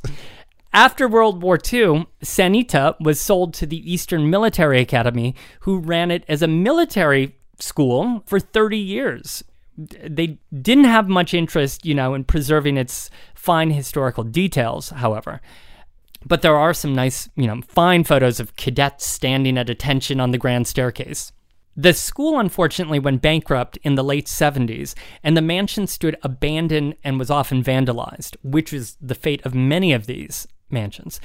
After 0.75 1.07
World 1.07 1.43
War 1.43 1.55
II, 1.55 2.07
Sanita 2.23 2.99
was 2.99 3.21
sold 3.21 3.53
to 3.55 3.67
the 3.67 3.91
Eastern 3.91 4.31
Military 4.31 4.81
Academy, 4.81 5.35
who 5.61 5.77
ran 5.77 6.09
it 6.09 6.25
as 6.27 6.41
a 6.41 6.47
military 6.47 7.35
school 7.59 8.23
for 8.25 8.39
30 8.39 8.79
years. 8.79 9.43
They 9.77 10.39
didn't 10.51 10.85
have 10.85 11.07
much 11.07 11.35
interest, 11.35 11.85
you 11.85 11.93
know, 11.93 12.15
in 12.15 12.23
preserving 12.23 12.77
its 12.77 13.11
fine 13.35 13.69
historical 13.69 14.23
details, 14.23 14.89
however. 14.89 15.41
But 16.25 16.41
there 16.41 16.55
are 16.55 16.73
some 16.73 16.95
nice, 16.95 17.29
you 17.35 17.45
know, 17.45 17.61
fine 17.67 18.03
photos 18.03 18.39
of 18.39 18.55
cadets 18.55 19.05
standing 19.05 19.59
at 19.59 19.69
attention 19.69 20.19
on 20.19 20.31
the 20.31 20.39
grand 20.39 20.65
staircase. 20.65 21.31
The 21.75 21.93
school 21.93 22.39
unfortunately 22.39 22.99
went 22.99 23.21
bankrupt 23.21 23.77
in 23.83 23.93
the 23.93 24.03
late 24.03 24.25
70s, 24.25 24.95
and 25.23 25.37
the 25.37 25.41
mansion 25.41 25.85
stood 25.85 26.15
abandoned 26.23 26.95
and 27.03 27.19
was 27.19 27.29
often 27.29 27.63
vandalized, 27.63 28.37
which 28.43 28.73
is 28.73 28.97
the 29.01 29.15
fate 29.15 29.43
of 29.45 29.53
many 29.53 29.91
of 29.93 30.07
these 30.07 30.47
mansions. 30.73 31.21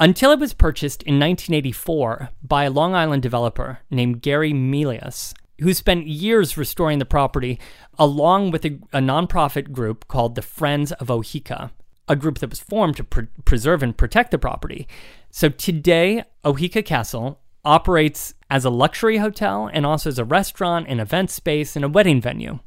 Until 0.00 0.32
it 0.32 0.40
was 0.40 0.54
purchased 0.54 1.02
in 1.04 1.20
1984 1.20 2.30
by 2.42 2.64
a 2.64 2.70
Long 2.70 2.94
Island 2.94 3.22
developer 3.22 3.78
named 3.90 4.22
Gary 4.22 4.52
Melius, 4.52 5.34
who 5.60 5.72
spent 5.74 6.08
years 6.08 6.56
restoring 6.56 6.98
the 6.98 7.04
property 7.04 7.60
along 7.98 8.50
with 8.50 8.64
a, 8.64 8.78
a 8.92 8.98
nonprofit 8.98 9.70
group 9.70 10.08
called 10.08 10.34
the 10.34 10.42
Friends 10.42 10.92
of 10.92 11.06
Oheka, 11.06 11.70
a 12.08 12.16
group 12.16 12.38
that 12.38 12.50
was 12.50 12.58
formed 12.60 12.96
to 12.96 13.04
pre- 13.04 13.28
preserve 13.44 13.82
and 13.82 13.96
protect 13.96 14.32
the 14.32 14.38
property. 14.38 14.88
So 15.30 15.48
today, 15.48 16.24
Oheka 16.44 16.84
Castle 16.84 17.38
operates 17.64 18.34
as 18.50 18.64
a 18.64 18.70
luxury 18.70 19.18
hotel 19.18 19.70
and 19.72 19.86
also 19.86 20.10
as 20.10 20.18
a 20.18 20.24
restaurant, 20.24 20.88
an 20.88 21.00
event 21.00 21.30
space, 21.30 21.76
and 21.76 21.84
a 21.84 21.88
wedding 21.88 22.20
venue. 22.20 22.58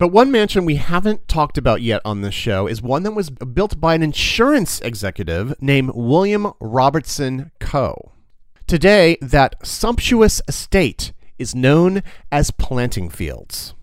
But 0.00 0.12
one 0.12 0.30
mansion 0.30 0.64
we 0.64 0.76
haven't 0.76 1.28
talked 1.28 1.58
about 1.58 1.82
yet 1.82 2.00
on 2.06 2.22
this 2.22 2.32
show 2.32 2.66
is 2.66 2.80
one 2.80 3.02
that 3.02 3.10
was 3.10 3.28
built 3.28 3.78
by 3.78 3.94
an 3.94 4.02
insurance 4.02 4.80
executive 4.80 5.54
named 5.60 5.90
William 5.94 6.54
Robertson 6.58 7.50
Coe. 7.60 8.12
Today, 8.66 9.18
that 9.20 9.56
sumptuous 9.62 10.40
estate 10.48 11.12
is 11.38 11.54
known 11.54 12.02
as 12.32 12.50
Planting 12.50 13.10
Fields. 13.10 13.74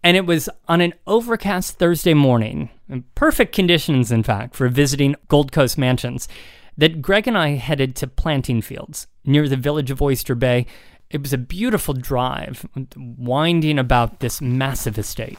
And 0.00 0.16
it 0.16 0.26
was 0.26 0.48
on 0.68 0.80
an 0.80 0.94
overcast 1.08 1.76
Thursday 1.76 2.14
morning, 2.14 2.70
in 2.88 3.02
perfect 3.16 3.52
conditions, 3.52 4.12
in 4.12 4.22
fact, 4.22 4.54
for 4.54 4.68
visiting 4.68 5.16
Gold 5.26 5.50
Coast 5.50 5.76
mansions, 5.76 6.28
that 6.76 7.02
Greg 7.02 7.26
and 7.26 7.36
I 7.36 7.54
headed 7.56 7.96
to 7.96 8.06
Planting 8.06 8.62
Fields 8.62 9.08
near 9.24 9.48
the 9.48 9.56
village 9.56 9.90
of 9.90 10.00
Oyster 10.00 10.36
Bay. 10.36 10.66
It 11.10 11.20
was 11.20 11.32
a 11.32 11.38
beautiful 11.38 11.94
drive, 11.94 12.64
winding 12.96 13.80
about 13.80 14.20
this 14.20 14.40
massive 14.40 14.98
estate. 14.98 15.38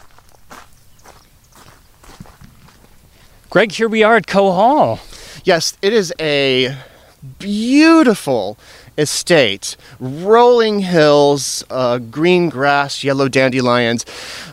Greg, 3.56 3.72
here 3.72 3.88
we 3.88 4.04
are 4.04 4.18
at 4.18 4.28
Coe 4.28 4.52
Hall. 4.52 5.00
Yes, 5.46 5.78
it 5.82 5.94
is 5.94 6.14
a 6.20 6.76
beautiful 7.40 8.58
estate. 8.98 9.78
Rolling 9.98 10.82
hills, 10.82 11.64
uh, 11.70 12.00
green 12.00 12.50
grass, 12.50 13.02
yellow 13.02 13.30
dandelions, 13.30 14.06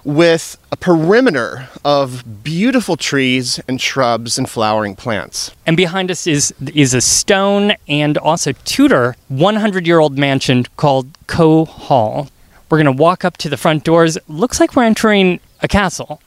with 0.05 0.57
a 0.70 0.76
perimeter 0.76 1.68
of 1.84 2.44
beautiful 2.44 2.96
trees 2.96 3.59
and 3.66 3.80
shrubs 3.80 4.38
and 4.38 4.48
flowering 4.48 4.94
plants. 4.94 5.50
And 5.66 5.76
behind 5.76 6.09
us 6.09 6.28
is 6.28 6.55
is 6.72 6.94
a 6.94 7.00
stone 7.00 7.72
and 7.88 8.16
also 8.18 8.53
Tudor 8.64 9.16
100 9.26 9.84
year 9.84 9.98
old 9.98 10.16
mansion 10.16 10.64
called 10.76 11.09
Coe 11.26 11.64
Hall. 11.64 12.28
We're 12.70 12.78
gonna 12.78 12.92
walk 12.92 13.24
up 13.24 13.36
to 13.38 13.48
the 13.48 13.57
front 13.57 13.82
doors. 13.82 14.16
Looks 14.28 14.61
like 14.61 14.76
we're 14.76 14.84
entering 14.84 15.40
a 15.61 15.66
castle. 15.66 16.20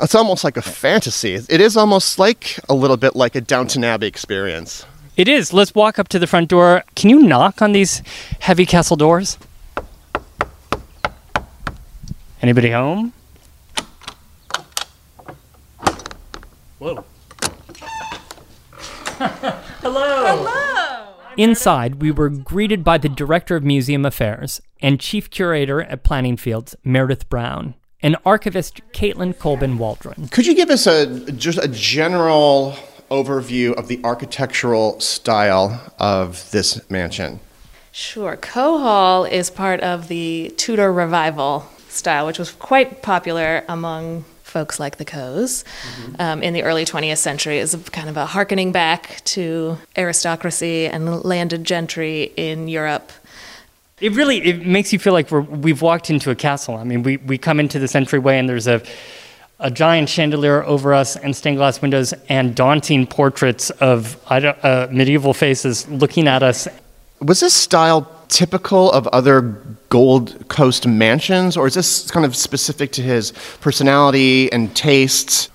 It's 0.00 0.14
almost 0.14 0.44
like 0.44 0.56
a 0.56 0.62
fantasy. 0.62 1.34
It 1.34 1.60
is 1.60 1.76
almost 1.76 2.18
like 2.18 2.58
a 2.68 2.74
little 2.74 2.96
bit 2.96 3.16
like 3.16 3.34
a 3.34 3.40
Downton 3.40 3.84
Abbey 3.84 4.06
experience. 4.06 4.84
It 5.16 5.28
is. 5.28 5.52
Let's 5.52 5.74
walk 5.74 5.98
up 5.98 6.08
to 6.08 6.18
the 6.18 6.26
front 6.26 6.48
door. 6.48 6.84
Can 6.94 7.10
you 7.10 7.20
knock 7.22 7.60
on 7.60 7.72
these 7.72 8.02
heavy 8.40 8.66
castle 8.66 8.96
doors? 8.96 9.36
Anybody 12.40 12.70
home? 12.70 13.12
Whoa. 16.78 17.04
Hello. 19.18 20.24
Hello. 20.26 21.08
Inside, 21.36 22.00
we 22.00 22.12
were 22.12 22.28
greeted 22.28 22.84
by 22.84 22.98
the 22.98 23.08
director 23.08 23.56
of 23.56 23.64
museum 23.64 24.04
affairs 24.04 24.60
and 24.80 25.00
chief 25.00 25.30
curator 25.30 25.82
at 25.82 26.04
Planting 26.04 26.36
Fields, 26.36 26.76
Meredith 26.84 27.28
Brown, 27.28 27.74
and 28.02 28.16
archivist 28.24 28.80
Caitlin 28.92 29.36
Colbin 29.38 29.78
Waldron. 29.78 30.28
Could 30.28 30.46
you 30.46 30.54
give 30.54 30.70
us 30.70 30.86
a 30.86 31.32
just 31.32 31.58
a 31.58 31.68
general 31.68 32.76
overview 33.10 33.72
of 33.74 33.88
the 33.88 34.00
architectural 34.04 35.00
style 35.00 35.92
of 35.98 36.50
this 36.50 36.88
mansion? 36.90 37.40
Sure. 37.90 38.36
Coe 38.36 38.78
Hall 38.78 39.24
is 39.24 39.50
part 39.50 39.80
of 39.80 40.08
the 40.08 40.52
Tudor 40.56 40.92
Revival 40.92 41.66
style, 41.88 42.26
which 42.26 42.38
was 42.38 42.52
quite 42.52 43.02
popular 43.02 43.64
among 43.68 44.24
folks 44.42 44.78
like 44.78 44.96
the 44.96 45.04
Coes 45.04 45.64
um, 46.18 46.42
in 46.42 46.54
the 46.54 46.62
early 46.62 46.84
20th 46.84 47.18
century. 47.18 47.58
Is 47.58 47.74
kind 47.92 48.08
of 48.08 48.16
a 48.16 48.26
harkening 48.26 48.72
back 48.72 49.22
to 49.24 49.78
aristocracy 49.96 50.86
and 50.86 51.24
landed 51.24 51.64
gentry 51.64 52.32
in 52.36 52.68
Europe. 52.68 53.10
It 54.00 54.12
really 54.12 54.38
it 54.44 54.66
makes 54.66 54.92
you 54.92 54.98
feel 54.98 55.12
like 55.12 55.30
we're, 55.30 55.40
we've 55.40 55.82
walked 55.82 56.10
into 56.10 56.30
a 56.30 56.34
castle. 56.34 56.76
I 56.76 56.84
mean, 56.84 57.02
we, 57.02 57.16
we 57.18 57.38
come 57.38 57.58
into 57.58 57.78
this 57.78 57.94
entryway 57.94 58.38
and 58.38 58.48
there's 58.48 58.66
a 58.66 58.82
a 59.60 59.70
giant 59.70 60.08
chandelier 60.08 60.62
over 60.64 60.94
us 60.94 61.16
and 61.16 61.34
stained 61.34 61.56
glass 61.56 61.82
windows 61.82 62.12
and 62.28 62.54
daunting 62.54 63.06
portraits 63.06 63.70
of 63.70 64.16
uh, 64.28 64.86
medieval 64.90 65.34
faces 65.34 65.88
looking 65.88 66.28
at 66.28 66.42
us. 66.42 66.68
Was 67.20 67.40
this 67.40 67.54
style 67.54 68.08
typical 68.28 68.92
of 68.92 69.08
other 69.08 69.40
Gold 69.88 70.48
Coast 70.48 70.86
mansions, 70.86 71.56
or 71.56 71.66
is 71.66 71.74
this 71.74 72.08
kind 72.10 72.24
of 72.24 72.36
specific 72.36 72.92
to 72.92 73.02
his 73.02 73.32
personality 73.60 74.52
and 74.52 74.74
tastes? 74.76 75.48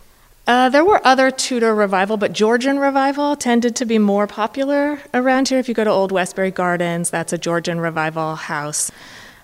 Uh, 0.45 0.67
there 0.67 0.83
were 0.83 0.99
other 1.07 1.31
Tudor 1.31 1.73
revival, 1.73 2.17
but 2.17 2.33
Georgian 2.33 2.77
revival 2.77 3.35
tended 3.35 3.75
to 3.77 3.85
be 3.85 3.97
more 3.97 4.27
popular 4.27 4.99
around 5.13 5.47
here. 5.47 5.57
If 5.57 5.69
you 5.69 5.73
go 5.73 5.85
to 5.85 5.89
Old 5.89 6.11
Westbury 6.11 6.51
Gardens, 6.51 7.09
that's 7.09 7.31
a 7.31 7.37
Georgian 7.37 7.79
revival 7.79 8.35
house. 8.35 8.91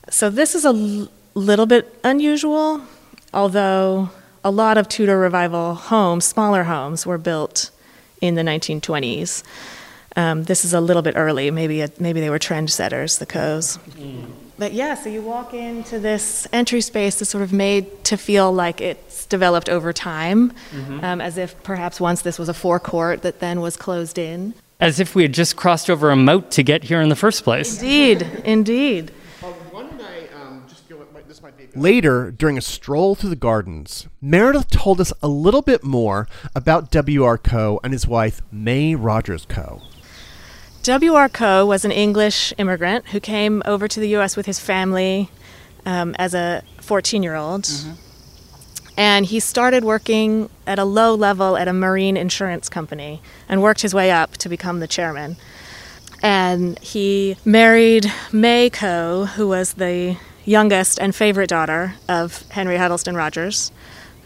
So 0.09 0.29
this 0.29 0.55
is 0.55 0.65
a 0.65 0.69
l- 0.69 1.07
little 1.35 1.65
bit 1.65 1.97
unusual, 2.03 2.81
although 3.33 4.09
a 4.43 4.51
lot 4.51 4.77
of 4.77 4.89
Tudor 4.89 5.17
revival 5.17 5.75
homes, 5.75 6.25
smaller 6.25 6.65
homes, 6.65 7.05
were 7.05 7.17
built 7.17 7.71
in 8.19 8.35
the 8.35 8.41
1920s. 8.41 9.43
Um, 10.17 10.43
this 10.43 10.65
is 10.65 10.73
a 10.73 10.81
little 10.81 11.01
bit 11.01 11.13
early. 11.15 11.49
Maybe 11.49 11.79
a, 11.79 11.89
maybe 11.97 12.19
they 12.19 12.29
were 12.29 12.39
trendsetters, 12.39 13.19
the 13.19 13.25
Coes. 13.25 13.79
But 14.59 14.73
yeah, 14.73 14.93
so 14.95 15.09
you 15.09 15.21
walk 15.21 15.53
into 15.53 15.99
this 15.99 16.45
entry 16.51 16.81
space 16.81 17.17
that's 17.17 17.31
sort 17.31 17.43
of 17.43 17.53
made 17.53 18.03
to 18.03 18.17
feel 18.17 18.51
like 18.51 18.81
it's 18.81 19.25
developed 19.25 19.69
over 19.69 19.93
time, 19.93 20.51
um, 21.01 21.21
as 21.21 21.37
if 21.37 21.61
perhaps 21.63 22.01
once 22.01 22.21
this 22.21 22.37
was 22.37 22.49
a 22.49 22.53
forecourt 22.53 23.21
that 23.21 23.39
then 23.39 23.61
was 23.61 23.77
closed 23.77 24.17
in. 24.17 24.53
As 24.81 24.99
if 24.99 25.15
we 25.15 25.23
had 25.23 25.33
just 25.33 25.55
crossed 25.55 25.89
over 25.89 26.11
a 26.11 26.15
moat 26.17 26.51
to 26.51 26.63
get 26.63 26.83
here 26.83 26.99
in 26.99 27.07
the 27.07 27.15
first 27.15 27.45
place. 27.45 27.81
Indeed, 27.81 28.21
indeed. 28.43 29.11
Later, 31.75 32.31
during 32.31 32.57
a 32.57 32.61
stroll 32.61 33.15
through 33.15 33.29
the 33.29 33.35
gardens, 33.35 34.07
Meredith 34.21 34.69
told 34.69 34.99
us 34.99 35.13
a 35.21 35.27
little 35.27 35.61
bit 35.61 35.83
more 35.83 36.27
about 36.53 36.91
W.R. 36.91 37.37
Coe 37.37 37.79
and 37.83 37.93
his 37.93 38.07
wife, 38.07 38.41
May 38.51 38.95
Rogers 38.95 39.45
Coe. 39.47 39.81
W.R. 40.83 41.29
Coe 41.29 41.65
was 41.65 41.83
an 41.83 41.91
English 41.91 42.53
immigrant 42.57 43.07
who 43.09 43.19
came 43.19 43.61
over 43.65 43.87
to 43.87 43.99
the 43.99 44.09
U.S. 44.09 44.37
with 44.37 44.45
his 44.45 44.59
family 44.59 45.29
um, 45.85 46.15
as 46.17 46.33
a 46.33 46.63
14 46.81 47.21
year 47.21 47.35
old. 47.35 47.69
And 48.97 49.25
he 49.25 49.39
started 49.39 49.83
working 49.83 50.49
at 50.67 50.79
a 50.79 50.83
low 50.85 51.15
level 51.15 51.55
at 51.57 51.67
a 51.67 51.73
marine 51.73 52.17
insurance 52.17 52.67
company 52.69 53.21
and 53.47 53.61
worked 53.61 53.81
his 53.81 53.93
way 53.93 54.11
up 54.11 54.33
to 54.37 54.49
become 54.49 54.79
the 54.79 54.87
chairman. 54.87 55.37
And 56.21 56.77
he 56.79 57.37
married 57.45 58.11
May 58.31 58.69
Coe, 58.69 59.25
who 59.25 59.47
was 59.47 59.73
the 59.73 60.17
youngest 60.43 60.99
and 60.99 61.15
favorite 61.15 61.49
daughter 61.49 61.93
of 62.09 62.41
Henry 62.49 62.77
Huddleston 62.77 63.15
Rogers, 63.15 63.71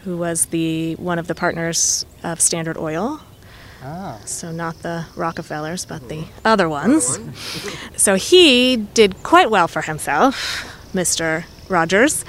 who 0.02 0.16
was 0.16 0.46
the 0.46 0.94
one 0.96 1.18
of 1.18 1.28
the 1.28 1.34
partners 1.34 2.04
of 2.24 2.40
Standard 2.40 2.76
Oil. 2.76 3.20
Ah. 3.84 4.18
So 4.24 4.50
not 4.50 4.80
the 4.80 5.04
Rockefellers, 5.14 5.84
but 5.84 6.08
the 6.08 6.24
other 6.44 6.68
ones. 6.68 7.18
so 7.96 8.14
he 8.14 8.76
did 8.76 9.22
quite 9.22 9.50
well 9.50 9.68
for 9.68 9.82
himself, 9.82 10.64
Mr. 10.94 11.44
Rogers, 11.68 12.24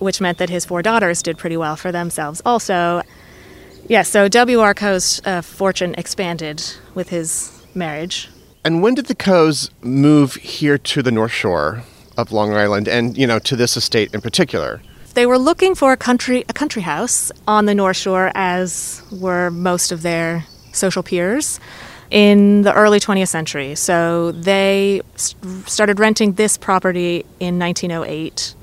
which 0.00 0.20
meant 0.20 0.38
that 0.38 0.50
his 0.50 0.64
four 0.64 0.82
daughters 0.82 1.22
did 1.22 1.38
pretty 1.38 1.56
well 1.56 1.76
for 1.76 1.92
themselves 1.92 2.42
also. 2.44 3.02
Yeah, 3.88 4.02
so 4.02 4.28
W.R. 4.28 4.74
Coe's 4.74 5.20
uh, 5.24 5.42
fortune 5.42 5.94
expanded 5.96 6.64
with 6.94 7.10
his 7.10 7.64
marriage. 7.74 8.28
And 8.64 8.82
when 8.82 8.94
did 8.94 9.06
the 9.06 9.14
Coes 9.14 9.70
move 9.82 10.34
here 10.34 10.78
to 10.78 11.02
the 11.02 11.10
North 11.10 11.32
Shore 11.32 11.82
of 12.16 12.32
Long 12.32 12.54
Island 12.54 12.88
and, 12.88 13.16
you 13.16 13.26
know, 13.26 13.38
to 13.40 13.56
this 13.56 13.76
estate 13.76 14.14
in 14.14 14.20
particular? 14.20 14.82
They 15.14 15.26
were 15.26 15.38
looking 15.38 15.74
for 15.74 15.92
a 15.92 15.96
country 15.96 16.44
a 16.48 16.52
country 16.52 16.82
house 16.82 17.30
on 17.46 17.66
the 17.66 17.74
North 17.74 17.96
Shore 17.96 18.32
as 18.34 19.02
were 19.12 19.50
most 19.50 19.92
of 19.92 20.02
their 20.02 20.46
social 20.84 21.02
peers 21.02 21.60
in 22.10 22.62
the 22.62 22.74
early 22.74 23.00
20th 23.00 23.28
century. 23.28 23.74
So 23.74 24.32
they 24.32 25.00
s- 25.14 25.34
started 25.66 25.96
renting 25.98 26.32
this 26.34 26.58
property 26.58 27.24
in 27.40 27.58
1908. 27.58 28.54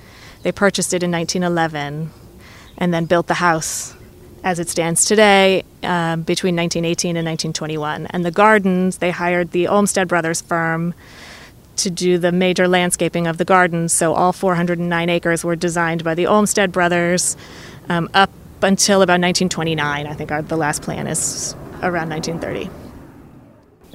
They 0.44 0.52
purchased 0.52 0.94
it 0.94 1.02
in 1.02 1.12
1911 1.12 2.12
and 2.78 2.94
then 2.94 3.06
built 3.06 3.28
the 3.28 3.40
house 3.50 3.96
as 4.44 4.60
it 4.60 4.70
stands 4.70 5.06
today 5.06 5.64
um, 5.84 6.22
between 6.24 6.56
1918 6.56 7.18
and 7.18 7.26
1921. 7.26 8.08
And 8.08 8.24
the 8.24 8.32
gardens, 8.32 8.98
they 8.98 9.12
hired 9.12 9.52
the 9.52 9.68
Olmsted 9.68 10.08
Brothers 10.08 10.42
firm 10.42 10.94
to 11.78 11.90
do 11.90 12.18
the 12.18 12.32
major 12.32 12.68
landscaping 12.68 13.26
of 13.28 13.38
the 13.38 13.46
gardens. 13.46 13.94
So 13.94 14.14
all 14.14 14.34
409 14.34 15.10
acres 15.10 15.44
were 15.44 15.56
designed 15.56 16.04
by 16.04 16.14
the 16.14 16.28
Olmsted 16.28 16.72
Brothers 16.72 17.38
um, 17.90 18.10
up 18.14 18.32
until 18.62 19.02
about 19.02 19.20
1929. 19.22 20.08
I 20.08 20.14
think 20.14 20.32
our, 20.32 20.42
the 20.42 20.58
last 20.58 20.82
plan 20.82 21.08
is 21.08 21.56
around 21.82 22.10
1930. 22.10 22.70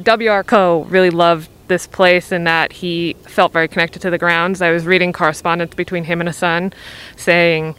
W.R. 0.02 0.44
Coe 0.44 0.84
really 0.84 1.10
loved 1.10 1.48
this 1.68 1.86
place 1.86 2.32
in 2.32 2.44
that 2.44 2.72
he 2.72 3.14
felt 3.26 3.52
very 3.52 3.68
connected 3.68 4.02
to 4.02 4.10
the 4.10 4.18
grounds. 4.18 4.60
I 4.60 4.70
was 4.70 4.86
reading 4.86 5.12
correspondence 5.12 5.74
between 5.74 6.04
him 6.04 6.20
and 6.20 6.28
a 6.28 6.32
son 6.32 6.72
saying 7.16 7.74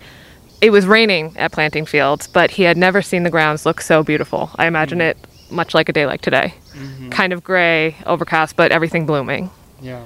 it 0.62 0.72
was 0.72 0.86
raining 0.86 1.36
at 1.38 1.52
Planting 1.52 1.86
Fields, 1.86 2.28
but 2.28 2.52
he 2.52 2.64
had 2.64 2.78
never 2.78 3.02
seen 3.02 3.24
the 3.24 3.30
grounds 3.30 3.66
look 3.66 3.82
so 3.82 4.04
beautiful. 4.04 4.50
I 4.56 4.66
imagine 4.68 5.00
mm-hmm. 5.00 5.20
it 5.20 5.52
much 5.52 5.74
like 5.74 5.90
a 5.90 5.94
day 5.94 6.06
like 6.06 6.22
today. 6.22 6.54
Mm-hmm. 6.74 7.10
Kind 7.10 7.34
of 7.34 7.44
gray, 7.44 7.96
overcast, 8.06 8.56
but 8.56 8.72
everything 8.72 9.06
blooming. 9.06 9.52
Yeah. 9.82 10.06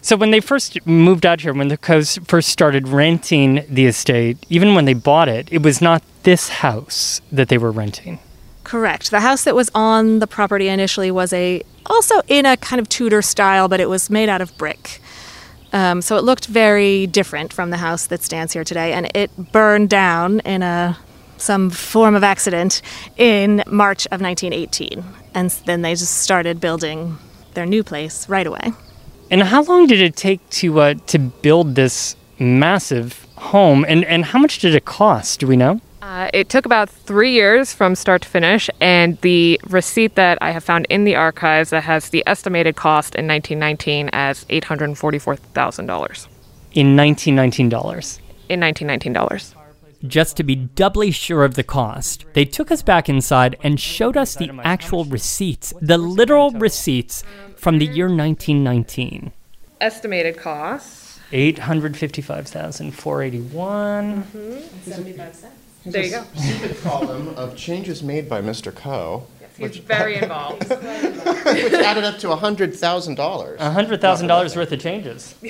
So 0.00 0.16
when 0.16 0.32
they 0.32 0.40
first 0.40 0.84
moved 0.84 1.24
out 1.24 1.42
here, 1.42 1.52
when 1.52 1.68
the 1.68 1.76
Coes 1.76 2.18
first 2.24 2.48
started 2.48 2.88
renting 2.88 3.64
the 3.68 3.86
estate, 3.86 4.44
even 4.48 4.74
when 4.74 4.84
they 4.84 4.94
bought 4.94 5.28
it, 5.28 5.48
it 5.52 5.62
was 5.62 5.80
not 5.80 6.02
this 6.24 6.48
house 6.48 7.20
that 7.30 7.48
they 7.48 7.58
were 7.58 7.70
renting. 7.70 8.18
Correct. 8.64 9.10
The 9.10 9.20
house 9.20 9.44
that 9.44 9.54
was 9.54 9.70
on 9.74 10.20
the 10.20 10.26
property 10.26 10.68
initially 10.68 11.10
was 11.10 11.32
a 11.32 11.62
also 11.86 12.20
in 12.28 12.46
a 12.46 12.56
kind 12.56 12.80
of 12.80 12.88
Tudor 12.88 13.22
style, 13.22 13.68
but 13.68 13.80
it 13.80 13.88
was 13.88 14.08
made 14.08 14.28
out 14.28 14.40
of 14.40 14.56
brick. 14.56 15.00
Um, 15.72 16.02
so 16.02 16.16
it 16.16 16.24
looked 16.24 16.46
very 16.46 17.06
different 17.06 17.52
from 17.52 17.70
the 17.70 17.78
house 17.78 18.06
that 18.06 18.22
stands 18.22 18.52
here 18.52 18.64
today, 18.64 18.92
and 18.92 19.10
it 19.16 19.34
burned 19.52 19.88
down 19.88 20.40
in 20.40 20.62
a 20.62 20.98
some 21.38 21.70
form 21.70 22.14
of 22.14 22.22
accident 22.22 22.82
in 23.16 23.64
March 23.66 24.06
of 24.06 24.20
1918, 24.20 25.02
and 25.34 25.50
then 25.66 25.82
they 25.82 25.94
just 25.94 26.18
started 26.18 26.60
building 26.60 27.18
their 27.54 27.66
new 27.66 27.82
place 27.82 28.28
right 28.28 28.46
away. 28.46 28.72
And 29.30 29.42
how 29.42 29.62
long 29.62 29.86
did 29.86 30.00
it 30.00 30.14
take 30.14 30.46
to 30.50 30.80
uh, 30.80 30.94
to 31.06 31.18
build 31.18 31.74
this 31.74 32.16
massive 32.38 33.26
home? 33.36 33.84
And 33.88 34.04
and 34.04 34.26
how 34.26 34.38
much 34.38 34.58
did 34.58 34.74
it 34.74 34.84
cost? 34.84 35.40
Do 35.40 35.46
we 35.46 35.56
know? 35.56 35.80
Uh, 36.12 36.28
it 36.34 36.50
took 36.50 36.66
about 36.66 36.90
three 36.90 37.32
years 37.32 37.72
from 37.72 37.94
start 37.94 38.20
to 38.20 38.28
finish, 38.28 38.68
and 38.82 39.18
the 39.22 39.58
receipt 39.70 40.14
that 40.14 40.36
I 40.42 40.50
have 40.50 40.62
found 40.62 40.86
in 40.90 41.04
the 41.04 41.16
archives 41.16 41.70
that 41.70 41.84
has 41.84 42.10
the 42.10 42.22
estimated 42.26 42.76
cost 42.76 43.14
in 43.14 43.26
1919 43.26 44.10
as 44.12 44.44
$844,000. 44.44 46.26
In 46.74 46.96
1919 46.96 47.70
dollars. 47.70 48.18
In 48.50 48.60
1919 48.60 49.14
dollars. 49.14 49.54
Just 50.06 50.36
to 50.36 50.42
be 50.42 50.54
doubly 50.54 51.12
sure 51.12 51.44
of 51.44 51.54
the 51.54 51.62
cost, 51.62 52.26
they 52.34 52.44
took 52.44 52.70
us 52.70 52.82
back 52.82 53.08
inside 53.08 53.56
and 53.62 53.80
showed 53.80 54.18
us 54.18 54.34
the 54.34 54.50
actual 54.64 55.06
receipts, 55.06 55.72
the 55.80 55.96
literal 55.96 56.50
receipts 56.50 57.24
from 57.56 57.78
the 57.78 57.86
year 57.86 58.08
1919. 58.08 59.32
Estimated 59.80 60.36
cost. 60.36 61.20
855,481. 61.32 64.24
75 64.84 65.34
cents. 65.34 65.61
There 65.84 66.04
you 66.04 66.10
go. 66.10 66.24
Stupid 66.36 66.80
column 66.82 67.28
of 67.30 67.56
changes 67.56 68.02
made 68.02 68.28
by 68.28 68.40
Mr. 68.40 68.74
Coe. 68.74 69.26
He's 69.58 69.76
very 69.78 70.16
involved. 70.22 70.68
which 70.68 71.72
added 71.74 72.04
up 72.04 72.18
to 72.18 72.28
$100,000. 72.28 73.58
$100,000 73.58 74.56
worth 74.56 74.72
of 74.72 74.80
changes. 74.80 75.34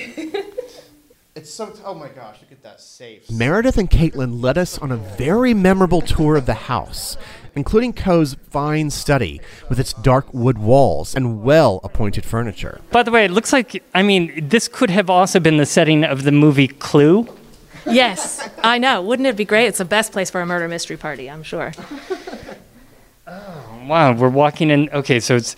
It's 1.35 1.51
so, 1.51 1.73
oh 1.83 1.95
my 1.95 2.09
gosh, 2.09 2.37
look 2.41 2.51
at 2.51 2.61
that 2.61 2.79
safe. 2.79 3.27
Meredith 3.31 3.79
and 3.79 3.89
Caitlin 3.89 4.43
led 4.43 4.55
us 4.55 4.77
on 4.77 4.91
a 4.91 4.97
very 4.97 5.55
memorable 5.55 6.01
tour 6.01 6.35
of 6.35 6.45
the 6.45 6.53
house, 6.53 7.17
including 7.55 7.91
Coe's 7.93 8.35
fine 8.51 8.91
study 8.91 9.41
with 9.67 9.79
its 9.79 9.93
dark 9.93 10.31
wood 10.31 10.59
walls 10.59 11.15
and 11.15 11.41
well 11.41 11.79
appointed 11.83 12.23
furniture. 12.23 12.81
By 12.91 13.01
the 13.01 13.09
way, 13.09 13.25
it 13.25 13.31
looks 13.31 13.51
like, 13.51 13.83
I 13.95 14.03
mean, 14.03 14.47
this 14.47 14.67
could 14.67 14.91
have 14.91 15.09
also 15.09 15.39
been 15.39 15.57
the 15.57 15.65
setting 15.65 16.03
of 16.03 16.21
the 16.21 16.31
movie 16.31 16.67
Clue. 16.67 17.27
Yes, 17.85 18.47
I 18.63 18.77
know. 18.77 19.01
Wouldn't 19.01 19.27
it 19.27 19.35
be 19.35 19.45
great? 19.45 19.67
It's 19.67 19.77
the 19.77 19.85
best 19.85 20.11
place 20.11 20.29
for 20.29 20.41
a 20.41 20.45
murder 20.45 20.67
mystery 20.67 20.97
party, 20.97 21.29
I'm 21.29 21.43
sure. 21.43 21.71
Oh, 23.27 23.83
wow, 23.87 24.13
we're 24.13 24.29
walking 24.29 24.69
in. 24.69 24.89
Okay, 24.89 25.19
so 25.19 25.35
it's 25.35 25.55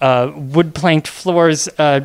uh, 0.00 0.32
wood 0.34 0.74
planked 0.74 1.08
floors, 1.08 1.68
uh, 1.78 2.00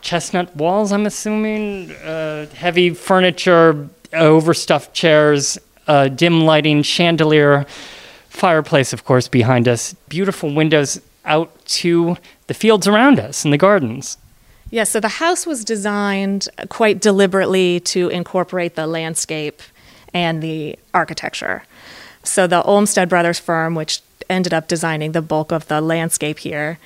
chestnut 0.00 0.54
walls, 0.56 0.92
I'm 0.92 1.06
assuming, 1.06 1.92
uh, 1.92 2.46
heavy 2.46 2.90
furniture, 2.90 3.88
overstuffed 4.12 4.92
chairs, 4.94 5.58
uh, 5.86 6.08
dim 6.08 6.42
lighting, 6.42 6.82
chandelier, 6.82 7.66
fireplace, 8.28 8.92
of 8.92 9.04
course, 9.04 9.28
behind 9.28 9.68
us, 9.68 9.94
beautiful 10.08 10.52
windows 10.52 11.00
out 11.24 11.64
to 11.66 12.16
the 12.48 12.54
fields 12.54 12.86
around 12.86 13.18
us 13.18 13.44
and 13.44 13.52
the 13.52 13.58
gardens. 13.58 14.16
Yeah, 14.70 14.84
so 14.84 14.98
the 14.98 15.08
house 15.08 15.46
was 15.46 15.64
designed 15.64 16.48
quite 16.68 17.00
deliberately 17.00 17.80
to 17.80 18.08
incorporate 18.08 18.74
the 18.74 18.86
landscape 18.86 19.62
and 20.12 20.42
the 20.42 20.78
architecture. 20.92 21.62
So 22.24 22.46
the 22.46 22.62
Olmsted 22.62 23.08
Brothers 23.08 23.38
firm, 23.38 23.74
which 23.74 24.02
ended 24.28 24.52
up 24.52 24.66
designing 24.66 25.12
the 25.12 25.22
bulk 25.22 25.52
of 25.52 25.68
the 25.68 25.80
landscape 25.80 26.40
here, 26.40 26.78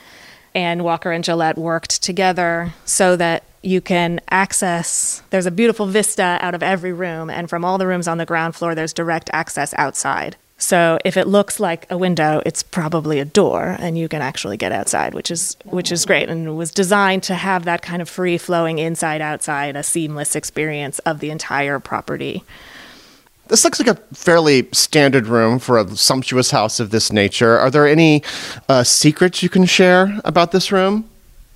and 0.55 0.85
Walker 0.85 1.11
and 1.13 1.25
Gillette 1.25 1.57
worked 1.57 2.03
together 2.03 2.75
so 2.85 3.17
that 3.17 3.45
you 3.63 3.81
can 3.81 4.21
access 4.31 5.23
there's 5.31 5.47
a 5.47 5.51
beautiful 5.51 5.87
vista 5.87 6.39
out 6.41 6.55
of 6.55 6.63
every 6.63 6.93
room 6.93 7.29
and 7.29 7.51
from 7.51 7.63
all 7.63 7.77
the 7.77 7.87
rooms 7.87 8.09
on 8.09 8.17
the 8.17 8.25
ground 8.25 8.55
floor 8.55 8.75
there's 8.75 8.93
direct 8.93 9.29
access 9.33 9.75
outside. 9.77 10.37
So 10.61 10.99
if 11.07 11.17
it 11.17 11.27
looks 11.27 11.59
like 11.59 11.91
a 11.91 11.97
window, 11.97 12.43
it's 12.45 12.63
probably 12.63 13.19
a 13.19 13.25
door 13.25 13.77
and 13.79 13.97
you 13.97 14.09
can 14.09 14.21
actually 14.21 14.59
get 14.59 14.73
outside, 14.73 15.15
which 15.15 15.31
is 15.31 15.57
which 15.65 15.91
is 15.91 16.05
great 16.05 16.29
and 16.29 16.47
it 16.47 16.53
was 16.53 16.71
designed 16.71 17.23
to 17.25 17.35
have 17.35 17.65
that 17.65 17.81
kind 17.81 18.03
of 18.03 18.09
free 18.09 18.37
flowing 18.37 18.79
inside 18.79 19.23
outside 19.23 19.75
a 19.75 19.83
seamless 19.83 20.37
experience 20.37 20.99
of 21.01 21.21
the 21.21 21.31
entire 21.31 21.81
property. 21.81 22.45
This 23.49 23.65
looks 23.65 23.81
like 23.81 23.89
a 23.89 24.01
fairly 24.15 24.69
standard 24.73 25.27
room 25.27 25.59
for 25.59 25.79
a 25.79 25.97
sumptuous 25.97 26.53
house 26.53 26.79
of 26.79 26.91
this 26.91 27.11
nature. 27.11 27.59
Are 27.59 27.71
there 27.71 27.89
any 27.89 28.23
uh, 28.69 28.85
secrets 28.85 29.43
you 29.43 29.49
can 29.49 29.65
share 29.65 30.21
about 30.25 30.53
this 30.53 30.71
room? 30.71 31.11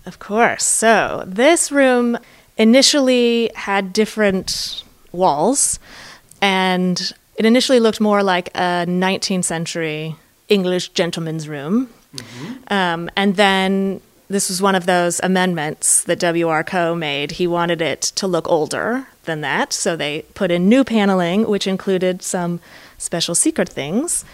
Of 0.05 0.19
course. 0.19 0.65
So, 0.65 1.23
this 1.25 1.71
room 1.71 2.19
initially 2.57 3.51
had 3.55 3.93
different 3.93 4.83
walls, 5.13 5.79
and 6.43 7.13
it 7.37 7.45
initially 7.45 7.81
looked 7.81 8.01
more 8.01 8.23
like 8.23 8.49
a 8.55 8.87
19th 8.87 9.45
century 9.45 10.17
English 10.49 10.91
gentleman's 10.91 11.49
room. 11.49 11.89
Um, 12.69 13.11
and 13.17 13.37
then 13.37 14.01
this 14.29 14.49
was 14.49 14.63
one 14.63 14.75
of 14.75 14.87
those 14.87 15.21
amendments 15.23 16.05
that 16.05 16.19
W.R. 16.21 16.63
Coe 16.65 16.95
made. 16.95 17.33
He 17.33 17.47
wanted 17.47 17.83
it 17.83 18.01
to 18.03 18.27
look 18.27 18.49
older 18.49 19.07
than 19.25 19.41
that, 19.41 19.73
so 19.73 19.97
they 19.97 20.23
put 20.35 20.51
in 20.51 20.69
new 20.69 20.85
paneling, 20.85 21.49
which 21.49 21.67
included 21.67 22.23
some 22.23 22.61
special 22.99 23.35
secret 23.35 23.69
things. 23.69 24.25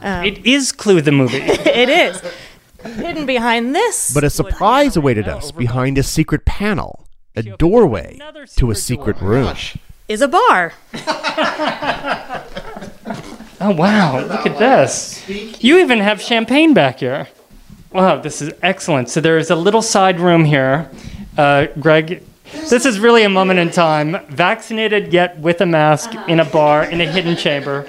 Um, 0.00 0.24
It 0.24 0.44
is 0.46 0.72
Clue 0.72 1.00
the 1.00 1.12
movie. 1.12 1.38
it 1.42 1.88
is. 1.88 2.22
Hidden 2.82 3.26
behind 3.26 3.74
this 3.74 4.12
But 4.14 4.22
a 4.22 4.30
surprise 4.30 4.96
awaited 4.96 5.26
us 5.28 5.50
behind 5.50 5.98
a 5.98 6.02
secret 6.02 6.44
panel, 6.44 7.06
a 7.34 7.42
doorway 7.42 8.18
to 8.56 8.70
a 8.70 8.74
secret 8.74 9.20
room. 9.20 9.56
Is 10.08 10.22
a 10.22 10.28
bar. 10.28 10.72
Oh, 13.60 13.72
wow, 13.72 14.20
look 14.20 14.46
at 14.46 14.56
this. 14.56 15.28
You 15.28 15.78
even 15.80 15.98
have 15.98 16.22
champagne 16.22 16.74
back 16.74 17.00
here. 17.00 17.26
Wow, 17.92 18.20
this 18.20 18.40
is 18.40 18.52
excellent. 18.62 19.10
So 19.10 19.20
there 19.20 19.36
is 19.36 19.50
a 19.50 19.56
little 19.56 19.82
side 19.82 20.20
room 20.20 20.44
here. 20.44 20.88
Uh, 21.36 21.66
Greg, 21.80 22.22
This 22.52 22.86
is 22.86 23.00
really 23.00 23.24
a 23.24 23.28
moment 23.28 23.58
in 23.58 23.70
time. 23.70 24.24
Vaccinated 24.28 25.12
yet 25.12 25.40
with 25.40 25.60
a 25.60 25.66
mask 25.66 26.14
in 26.28 26.38
a 26.38 26.44
bar 26.44 26.84
in 26.84 27.00
a 27.00 27.10
hidden 27.10 27.36
chamber. 27.36 27.84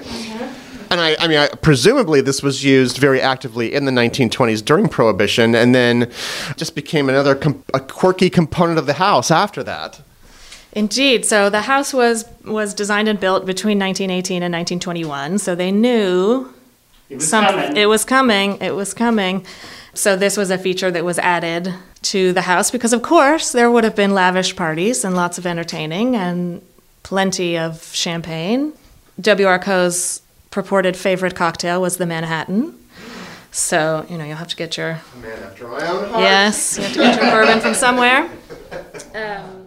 And 0.90 1.00
I, 1.00 1.14
I 1.20 1.28
mean, 1.28 1.38
I, 1.38 1.46
presumably 1.48 2.20
this 2.20 2.42
was 2.42 2.64
used 2.64 2.98
very 2.98 3.20
actively 3.20 3.72
in 3.72 3.84
the 3.84 3.92
1920s 3.92 4.64
during 4.64 4.88
Prohibition, 4.88 5.54
and 5.54 5.72
then 5.72 6.10
just 6.56 6.74
became 6.74 7.08
another 7.08 7.36
com- 7.36 7.62
a 7.72 7.78
quirky 7.78 8.28
component 8.28 8.76
of 8.76 8.86
the 8.86 8.94
house 8.94 9.30
after 9.30 9.62
that. 9.62 10.00
Indeed. 10.72 11.24
So 11.24 11.50
the 11.50 11.62
house 11.62 11.92
was 11.92 12.24
was 12.44 12.74
designed 12.74 13.08
and 13.08 13.18
built 13.18 13.44
between 13.46 13.78
1918 13.78 14.42
and 14.42 14.52
1921. 14.52 15.38
So 15.38 15.54
they 15.54 15.72
knew 15.72 16.52
It 17.08 17.16
was 17.16 17.28
some- 17.28 17.44
coming. 17.44 17.76
it 17.76 17.86
was 17.86 18.04
coming. 18.04 18.58
It 18.60 18.74
was 18.74 18.94
coming. 18.94 19.44
So 19.94 20.14
this 20.16 20.36
was 20.36 20.50
a 20.50 20.58
feature 20.58 20.90
that 20.92 21.04
was 21.04 21.18
added 21.18 21.74
to 22.02 22.32
the 22.32 22.42
house 22.42 22.70
because, 22.70 22.92
of 22.92 23.02
course, 23.02 23.50
there 23.52 23.70
would 23.70 23.82
have 23.84 23.96
been 23.96 24.14
lavish 24.14 24.54
parties 24.54 25.04
and 25.04 25.14
lots 25.16 25.36
of 25.36 25.44
entertaining 25.46 26.14
and 26.14 26.62
plenty 27.02 27.58
of 27.58 27.90
champagne. 27.92 28.72
W.R. 29.20 29.58
Coe's 29.58 30.22
purported 30.52 30.96
favorite 30.96 31.34
cocktail 31.34 31.80
was 31.82 31.96
the 31.96 32.06
Manhattan. 32.06 32.74
So 33.52 34.06
you 34.08 34.16
know 34.16 34.24
you'll 34.24 34.36
have 34.36 34.46
to 34.48 34.56
get 34.56 34.76
your 34.76 35.00
Man 35.20 35.42
after 35.42 35.66
my 35.66 35.84
own 35.88 36.08
heart. 36.08 36.20
yes, 36.22 36.76
you 36.78 36.84
have 36.84 36.92
to 36.92 36.98
get 37.00 37.20
your 37.20 37.30
bourbon 37.32 37.60
from 37.60 37.74
somewhere. 37.74 38.30
Um, 39.14 39.59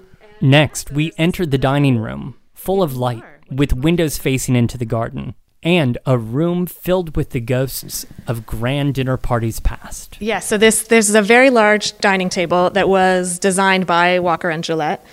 Next, 0.44 0.92
we 0.92 1.14
entered 1.18 1.52
the 1.52 1.58
dining 1.58 2.00
room, 2.00 2.36
full 2.54 2.84
of 2.84 2.98
light, 2.98 3.24
with 3.50 3.72
windows 3.72 4.18
facing 4.18 4.58
into 4.58 4.78
the 4.78 4.84
garden, 4.84 5.36
and 5.64 5.98
a 6.06 6.18
room 6.18 6.66
filled 6.66 7.16
with 7.16 7.30
the 7.30 7.40
ghosts 7.40 8.06
of 8.28 8.46
grand 8.46 8.96
dinner 8.96 9.16
parties 9.16 9.62
past. 9.62 10.18
Yeah, 10.20 10.40
so 10.40 10.58
this 10.58 10.84
this 10.90 11.08
is 11.08 11.16
a 11.16 11.22
very 11.22 11.50
large 11.50 11.98
dining 12.00 12.28
table 12.28 12.70
that 12.72 12.90
was 12.90 13.40
designed 13.40 13.88
by 13.88 14.20
Walker 14.20 14.50
and 14.50 14.66
Gillette 14.66 15.06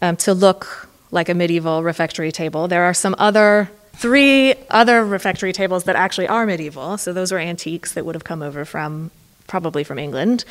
um, 0.00 0.16
to 0.16 0.32
look 0.32 0.88
like 1.10 1.28
a 1.28 1.34
medieval 1.34 1.82
refectory 1.82 2.32
table. 2.32 2.66
There 2.66 2.84
are 2.84 2.94
some 2.94 3.14
other 3.18 3.70
three 3.92 4.54
other 4.70 5.04
refectory 5.04 5.52
tables 5.52 5.84
that 5.84 5.96
actually 5.96 6.28
are 6.28 6.46
medieval. 6.46 6.96
So 6.96 7.12
those 7.12 7.30
were 7.30 7.38
antiques 7.38 7.92
that 7.92 8.06
would 8.06 8.14
have 8.14 8.24
come 8.24 8.40
over 8.40 8.64
from 8.64 9.10
probably 9.48 9.84
from 9.84 9.98
England. 9.98 10.46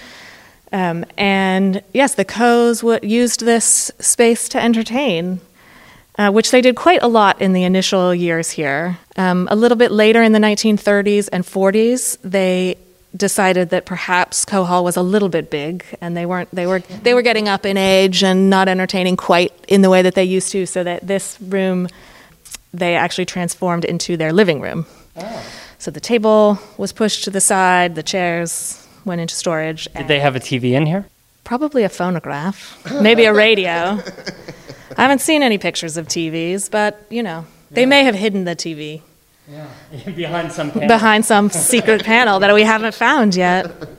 Um, 0.72 1.05
and 1.18 1.82
yes, 1.93 2.15
the 2.15 2.26
Coes 2.26 2.82
w- 2.82 2.99
used 3.01 3.45
this 3.45 3.91
space 3.99 4.49
to 4.49 4.61
entertain, 4.61 5.39
uh, 6.18 6.32
which 6.32 6.51
they 6.51 6.61
did 6.61 6.76
quite 6.76 7.01
a 7.01 7.07
lot 7.07 7.41
in 7.41 7.53
the 7.53 7.63
initial 7.63 8.13
years 8.13 8.51
here. 8.51 8.97
Um, 9.15 9.47
a 9.49 9.55
little 9.55 9.78
bit 9.78 9.91
later 9.91 10.22
in 10.22 10.34
the 10.34 10.39
1930s 10.39 11.30
and 11.32 11.43
40s, 11.43 12.18
they 12.24 12.78
decided 13.15 13.70
that 13.70 13.86
perhaps 13.86 14.45
Coe 14.45 14.63
Hall 14.63 14.84
was 14.84 14.97
a 14.97 15.01
little 15.01 15.30
bit 15.30 15.49
big, 15.49 15.86
and 16.01 16.15
they 16.15 16.26
weren't 16.26 16.49
they 16.53 16.68
were 16.68 16.80
they 16.80 17.13
were 17.13 17.22
getting 17.22 17.47
up 17.47 17.65
in 17.65 17.78
age 17.78 18.24
and 18.24 18.49
not 18.49 18.68
entertaining 18.68 19.15
quite 19.15 19.53
in 19.68 19.82
the 19.82 19.89
way 19.89 20.01
that 20.01 20.15
they 20.15 20.26
used 20.26 20.51
to. 20.51 20.65
So 20.65 20.84
that 20.84 21.07
this 21.07 21.38
room 21.41 21.88
they 22.74 22.95
actually 22.95 23.26
transformed 23.26 23.86
into 23.86 24.18
their 24.18 24.34
living 24.34 24.59
room. 24.61 24.86
So 25.80 25.89
the 25.89 26.01
table 26.01 26.59
was 26.78 26.91
pushed 26.91 27.24
to 27.24 27.30
the 27.32 27.41
side, 27.41 27.95
the 27.95 28.03
chairs 28.03 28.86
went 29.07 29.21
into 29.21 29.33
storage. 29.35 29.87
Did 29.95 30.07
they 30.07 30.19
have 30.19 30.35
a 30.35 30.39
TV 30.39 30.71
in 30.73 30.85
here? 30.85 31.05
Probably 31.43 31.83
a 31.83 31.89
phonograph, 31.89 32.77
maybe 33.01 33.25
a 33.25 33.33
radio. 33.33 33.71
I 34.97 35.01
haven't 35.01 35.21
seen 35.21 35.41
any 35.41 35.57
pictures 35.57 35.97
of 35.97 36.07
TVs, 36.07 36.69
but 36.69 37.05
you 37.09 37.23
know, 37.23 37.45
they 37.71 37.85
may 37.85 38.03
have 38.03 38.15
hidden 38.15 38.43
the 38.45 38.55
TV 38.55 39.01
Behind 40.15 40.51
some 40.51 40.71
panel. 40.71 40.87
behind 40.89 41.25
some 41.25 41.49
secret 41.49 42.03
panel 42.03 42.39
that 42.41 42.53
we 42.53 42.63
haven't 42.63 42.93
found 42.93 43.35
yet. 43.35 43.71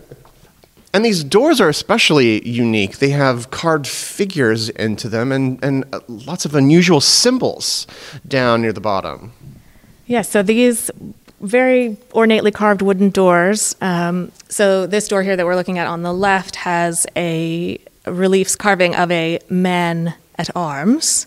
And 0.95 1.05
these 1.05 1.23
doors 1.23 1.61
are 1.61 1.69
especially 1.69 2.49
unique. 2.49 2.97
They 2.99 3.11
have 3.11 3.51
carved 3.51 3.87
figures 3.87 4.71
into 4.71 5.07
them 5.11 5.33
and, 5.33 5.63
and 5.63 5.85
uh, 5.93 6.01
lots 6.09 6.47
of 6.47 6.55
unusual 6.55 7.03
symbols 7.03 7.87
down 8.27 8.63
near 8.63 8.73
the 8.73 8.81
bottom. 8.81 9.33
Yeah, 10.07 10.23
so 10.23 10.43
these 10.43 10.91
very 11.41 11.97
ornately 12.13 12.51
carved 12.51 12.83
wooden 12.83 13.11
doors. 13.11 13.77
Um, 13.81 14.33
so 14.49 14.87
this 14.87 15.09
door 15.09 15.23
here 15.23 15.37
that 15.37 15.47
we're 15.47 15.57
looking 15.57 15.79
at 15.79 15.87
on 15.87 16.03
the 16.03 16.13
left 16.13 16.57
has 16.57 17.07
a 17.17 17.79
reliefs 18.07 18.57
carving 18.57 18.95
of 18.95 19.11
a 19.11 19.39
man 19.49 20.15
at 20.37 20.55
arms. 20.57 21.27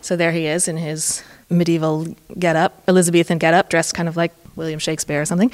So 0.00 0.16
there 0.16 0.32
he 0.32 0.46
is 0.46 0.68
in 0.68 0.76
his 0.76 1.22
medieval 1.48 2.06
getup, 2.38 2.82
Elizabethan 2.88 3.38
getup, 3.38 3.68
dressed 3.68 3.94
kind 3.94 4.08
of 4.08 4.16
like 4.16 4.32
William 4.56 4.78
Shakespeare 4.78 5.20
or 5.20 5.24
something. 5.24 5.52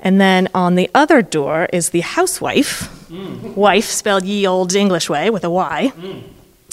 And 0.00 0.20
then 0.20 0.48
on 0.54 0.76
the 0.76 0.88
other 0.94 1.20
door 1.20 1.68
is 1.72 1.90
the 1.90 2.00
housewife, 2.00 3.10
wife 3.54 3.84
spelled 3.84 4.24
ye 4.24 4.46
old 4.46 4.74
English 4.74 5.10
way 5.10 5.28
with 5.28 5.44
a 5.44 5.50
Y. 5.50 5.92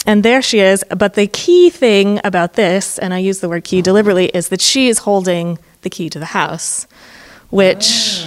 And 0.06 0.22
there 0.22 0.40
she 0.40 0.60
is. 0.60 0.82
But 0.96 1.14
the 1.14 1.26
key 1.26 1.68
thing 1.68 2.20
about 2.24 2.54
this, 2.54 2.98
and 2.98 3.12
I 3.12 3.18
use 3.18 3.40
the 3.40 3.48
word 3.48 3.64
key 3.64 3.82
deliberately, 3.82 4.26
is 4.26 4.48
that 4.48 4.62
she 4.62 4.88
is 4.88 4.98
holding 5.00 5.58
the 5.82 5.90
key 5.90 6.08
to 6.10 6.18
the 6.18 6.26
house, 6.26 6.86
which 7.50 8.26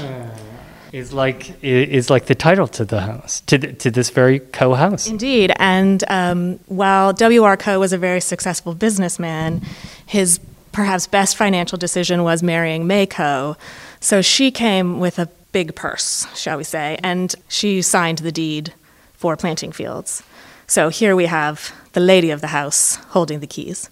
Is 0.91 1.13
like 1.13 1.53
is 1.63 2.09
like 2.09 2.25
the 2.25 2.35
title 2.35 2.67
to 2.67 2.83
the 2.83 2.99
house 3.01 3.41
to 3.47 3.57
th- 3.57 3.77
to 3.83 3.91
this 3.91 4.09
very 4.09 4.39
Coe 4.39 4.73
house. 4.73 5.07
indeed. 5.07 5.53
And 5.57 6.03
um, 6.09 6.59
while 6.67 7.13
W.R. 7.13 7.55
Coe 7.57 7.79
was 7.79 7.93
a 7.93 7.97
very 7.97 8.19
successful 8.21 8.73
businessman, 8.73 9.61
his 10.05 10.39
perhaps 10.73 11.07
best 11.07 11.37
financial 11.37 11.77
decision 11.77 12.23
was 12.23 12.43
marrying 12.43 12.87
May 12.87 13.05
Coe. 13.05 13.55
So 14.01 14.21
she 14.21 14.51
came 14.51 14.99
with 14.99 15.17
a 15.19 15.27
big 15.53 15.75
purse, 15.75 16.27
shall 16.35 16.57
we 16.57 16.63
say, 16.65 16.97
and 17.03 17.33
she 17.47 17.81
signed 17.81 18.19
the 18.19 18.31
deed 18.31 18.73
for 19.13 19.37
planting 19.37 19.71
fields. 19.71 20.23
So 20.67 20.89
here 20.89 21.15
we 21.15 21.25
have 21.27 21.73
the 21.93 21.99
lady 21.99 22.31
of 22.31 22.39
the 22.41 22.47
house 22.47 22.95
holding 23.13 23.39
the 23.41 23.47
keys, 23.47 23.89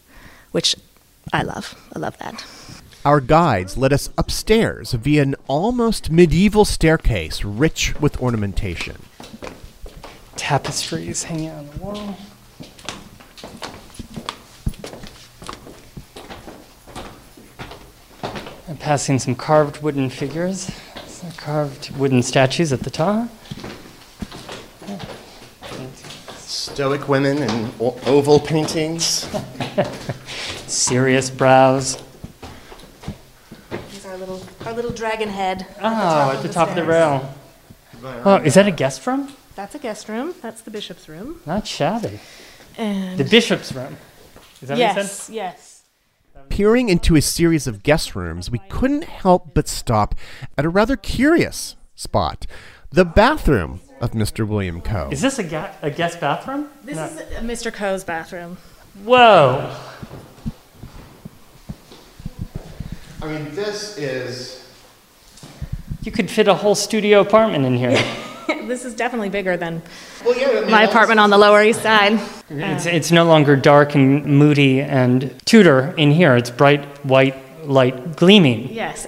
which 0.51 0.75
I 1.31 1.43
love. 1.43 1.75
I 1.95 1.99
love 1.99 2.17
that. 2.19 2.43
Our 3.09 3.21
guides 3.21 3.75
led 3.75 3.91
us 3.91 4.11
upstairs 4.19 4.91
via 4.91 5.23
an 5.23 5.35
almost 5.47 6.11
medieval 6.11 6.63
staircase 6.63 7.43
rich 7.43 7.99
with 7.99 8.21
ornamentation. 8.21 9.01
Tapestries 10.35 11.23
hanging 11.23 11.49
on 11.49 11.67
the 11.71 11.77
wall. 11.79 12.17
And 18.67 18.79
passing 18.79 19.17
some 19.17 19.33
carved 19.33 19.81
wooden 19.81 20.11
figures, 20.11 20.71
some 21.07 21.31
carved 21.31 21.89
wooden 21.97 22.21
statues 22.21 22.71
at 22.71 22.81
the 22.81 22.91
top. 22.91 23.27
Stoic 26.35 27.09
women 27.09 27.41
in 27.41 27.71
o- 27.81 27.99
oval 28.05 28.39
paintings. 28.39 29.27
Serious 30.67 31.31
brows. 31.31 32.03
Here's 34.19 34.29
our 34.29 34.35
little, 34.35 34.67
our 34.67 34.73
little 34.73 34.91
dragon 34.91 35.29
head. 35.29 35.65
Oh, 35.81 36.31
at 36.35 36.41
the 36.41 36.49
top 36.49 36.67
of 36.69 36.75
the 36.75 36.83
rail. 36.83 37.33
Oh, 38.03 38.35
is 38.35 38.55
that 38.55 38.67
a 38.67 38.71
guest 38.71 39.05
room? 39.07 39.33
That's 39.55 39.75
a 39.75 39.79
guest 39.79 40.09
room. 40.09 40.35
That's 40.41 40.61
the 40.61 40.71
bishop's 40.71 41.07
room. 41.07 41.41
Not 41.45 41.65
shabby. 41.65 42.19
And 42.77 43.17
The 43.17 43.23
bishop's 43.23 43.71
room. 43.73 43.95
Is 44.61 44.67
that 44.67 44.77
what 44.77 44.77
you 44.77 44.83
yes, 44.83 45.11
said? 45.23 45.35
yes. 45.35 45.83
Peering 46.49 46.89
into 46.89 47.15
a 47.15 47.21
series 47.21 47.65
of 47.67 47.81
guest 47.83 48.13
rooms, 48.15 48.49
we 48.51 48.59
couldn't 48.69 49.03
help 49.05 49.53
but 49.53 49.67
stop 49.67 50.15
at 50.57 50.65
a 50.65 50.69
rather 50.69 50.95
curious 50.97 51.75
spot 51.95 52.45
the 52.91 53.05
bathroom 53.05 53.79
of 54.01 54.11
Mr. 54.11 54.45
William 54.47 54.81
Coe. 54.81 55.09
Is 55.11 55.21
this 55.21 55.37
a, 55.39 55.43
ga- 55.43 55.71
a 55.81 55.91
guest 55.91 56.19
bathroom? 56.19 56.69
This 56.83 56.95
No. 56.95 57.05
is 57.05 57.17
uh, 57.19 57.41
Mr. 57.41 57.73
Coe's 57.73 58.03
bathroom. 58.03 58.57
Whoa. 59.03 59.75
I 63.21 63.27
mean, 63.27 63.53
this 63.55 63.97
is. 63.97 64.65
You 66.03 66.11
could 66.11 66.29
fit 66.29 66.47
a 66.47 66.55
whole 66.55 66.75
studio 66.75 67.19
apartment 67.19 67.65
in 67.65 67.77
here. 67.77 67.91
this 68.67 68.85
is 68.85 68.95
definitely 68.95 69.29
bigger 69.29 69.57
than 69.57 69.81
Well, 70.23 70.37
yeah, 70.37 70.47
I 70.47 70.61
mean, 70.61 70.71
my 70.71 70.83
apartment 70.83 71.19
on 71.19 71.29
the 71.29 71.37
Lower 71.37 71.61
East 71.63 71.81
Side. 71.81 72.13
It's, 72.49 72.85
uh, 72.85 72.89
it's 72.89 73.11
no 73.11 73.25
longer 73.25 73.55
dark 73.55 73.95
and 73.95 74.25
moody 74.25 74.81
and 74.81 75.35
Tudor 75.45 75.93
in 75.97 76.11
here. 76.11 76.35
It's 76.35 76.49
bright 76.49 76.83
white 77.05 77.35
light 77.67 78.15
gleaming. 78.15 78.71
Yes. 78.71 79.07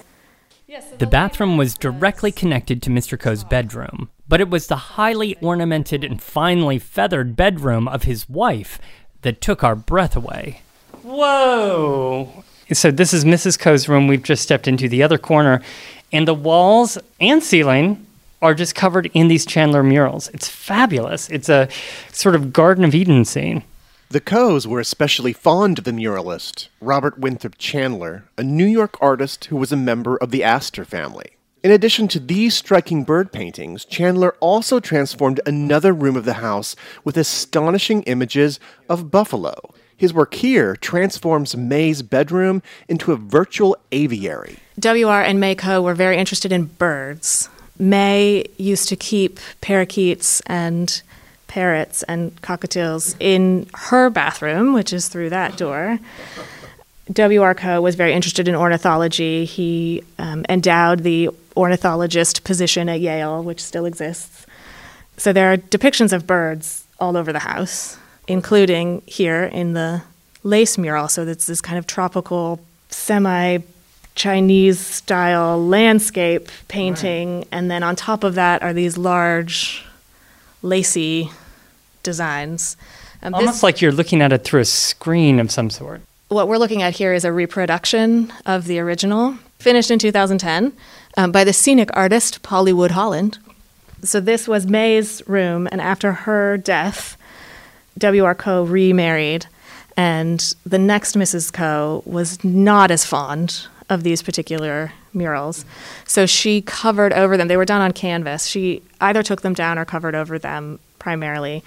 The 0.97 1.07
bathroom 1.07 1.57
was 1.57 1.73
directly 1.75 2.31
connected 2.31 2.81
to 2.83 2.89
Mr. 2.89 3.19
Coe's 3.19 3.43
bedroom, 3.43 4.09
but 4.27 4.39
it 4.39 4.49
was 4.49 4.67
the 4.67 4.75
highly 4.75 5.35
ornamented 5.41 6.03
and 6.03 6.21
finely 6.21 6.77
feathered 6.77 7.35
bedroom 7.35 7.87
of 7.87 8.03
his 8.03 8.29
wife 8.29 8.79
that 9.23 9.41
took 9.41 9.63
our 9.63 9.75
breath 9.75 10.15
away. 10.15 10.61
Whoa! 11.01 12.43
So, 12.73 12.89
this 12.89 13.13
is 13.13 13.25
Mrs. 13.25 13.59
Coe's 13.59 13.89
room. 13.89 14.07
We've 14.07 14.23
just 14.23 14.43
stepped 14.43 14.65
into 14.65 14.87
the 14.87 15.03
other 15.03 15.17
corner, 15.17 15.61
and 16.13 16.25
the 16.25 16.33
walls 16.33 16.97
and 17.19 17.43
ceiling 17.43 18.05
are 18.41 18.53
just 18.53 18.75
covered 18.75 19.11
in 19.13 19.27
these 19.27 19.45
Chandler 19.45 19.83
murals. 19.83 20.29
It's 20.29 20.47
fabulous. 20.47 21.29
It's 21.29 21.49
a 21.49 21.67
sort 22.13 22.33
of 22.33 22.53
Garden 22.53 22.85
of 22.85 22.95
Eden 22.95 23.25
scene. 23.25 23.63
The 24.09 24.21
Coes 24.21 24.67
were 24.67 24.79
especially 24.79 25.33
fond 25.33 25.79
of 25.79 25.83
the 25.83 25.91
muralist, 25.91 26.69
Robert 26.79 27.17
Winthrop 27.17 27.57
Chandler, 27.57 28.23
a 28.37 28.43
New 28.43 28.65
York 28.65 28.97
artist 29.01 29.45
who 29.45 29.57
was 29.57 29.71
a 29.71 29.77
member 29.77 30.15
of 30.17 30.31
the 30.31 30.43
Astor 30.43 30.85
family. 30.85 31.31
In 31.63 31.71
addition 31.71 32.07
to 32.09 32.19
these 32.19 32.55
striking 32.55 33.03
bird 33.03 33.31
paintings, 33.31 33.85
Chandler 33.85 34.35
also 34.39 34.79
transformed 34.79 35.39
another 35.45 35.93
room 35.93 36.15
of 36.15 36.25
the 36.25 36.35
house 36.35 36.75
with 37.03 37.17
astonishing 37.17 38.03
images 38.03 38.59
of 38.89 39.11
buffalo. 39.11 39.73
His 40.01 40.15
work 40.15 40.33
here 40.33 40.75
transforms 40.77 41.55
May's 41.55 42.01
bedroom 42.01 42.63
into 42.87 43.11
a 43.11 43.15
virtual 43.15 43.77
aviary. 43.91 44.57
WR 44.83 45.21
and 45.21 45.39
May 45.39 45.53
Coe 45.53 45.79
were 45.79 45.93
very 45.93 46.17
interested 46.17 46.51
in 46.51 46.65
birds. 46.65 47.49
May 47.77 48.47
used 48.57 48.89
to 48.89 48.95
keep 48.95 49.39
parakeets 49.61 50.41
and 50.47 51.03
parrots 51.45 52.01
and 52.07 52.35
cockatiels 52.41 53.15
in 53.19 53.67
her 53.75 54.09
bathroom, 54.09 54.73
which 54.73 54.91
is 54.91 55.07
through 55.07 55.29
that 55.29 55.55
door. 55.55 55.99
W.R. 57.13 57.53
Coe 57.53 57.79
was 57.79 57.93
very 57.93 58.13
interested 58.13 58.47
in 58.47 58.55
ornithology. 58.55 59.45
He 59.45 60.01
um, 60.17 60.47
endowed 60.49 61.01
the 61.01 61.29
ornithologist 61.55 62.43
position 62.43 62.89
at 62.89 63.01
Yale, 63.01 63.43
which 63.43 63.63
still 63.63 63.85
exists. 63.85 64.47
So 65.17 65.31
there 65.31 65.53
are 65.53 65.57
depictions 65.57 66.11
of 66.11 66.25
birds 66.25 66.87
all 66.99 67.15
over 67.15 67.31
the 67.31 67.37
house, 67.37 67.99
including 68.27 69.01
here 69.05 69.43
in 69.43 69.73
the 69.73 70.03
lace 70.43 70.77
mural. 70.77 71.07
So 71.07 71.23
it's 71.23 71.45
this 71.45 71.61
kind 71.61 71.77
of 71.77 71.87
tropical, 71.87 72.59
semi 72.89 73.59
Chinese 74.15 74.79
style 74.79 75.63
landscape 75.65 76.49
painting. 76.67 77.37
Right. 77.37 77.47
And 77.51 77.71
then 77.71 77.83
on 77.83 77.95
top 77.95 78.23
of 78.23 78.35
that 78.35 78.61
are 78.61 78.73
these 78.73 78.97
large, 78.97 79.83
lacy 80.61 81.31
designs. 82.03 82.77
Um, 83.23 83.33
Almost 83.33 83.55
this, 83.55 83.63
like 83.63 83.81
you're 83.81 83.91
looking 83.91 84.21
at 84.21 84.33
it 84.33 84.43
through 84.43 84.61
a 84.61 84.65
screen 84.65 85.39
of 85.39 85.51
some 85.51 85.69
sort. 85.69 86.01
What 86.29 86.47
we're 86.47 86.57
looking 86.57 86.81
at 86.81 86.95
here 86.95 87.13
is 87.13 87.25
a 87.25 87.31
reproduction 87.31 88.31
of 88.45 88.65
the 88.65 88.79
original, 88.79 89.35
finished 89.59 89.91
in 89.91 89.99
2010 89.99 90.73
um, 91.17 91.31
by 91.31 91.43
the 91.43 91.53
scenic 91.53 91.89
artist 91.93 92.41
Polly 92.41 92.73
Wood 92.73 92.91
Holland. 92.91 93.37
So 94.03 94.19
this 94.19 94.47
was 94.47 94.65
May's 94.65 95.21
room, 95.27 95.67
and 95.71 95.79
after 95.79 96.13
her 96.13 96.57
death, 96.57 97.17
W.R. 97.97 98.35
Coe 98.35 98.63
remarried, 98.63 99.47
and 99.97 100.55
the 100.65 100.79
next 100.79 101.15
Mrs. 101.15 101.51
Coe 101.51 102.01
was 102.05 102.43
not 102.43 102.91
as 102.91 103.05
fond 103.05 103.67
of 103.89 104.03
these 104.03 104.21
particular 104.21 104.93
murals. 105.13 105.65
So 106.05 106.25
she 106.25 106.61
covered 106.61 107.11
over 107.13 107.35
them. 107.35 107.49
They 107.49 107.57
were 107.57 107.65
done 107.65 107.81
on 107.81 107.91
canvas. 107.91 108.47
She 108.47 108.81
either 109.01 109.21
took 109.21 109.41
them 109.41 109.53
down 109.53 109.77
or 109.77 109.85
covered 109.85 110.15
over 110.15 110.39
them 110.39 110.79
primarily. 110.97 111.63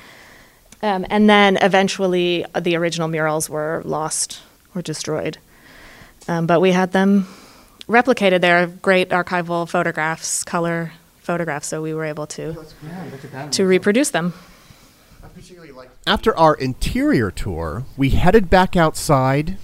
Um, 0.83 1.07
and 1.11 1.29
then 1.29 1.59
eventually 1.61 2.45
uh, 2.55 2.61
the 2.61 2.77
original 2.77 3.09
murals 3.09 3.51
were 3.51 3.83
lost 3.85 4.41
or 4.75 4.83
destroyed. 4.83 5.39
Um, 6.27 6.47
but 6.47 6.61
we 6.61 6.73
had 6.73 6.93
them 6.93 7.27
replicated. 7.89 8.41
They're 8.41 8.67
great 8.67 9.11
archival 9.11 9.69
photographs, 9.69 10.45
color 10.45 10.93
photographs, 11.19 11.69
so 11.69 11.83
we 11.83 11.95
were 11.95 12.05
able 12.05 12.27
to, 12.29 12.65
to 13.51 13.67
reproduce 13.67 14.11
them. 14.11 14.33
After 16.07 16.37
our 16.37 16.55
interior 16.55 17.31
tour, 17.31 17.85
we 17.97 18.11
headed 18.11 18.51
back 18.51 18.77
outside 18.77 19.57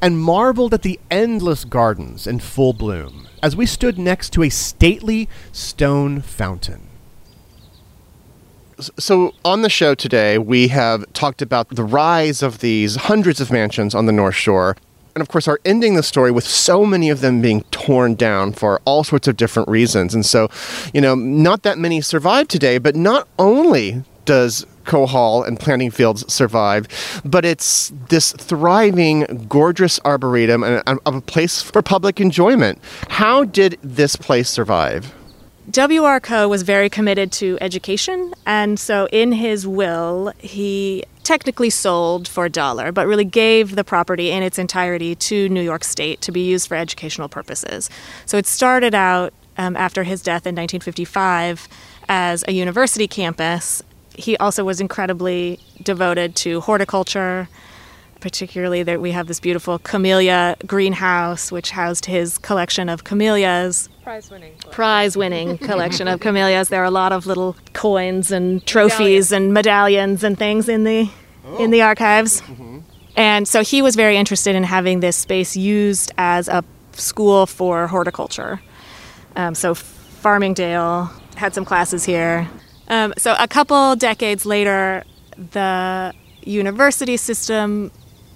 and 0.00 0.20
marveled 0.20 0.72
at 0.72 0.82
the 0.82 0.98
endless 1.10 1.64
gardens 1.64 2.26
in 2.26 2.38
full 2.38 2.72
bloom 2.72 3.28
as 3.42 3.54
we 3.54 3.66
stood 3.66 3.98
next 3.98 4.32
to 4.32 4.42
a 4.42 4.48
stately 4.48 5.28
stone 5.52 6.20
fountain. 6.20 6.82
So, 8.96 9.34
on 9.44 9.62
the 9.62 9.68
show 9.68 9.94
today, 9.94 10.38
we 10.38 10.68
have 10.68 11.12
talked 11.12 11.42
about 11.42 11.68
the 11.70 11.82
rise 11.82 12.42
of 12.42 12.60
these 12.60 12.94
hundreds 12.94 13.40
of 13.40 13.50
mansions 13.50 13.94
on 13.94 14.06
the 14.06 14.12
North 14.12 14.36
Shore. 14.36 14.76
And 15.16 15.20
of 15.22 15.28
course, 15.28 15.48
are 15.48 15.58
ending 15.64 15.94
the 15.96 16.04
story 16.04 16.30
with 16.30 16.44
so 16.44 16.86
many 16.86 17.10
of 17.10 17.20
them 17.20 17.42
being 17.42 17.62
torn 17.72 18.14
down 18.14 18.52
for 18.52 18.80
all 18.84 19.02
sorts 19.02 19.26
of 19.26 19.36
different 19.36 19.68
reasons. 19.68 20.14
And 20.14 20.24
so, 20.24 20.48
you 20.94 21.00
know, 21.00 21.16
not 21.16 21.64
that 21.64 21.76
many 21.76 22.00
survive 22.00 22.46
today, 22.46 22.78
but 22.78 22.94
not 22.94 23.26
only 23.36 24.04
does 24.24 24.64
Coe 24.88 25.06
Hall 25.06 25.44
and 25.44 25.60
planting 25.60 25.92
fields 25.92 26.30
survive, 26.32 26.88
but 27.24 27.44
it's 27.44 27.92
this 28.08 28.32
thriving, 28.32 29.46
gorgeous 29.48 30.00
arboretum 30.04 30.64
and 30.64 30.82
a, 30.86 30.98
a 31.06 31.20
place 31.20 31.62
for 31.62 31.82
public 31.82 32.20
enjoyment. 32.20 32.80
How 33.08 33.44
did 33.44 33.78
this 33.82 34.16
place 34.16 34.48
survive? 34.48 35.14
W.R. 35.70 36.18
Coe 36.18 36.48
was 36.48 36.62
very 36.62 36.88
committed 36.88 37.30
to 37.32 37.58
education, 37.60 38.32
and 38.46 38.80
so 38.80 39.06
in 39.12 39.32
his 39.32 39.66
will, 39.66 40.32
he 40.38 41.04
technically 41.24 41.68
sold 41.68 42.26
for 42.26 42.46
a 42.46 42.50
dollar, 42.50 42.90
but 42.90 43.06
really 43.06 43.26
gave 43.26 43.76
the 43.76 43.84
property 43.84 44.30
in 44.30 44.42
its 44.42 44.58
entirety 44.58 45.14
to 45.14 45.46
New 45.50 45.60
York 45.60 45.84
State 45.84 46.22
to 46.22 46.32
be 46.32 46.40
used 46.40 46.66
for 46.68 46.74
educational 46.74 47.28
purposes. 47.28 47.90
So 48.24 48.38
it 48.38 48.46
started 48.46 48.94
out 48.94 49.34
um, 49.58 49.76
after 49.76 50.04
his 50.04 50.22
death 50.22 50.46
in 50.46 50.54
1955 50.54 51.68
as 52.08 52.44
a 52.48 52.52
university 52.52 53.06
campus. 53.06 53.82
He 54.18 54.36
also 54.38 54.64
was 54.64 54.80
incredibly 54.80 55.60
devoted 55.82 56.34
to 56.36 56.60
horticulture 56.60 57.48
particularly 58.20 58.82
that 58.82 59.00
we 59.00 59.12
have 59.12 59.26
this 59.26 59.40
beautiful 59.40 59.78
camellia 59.78 60.56
greenhouse 60.66 61.52
which 61.52 61.70
housed 61.70 62.06
his 62.06 62.38
collection 62.38 62.88
of 62.88 63.04
camellias. 63.04 63.88
Prize 64.02 64.30
winning 64.30 64.54
prize 64.70 65.16
winning 65.16 65.58
collection 65.70 66.08
of 66.08 66.20
camellias. 66.20 66.68
There 66.68 66.82
are 66.82 66.86
a 66.86 66.90
lot 66.90 67.12
of 67.12 67.26
little 67.26 67.56
coins 67.74 68.32
and 68.32 68.64
trophies 68.66 69.30
and 69.32 69.54
medallions 69.54 70.24
and 70.24 70.36
things 70.36 70.68
in 70.68 70.84
the 70.84 71.08
oh. 71.44 71.62
in 71.62 71.70
the 71.70 71.82
archives. 71.82 72.40
Mm-hmm. 72.40 72.78
and 73.16 73.46
so 73.46 73.62
he 73.62 73.82
was 73.82 73.96
very 73.96 74.16
interested 74.16 74.56
in 74.56 74.64
having 74.64 75.00
this 75.00 75.16
space 75.16 75.56
used 75.56 76.12
as 76.18 76.48
a 76.48 76.64
school 76.92 77.46
for 77.46 77.86
horticulture. 77.86 78.60
Um, 79.36 79.54
so 79.54 79.74
farmingdale 79.74 81.10
had 81.36 81.54
some 81.54 81.64
classes 81.64 82.04
here 82.04 82.48
um, 82.88 83.14
so 83.16 83.34
a 83.38 83.48
couple 83.48 83.96
decades 83.96 84.44
later 84.44 85.04
the 85.36 86.12
university 86.42 87.16
system 87.16 87.90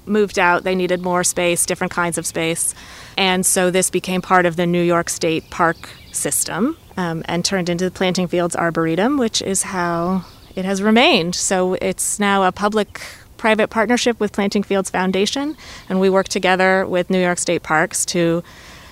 moved 0.07 0.39
out. 0.39 0.65
They 0.65 0.75
needed 0.75 1.01
more 1.01 1.25
space, 1.25 1.67
different 1.67 1.93
kinds 1.93 2.19
of 2.19 2.27
space. 2.27 2.75
And 3.17 3.45
so 3.45 3.71
this 3.71 3.91
became 3.91 4.23
part 4.23 4.47
of 4.47 4.57
the 4.57 4.67
New 4.67 4.83
York 4.83 5.09
State 5.09 5.51
Park 5.51 5.91
system 6.13 6.77
um, 6.97 7.23
and 7.27 7.45
turned 7.45 7.69
into 7.69 7.85
the 7.85 7.91
Planting 7.91 8.29
Fields 8.29 8.57
Arboretum, 8.57 9.19
which 9.19 9.43
is 9.43 9.63
how 9.63 10.25
it 10.55 10.65
has 10.65 10.83
remained. 10.83 11.35
So 11.35 11.75
it's 11.75 12.19
now 12.19 12.45
a 12.45 12.53
public 12.53 13.01
private 13.37 13.69
partnership 13.69 14.21
with 14.21 14.33
Planting 14.33 14.63
Fields 14.63 14.91
Foundation, 14.91 15.57
and 15.89 16.01
we 16.01 16.09
work 16.09 16.29
together 16.29 16.87
with 16.87 17.11
New 17.11 17.21
York 17.21 17.39
State 17.39 17.63
Parks 17.63 18.05
to 18.07 18.45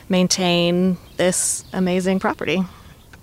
maintain 0.09 0.97
this 1.19 1.65
amazing 1.73 2.19
property. 2.19 2.65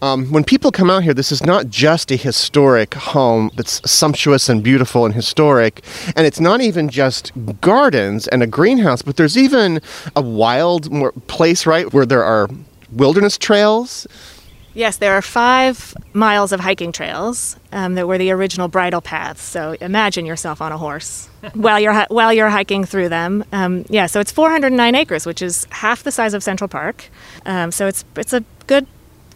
Um, 0.02 0.32
when 0.32 0.44
people 0.44 0.72
come 0.72 0.90
out 0.90 1.04
here, 1.04 1.14
this 1.14 1.32
is 1.32 1.44
not 1.44 1.70
just 1.70 2.12
a 2.12 2.16
historic 2.16 2.94
home 2.94 3.50
that's 3.56 3.90
sumptuous 3.90 4.48
and 4.48 4.64
beautiful 4.64 5.06
and 5.06 5.16
historic, 5.16 5.84
and 6.16 6.28
it's 6.28 6.40
not 6.40 6.62
even 6.62 6.90
just 6.90 7.32
gardens 7.62 8.28
and 8.28 8.44
a 8.44 8.48
greenhouse, 8.48 9.02
but 9.02 9.18
there's 9.18 9.38
even 9.38 9.82
a 10.16 10.22
wild 10.22 10.90
place, 11.28 11.66
right, 11.66 11.92
where 11.94 12.06
there 12.06 12.24
are 12.24 12.48
wilderness 12.92 13.38
trails. 13.38 14.06
Yes, 14.76 14.98
there 14.98 15.14
are 15.14 15.24
five 15.24 15.96
miles 16.14 16.52
of 16.52 16.60
hiking 16.60 16.92
trails 16.92 17.56
um, 17.72 17.96
that 17.96 18.08
were 18.08 18.20
the 18.20 18.30
original 18.30 18.68
bridle 18.68 19.02
paths. 19.02 19.42
So 19.42 19.76
imagine 19.82 20.28
yourself 20.28 20.62
on 20.62 20.72
a 20.72 20.78
horse 20.78 21.30
while 21.54 21.80
you're 21.80 22.06
while 22.10 22.32
you're 22.32 22.50
hiking 22.50 22.86
through 22.86 23.10
them. 23.10 23.44
Um, 23.52 23.86
yeah, 23.90 24.06
so 24.06 24.20
it's 24.20 24.32
409 24.32 24.94
acres, 24.94 25.26
which 25.26 25.42
is 25.42 25.66
half 25.72 26.04
the 26.04 26.12
size 26.12 26.36
of 26.36 26.44
Central 26.44 26.68
Park. 26.68 27.10
Um, 27.48 27.72
so 27.72 27.88
it's 27.88 28.06
it's 28.16 28.34
a 28.34 28.44
good 28.68 28.86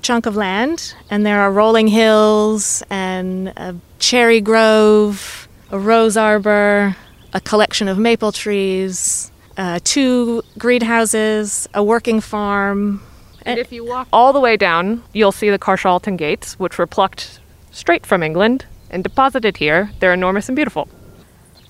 chunk 0.01 0.25
of 0.25 0.35
land, 0.35 0.93
and 1.09 1.25
there 1.25 1.41
are 1.41 1.51
rolling 1.51 1.87
hills 1.87 2.83
and 2.89 3.49
a 3.49 3.75
cherry 3.99 4.41
grove, 4.41 5.47
a 5.69 5.79
rose 5.79 6.17
arbor, 6.17 6.95
a 7.33 7.39
collection 7.41 7.87
of 7.87 7.97
maple 7.97 8.31
trees, 8.31 9.31
uh, 9.57 9.79
two 9.83 10.41
greenhouses, 10.57 11.67
a 11.73 11.83
working 11.83 12.19
farm. 12.21 13.01
And 13.45 13.59
if 13.59 13.71
you 13.71 13.85
walk 13.85 14.07
all 14.13 14.33
the 14.33 14.39
way 14.39 14.57
down, 14.57 15.03
you'll 15.13 15.31
see 15.31 15.49
the 15.49 15.59
Carshalton 15.59 16.17
gates, 16.17 16.59
which 16.59 16.77
were 16.77 16.87
plucked 16.87 17.39
straight 17.71 18.05
from 18.05 18.21
England 18.21 18.65
and 18.89 19.03
deposited 19.03 19.57
here. 19.57 19.91
They're 19.99 20.13
enormous 20.13 20.49
and 20.49 20.55
beautiful. 20.55 20.87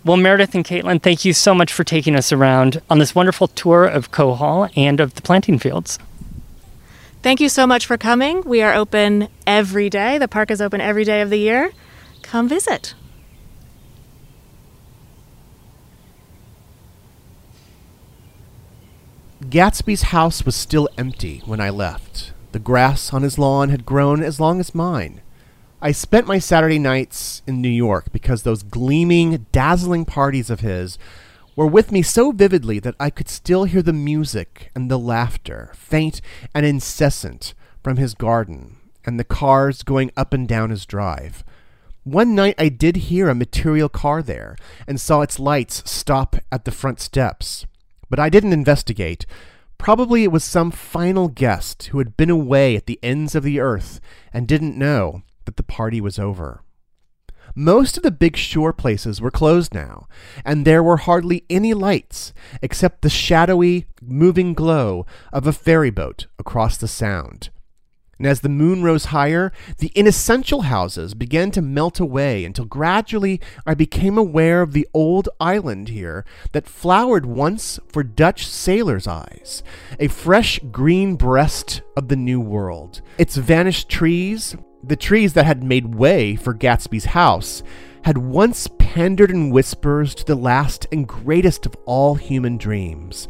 Well, 0.04 0.18
Meredith 0.18 0.56
and 0.56 0.66
Caitlin, 0.66 1.02
thank 1.02 1.26
you 1.26 1.34
so 1.34 1.54
much 1.54 1.72
for 1.72 1.84
taking 1.84 2.16
us 2.16 2.32
around 2.32 2.82
on 2.90 2.98
this 2.98 3.14
wonderful 3.14 3.48
tour 3.48 3.86
of 3.86 4.10
Coe 4.10 4.34
Hall 4.34 4.68
and 4.76 5.00
of 5.00 5.14
the 5.14 5.22
planting 5.22 5.60
fields. 5.60 6.00
Thank 7.22 7.40
you 7.40 7.50
so 7.50 7.68
much 7.68 7.86
for 7.86 7.98
coming. 7.98 8.42
We 8.46 8.64
are 8.64 8.74
open 8.74 9.28
every 9.46 9.92
day. 9.92 10.18
The 10.18 10.28
park 10.28 10.50
is 10.50 10.60
open 10.60 10.82
every 10.82 11.04
day 11.04 11.22
of 11.22 11.30
the 11.30 11.38
year. 11.38 11.72
Come 12.24 12.48
visit. 12.50 12.96
Gatsby's 19.44 20.04
house 20.04 20.46
was 20.46 20.56
still 20.56 20.90
empty 20.98 21.44
when 21.46 21.60
I 21.60 21.70
left. 21.70 22.34
The 22.54 22.60
grass 22.60 23.14
on 23.14 23.22
his 23.22 23.38
lawn 23.38 23.70
had 23.70 23.86
grown 23.86 24.24
as 24.24 24.40
long 24.40 24.60
as 24.60 24.74
mine. 24.74 25.22
I 25.80 25.92
spent 25.92 26.26
my 26.26 26.40
Saturday 26.40 26.80
nights 26.80 27.42
in 27.46 27.62
New 27.62 27.70
York 27.70 28.12
because 28.12 28.44
those 28.44 28.64
gleaming, 28.64 29.46
dazzling 29.52 30.06
parties 30.06 30.50
of 30.50 30.60
his 30.62 30.98
were 31.62 31.68
with 31.68 31.92
me 31.92 32.02
so 32.02 32.32
vividly 32.32 32.80
that 32.80 32.96
I 33.00 33.12
could 33.12 33.30
still 33.30 33.66
hear 33.66 33.84
the 33.84 33.94
music 33.94 34.72
and 34.74 34.90
the 34.90 34.98
laughter, 34.98 35.72
faint 35.76 36.20
and 36.56 36.66
incessant, 36.66 37.54
from 37.84 37.98
his 37.98 38.16
garden 38.16 38.78
and 39.06 39.20
the 39.20 39.24
cars 39.24 39.84
going 39.84 40.10
up 40.18 40.34
and 40.34 40.48
down 40.48 40.72
his 40.72 40.88
drive. 40.88 41.44
One 42.04 42.34
night 42.34 42.56
I 42.58 42.70
did 42.70 42.96
hear 42.96 43.30
a 43.30 43.36
material 43.36 43.90
car 43.90 44.24
there 44.24 44.56
and 44.88 45.00
saw 45.00 45.22
its 45.22 45.38
lights 45.38 45.84
stop 45.86 46.36
at 46.52 46.66
the 46.66 46.72
front 46.72 47.00
steps, 47.00 47.68
but 48.10 48.18
I 48.18 48.30
didn't 48.30 48.54
investigate. 48.54 49.28
Probably 49.78 50.24
it 50.24 50.32
was 50.32 50.44
some 50.44 50.72
final 50.72 51.28
guest 51.28 51.84
who 51.92 52.00
had 52.00 52.18
been 52.18 52.32
away 52.32 52.76
at 52.76 52.88
the 52.88 52.98
ends 53.04 53.36
of 53.36 53.44
the 53.44 53.60
earth 53.60 54.02
and 54.34 54.48
didn't 54.48 54.80
know 54.80 55.22
that 55.46 55.58
the 55.58 55.64
party 55.64 56.02
was 56.02 56.18
over. 56.18 56.64
Most 57.56 57.98
of 57.98 58.04
the 58.04 58.12
big 58.12 58.38
shore 58.38 58.74
places 58.74 59.20
were 59.20 59.32
closed 59.32 59.74
now, 59.74 60.08
and 60.46 60.66
there 60.66 60.82
were 60.82 60.98
hardly 60.98 61.44
any 61.50 61.74
lights 61.74 62.34
except 62.62 63.02
the 63.02 63.10
shadowy, 63.10 63.88
moving 64.02 64.54
glow 64.54 65.06
of 65.34 65.46
a 65.46 65.54
ferry 65.54 65.90
boat 65.92 66.28
across 66.40 66.78
the 66.78 66.88
sound. 66.88 67.50
And 68.18 68.28
as 68.28 68.42
the 68.42 68.50
moon 68.50 68.84
rose 68.84 69.06
higher, 69.06 69.52
the 69.80 69.92
inessential 69.96 70.62
houses 70.62 71.16
began 71.16 71.50
to 71.52 71.62
melt 71.62 72.00
away 72.00 72.46
until 72.46 72.66
gradually 72.66 73.42
I 73.66 73.74
became 73.74 74.16
aware 74.16 74.62
of 74.62 74.74
the 74.74 74.88
old 74.94 75.28
island 75.40 75.88
here 75.88 76.24
that 76.52 76.68
flowered 76.68 77.26
once 77.26 77.80
for 77.92 78.04
Dutch 78.04 78.46
sailors' 78.46 79.08
eyes, 79.08 79.64
a 80.00 80.08
fresh 80.08 80.60
green 80.72 81.16
breast 81.16 81.82
of 81.98 82.10
the 82.10 82.16
New 82.16 82.40
World. 82.40 83.02
Its 83.18 83.38
vanished 83.38 83.90
trees, 83.90 84.56
the 84.84 84.96
trees 84.96 85.34
that 85.34 85.46
had 85.46 85.64
made 85.64 85.96
way 85.96 86.36
for 86.36 86.54
Gatsby's 86.54 87.06
house, 87.06 87.64
had 88.04 88.18
once 88.18 88.68
pandered 88.80 89.32
in 89.32 89.52
whispers 89.52 90.16
to 90.16 90.26
the 90.26 90.36
last 90.36 90.88
and 90.92 91.08
greatest 91.08 91.66
of 91.66 91.76
all 91.86 92.16
human 92.16 92.58
dreams. 92.58 93.28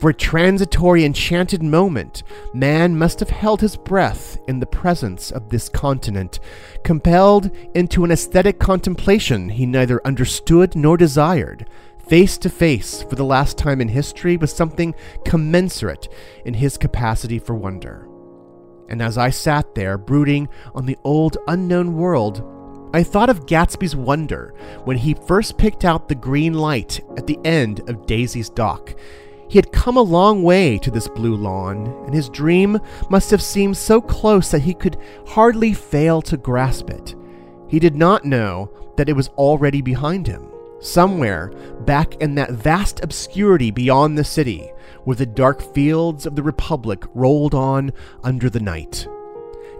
For 0.00 0.10
a 0.10 0.14
transitory 0.14 1.04
enchanted 1.04 1.62
moment, 1.62 2.22
man 2.54 2.96
must 2.96 3.20
have 3.20 3.28
held 3.28 3.60
his 3.60 3.76
breath 3.76 4.38
in 4.48 4.58
the 4.58 4.66
presence 4.66 5.30
of 5.30 5.50
this 5.50 5.68
continent, 5.68 6.40
compelled 6.84 7.54
into 7.74 8.02
an 8.04 8.10
aesthetic 8.10 8.58
contemplation 8.58 9.50
he 9.50 9.66
neither 9.66 10.04
understood 10.06 10.74
nor 10.74 10.96
desired, 10.96 11.68
face 12.08 12.38
to 12.38 12.48
face 12.48 13.02
for 13.02 13.14
the 13.14 13.24
last 13.24 13.58
time 13.58 13.80
in 13.80 13.88
history 13.88 14.38
with 14.38 14.48
something 14.48 14.94
commensurate 15.26 16.08
in 16.46 16.54
his 16.54 16.78
capacity 16.78 17.38
for 17.38 17.54
wonder. 17.54 18.09
And 18.90 19.00
as 19.00 19.16
I 19.16 19.30
sat 19.30 19.74
there 19.74 19.96
brooding 19.96 20.48
on 20.74 20.86
the 20.86 20.98
old 21.04 21.38
unknown 21.48 21.96
world, 21.96 22.44
I 22.92 23.02
thought 23.04 23.30
of 23.30 23.46
Gatsby's 23.46 23.94
wonder 23.94 24.52
when 24.84 24.96
he 24.96 25.14
first 25.14 25.56
picked 25.56 25.84
out 25.84 26.08
the 26.08 26.14
green 26.14 26.54
light 26.54 27.00
at 27.16 27.26
the 27.26 27.38
end 27.44 27.88
of 27.88 28.04
Daisy's 28.06 28.50
dock 28.50 28.96
he 29.50 29.58
had 29.58 29.72
come 29.72 29.96
a 29.96 30.02
long 30.02 30.44
way 30.44 30.78
to 30.78 30.92
this 30.92 31.08
blue 31.08 31.34
lawn, 31.34 31.88
and 32.06 32.14
his 32.14 32.28
dream 32.28 32.78
must 33.10 33.32
have 33.32 33.42
seemed 33.42 33.76
so 33.76 34.00
close 34.00 34.52
that 34.52 34.62
he 34.62 34.72
could 34.72 34.96
hardly 35.26 35.72
fail 35.72 36.22
to 36.22 36.36
grasp 36.36 36.88
it. 36.88 37.16
He 37.66 37.80
did 37.80 37.96
not 37.96 38.24
know 38.24 38.70
that 38.96 39.08
it 39.08 39.16
was 39.16 39.26
already 39.30 39.82
behind 39.82 40.28
him, 40.28 40.46
somewhere 40.78 41.48
back 41.80 42.14
in 42.22 42.36
that 42.36 42.52
vast 42.52 43.02
obscurity 43.02 43.72
beyond 43.72 44.16
the 44.16 44.22
city, 44.22 44.70
where 45.04 45.16
the 45.16 45.26
dark 45.26 45.62
fields 45.74 46.26
of 46.26 46.36
the 46.36 46.42
Republic 46.42 47.04
rolled 47.14 47.54
on 47.54 47.92
under 48.22 48.50
the 48.50 48.60
night. 48.60 49.06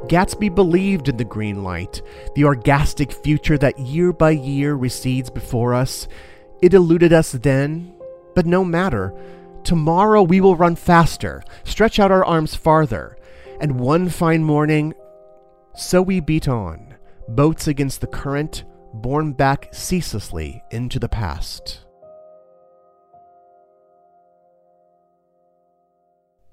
Gatsby 0.06 0.54
believed 0.54 1.08
in 1.08 1.16
the 1.16 1.24
green 1.24 1.62
light, 1.62 2.00
the 2.34 2.44
orgastic 2.44 3.12
future 3.12 3.58
that 3.58 3.78
year 3.78 4.12
by 4.12 4.30
year 4.30 4.74
recedes 4.74 5.28
before 5.28 5.74
us. 5.74 6.08
It 6.62 6.74
eluded 6.74 7.12
us 7.12 7.32
then, 7.32 7.94
but 8.34 8.46
no 8.46 8.64
matter. 8.64 9.14
Tomorrow 9.62 10.22
we 10.22 10.40
will 10.40 10.56
run 10.56 10.74
faster, 10.74 11.42
stretch 11.64 11.98
out 11.98 12.10
our 12.10 12.24
arms 12.24 12.54
farther, 12.54 13.18
and 13.60 13.78
one 13.78 14.08
fine 14.08 14.42
morning, 14.42 14.94
so 15.74 16.00
we 16.00 16.20
beat 16.20 16.48
on, 16.48 16.94
boats 17.28 17.68
against 17.68 18.00
the 18.00 18.06
current, 18.06 18.64
borne 18.94 19.32
back 19.32 19.68
ceaselessly 19.72 20.62
into 20.70 20.98
the 20.98 21.08
past. 21.10 21.84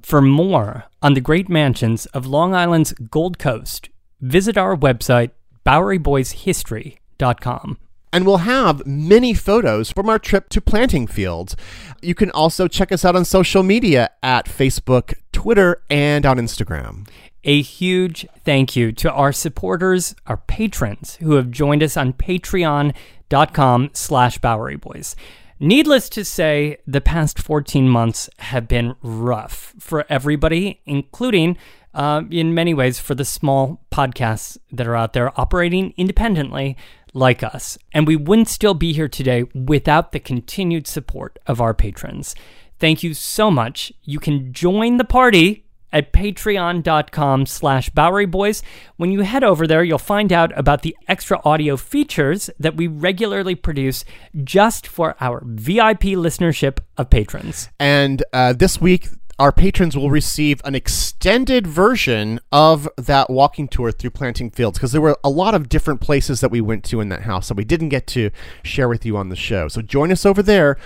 For 0.08 0.22
more 0.22 0.86
on 1.02 1.16
the 1.16 1.20
great 1.20 1.50
mansions 1.50 2.06
of 2.06 2.26
Long 2.26 2.56
Island's 2.56 2.94
Gold 2.94 3.38
Coast, 3.38 3.90
visit 4.22 4.58
our 4.58 4.74
website, 4.74 5.32
BoweryBoysHistory.com 5.66 7.78
and 8.14 8.26
we'll 8.26 8.38
have 8.38 8.88
many 8.88 9.34
photos 9.34 9.92
from 9.92 10.10
our 10.10 10.18
trip 10.18 10.48
to 10.48 10.62
planting 10.62 11.08
fields. 11.08 11.58
You 12.02 12.16
can 12.16 12.32
also 12.32 12.70
check 12.70 12.94
us 12.94 13.04
out 13.04 13.18
on 13.18 13.26
social 13.26 13.64
media 13.64 14.12
at 14.24 14.46
Facebook, 14.46 15.14
Twitter, 15.34 15.84
and 15.90 16.26
on 16.26 16.38
Instagram. 16.38 17.06
A 17.44 17.62
huge 17.62 18.26
thank 18.46 18.78
you 18.78 18.94
to 18.94 19.12
our 19.12 19.34
supporters, 19.34 20.16
our 20.26 20.38
patrons 20.38 21.16
who 21.16 21.34
have 21.34 21.52
joined 21.52 21.84
us 21.84 21.98
on 21.98 22.14
patreon.com 22.14 23.90
slash 23.92 24.38
Bowery 24.38 24.78
Boys. 24.78 25.18
Needless 25.60 26.08
to 26.10 26.24
say, 26.24 26.78
the 26.86 27.02
past 27.02 27.40
14 27.40 27.90
months 27.90 28.30
have 28.38 28.68
been 28.68 28.96
rough 29.02 29.74
for 29.80 30.06
everybody, 30.08 30.82
including, 30.86 31.58
uh, 31.96 32.22
in 32.30 32.54
many 32.54 32.76
ways, 32.76 33.00
for 33.00 33.16
the 33.16 33.26
small 33.26 33.82
podcasts 33.92 34.58
that 34.72 34.86
are 34.86 34.96
out 34.96 35.14
there 35.14 35.38
operating 35.40 35.96
independently 35.98 36.78
like 37.14 37.42
us, 37.42 37.78
and 37.92 38.06
we 38.06 38.16
wouldn't 38.16 38.48
still 38.48 38.76
be 38.76 38.94
here 38.94 39.08
today 39.08 39.46
without 39.56 40.12
the 40.12 40.20
continued 40.20 40.86
support 40.86 41.40
of 41.48 41.60
our 41.60 41.74
patrons. 41.74 42.36
Thank 42.80 43.02
you 43.02 43.16
so 43.16 43.50
much. 43.50 43.92
You 44.04 44.20
can 44.20 44.54
join 44.54 44.98
the 44.98 45.04
party 45.04 45.66
at 45.92 46.12
patreon.com 46.14 47.46
slash 47.46 47.90
boweryboys 47.92 48.62
when 48.98 49.12
you 49.12 49.22
head 49.22 49.44
over 49.44 49.66
there 49.66 49.84
you'll 49.84 49.98
find 49.98 50.32
out 50.34 50.58
about 50.58 50.82
the 50.82 50.96
extra 51.08 51.40
audio 51.44 51.78
features 51.78 52.50
that 52.60 52.76
we 52.76 52.88
regularly 52.88 53.56
produce 53.56 54.04
just 54.44 54.88
for 54.88 55.16
our 55.20 55.42
vip 55.46 56.02
listenership 56.02 56.80
of 56.98 57.10
patrons 57.10 57.70
and 57.80 58.24
uh, 58.34 58.54
this 58.54 58.82
week 58.82 59.08
our 59.40 59.52
patrons 59.52 59.96
will 59.96 60.10
receive 60.10 60.62
an 60.66 60.74
extended 60.74 61.68
version 61.68 62.40
of 62.52 62.90
that 62.98 63.30
walking 63.30 63.68
tour 63.68 63.92
through 63.92 64.10
planting 64.10 64.50
fields 64.50 64.80
because 64.80 64.92
there 64.92 65.02
were 65.02 65.18
a 65.24 65.30
lot 65.30 65.54
of 65.54 65.70
different 65.70 66.02
places 66.02 66.42
that 66.42 66.50
we 66.50 66.60
went 66.60 66.84
to 66.86 67.00
in 67.02 67.10
that 67.10 67.22
house 67.22 67.48
that 67.48 67.58
we 67.58 67.64
didn't 67.64 67.90
get 67.90 68.08
to 68.08 68.32
share 68.64 68.90
with 68.90 69.06
you 69.06 69.16
on 69.16 69.30
the 69.30 69.36
show. 69.36 69.68
So 69.68 69.82
join 69.82 70.12
us 70.12 70.26
over 70.26 70.42
there 70.42 70.78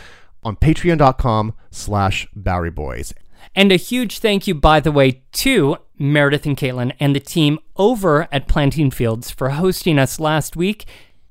on 0.43 0.57
patreon.com 0.57 1.53
slash 1.69 2.27
Bowery 2.35 2.71
Boys. 2.71 3.13
And 3.55 3.71
a 3.71 3.75
huge 3.75 4.19
thank 4.19 4.47
you, 4.47 4.55
by 4.55 4.79
the 4.79 4.91
way, 4.91 5.23
to 5.33 5.77
Meredith 5.99 6.45
and 6.45 6.57
Caitlin 6.57 6.93
and 6.99 7.15
the 7.15 7.19
team 7.19 7.59
over 7.75 8.27
at 8.31 8.47
Planting 8.47 8.91
Fields 8.91 9.29
for 9.29 9.49
hosting 9.49 9.99
us 9.99 10.19
last 10.19 10.55
week. 10.55 10.85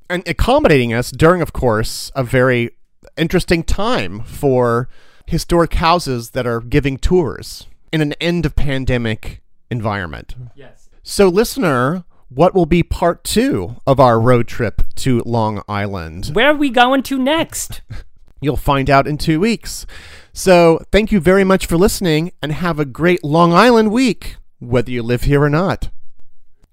And 0.09 0.27
accommodating 0.29 0.93
us 0.93 1.11
during, 1.11 1.41
of 1.41 1.53
course, 1.53 2.13
a 2.15 2.23
very 2.23 2.71
interesting 3.17 3.63
time 3.63 4.21
for 4.21 4.89
historic 5.27 5.75
houses 5.75 6.31
that 6.31 6.47
are 6.47 6.61
giving 6.61 6.99
tours 6.99 7.67
in 7.93 8.01
an 8.03 8.13
end 8.15 8.45
of 8.45 8.55
pandemic 8.55 9.41
environment. 9.71 10.35
Yes. 10.55 10.91
So, 11.03 11.29
listener, 11.29 12.05
what 12.29 12.55
will 12.55 12.67
be 12.67 12.83
part 12.83 13.25
two 13.25 13.77
of 13.87 13.99
our 13.99 14.21
road 14.21 14.47
trip 14.47 14.83
to 14.97 15.23
Long 15.25 15.63
Island? 15.69 16.31
Where 16.33 16.51
are 16.51 16.55
we 16.55 16.71
going 16.71 17.03
to 17.05 17.19
next? 17.19 17.81
You'll 18.41 18.57
find 18.57 18.89
out 18.89 19.07
in 19.07 19.19
two 19.19 19.41
weeks. 19.41 19.87
So, 20.33 20.83
thank 20.91 21.13
you 21.13 21.21
very 21.21 21.45
much 21.45 21.67
for 21.67 21.77
listening 21.77 22.33
and 22.43 22.53
have 22.53 22.79
a 22.79 22.85
great 22.85 23.23
Long 23.23 23.53
Island 23.53 23.93
week, 23.93 24.37
whether 24.59 24.91
you 24.91 25.03
live 25.03 25.23
here 25.23 25.43
or 25.43 25.51
not. 25.51 25.91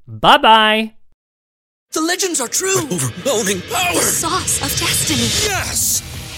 Bye 0.08 0.38
bye. 0.38 0.94
The 1.92 2.02
legends 2.02 2.40
are 2.40 2.48
true. 2.48 2.78
Overwhelming 2.78 3.62
power! 3.62 3.94
The 3.96 4.02
sauce 4.02 4.62
of 4.62 4.70
destiny. 4.80 5.22
Yes! 5.50 6.17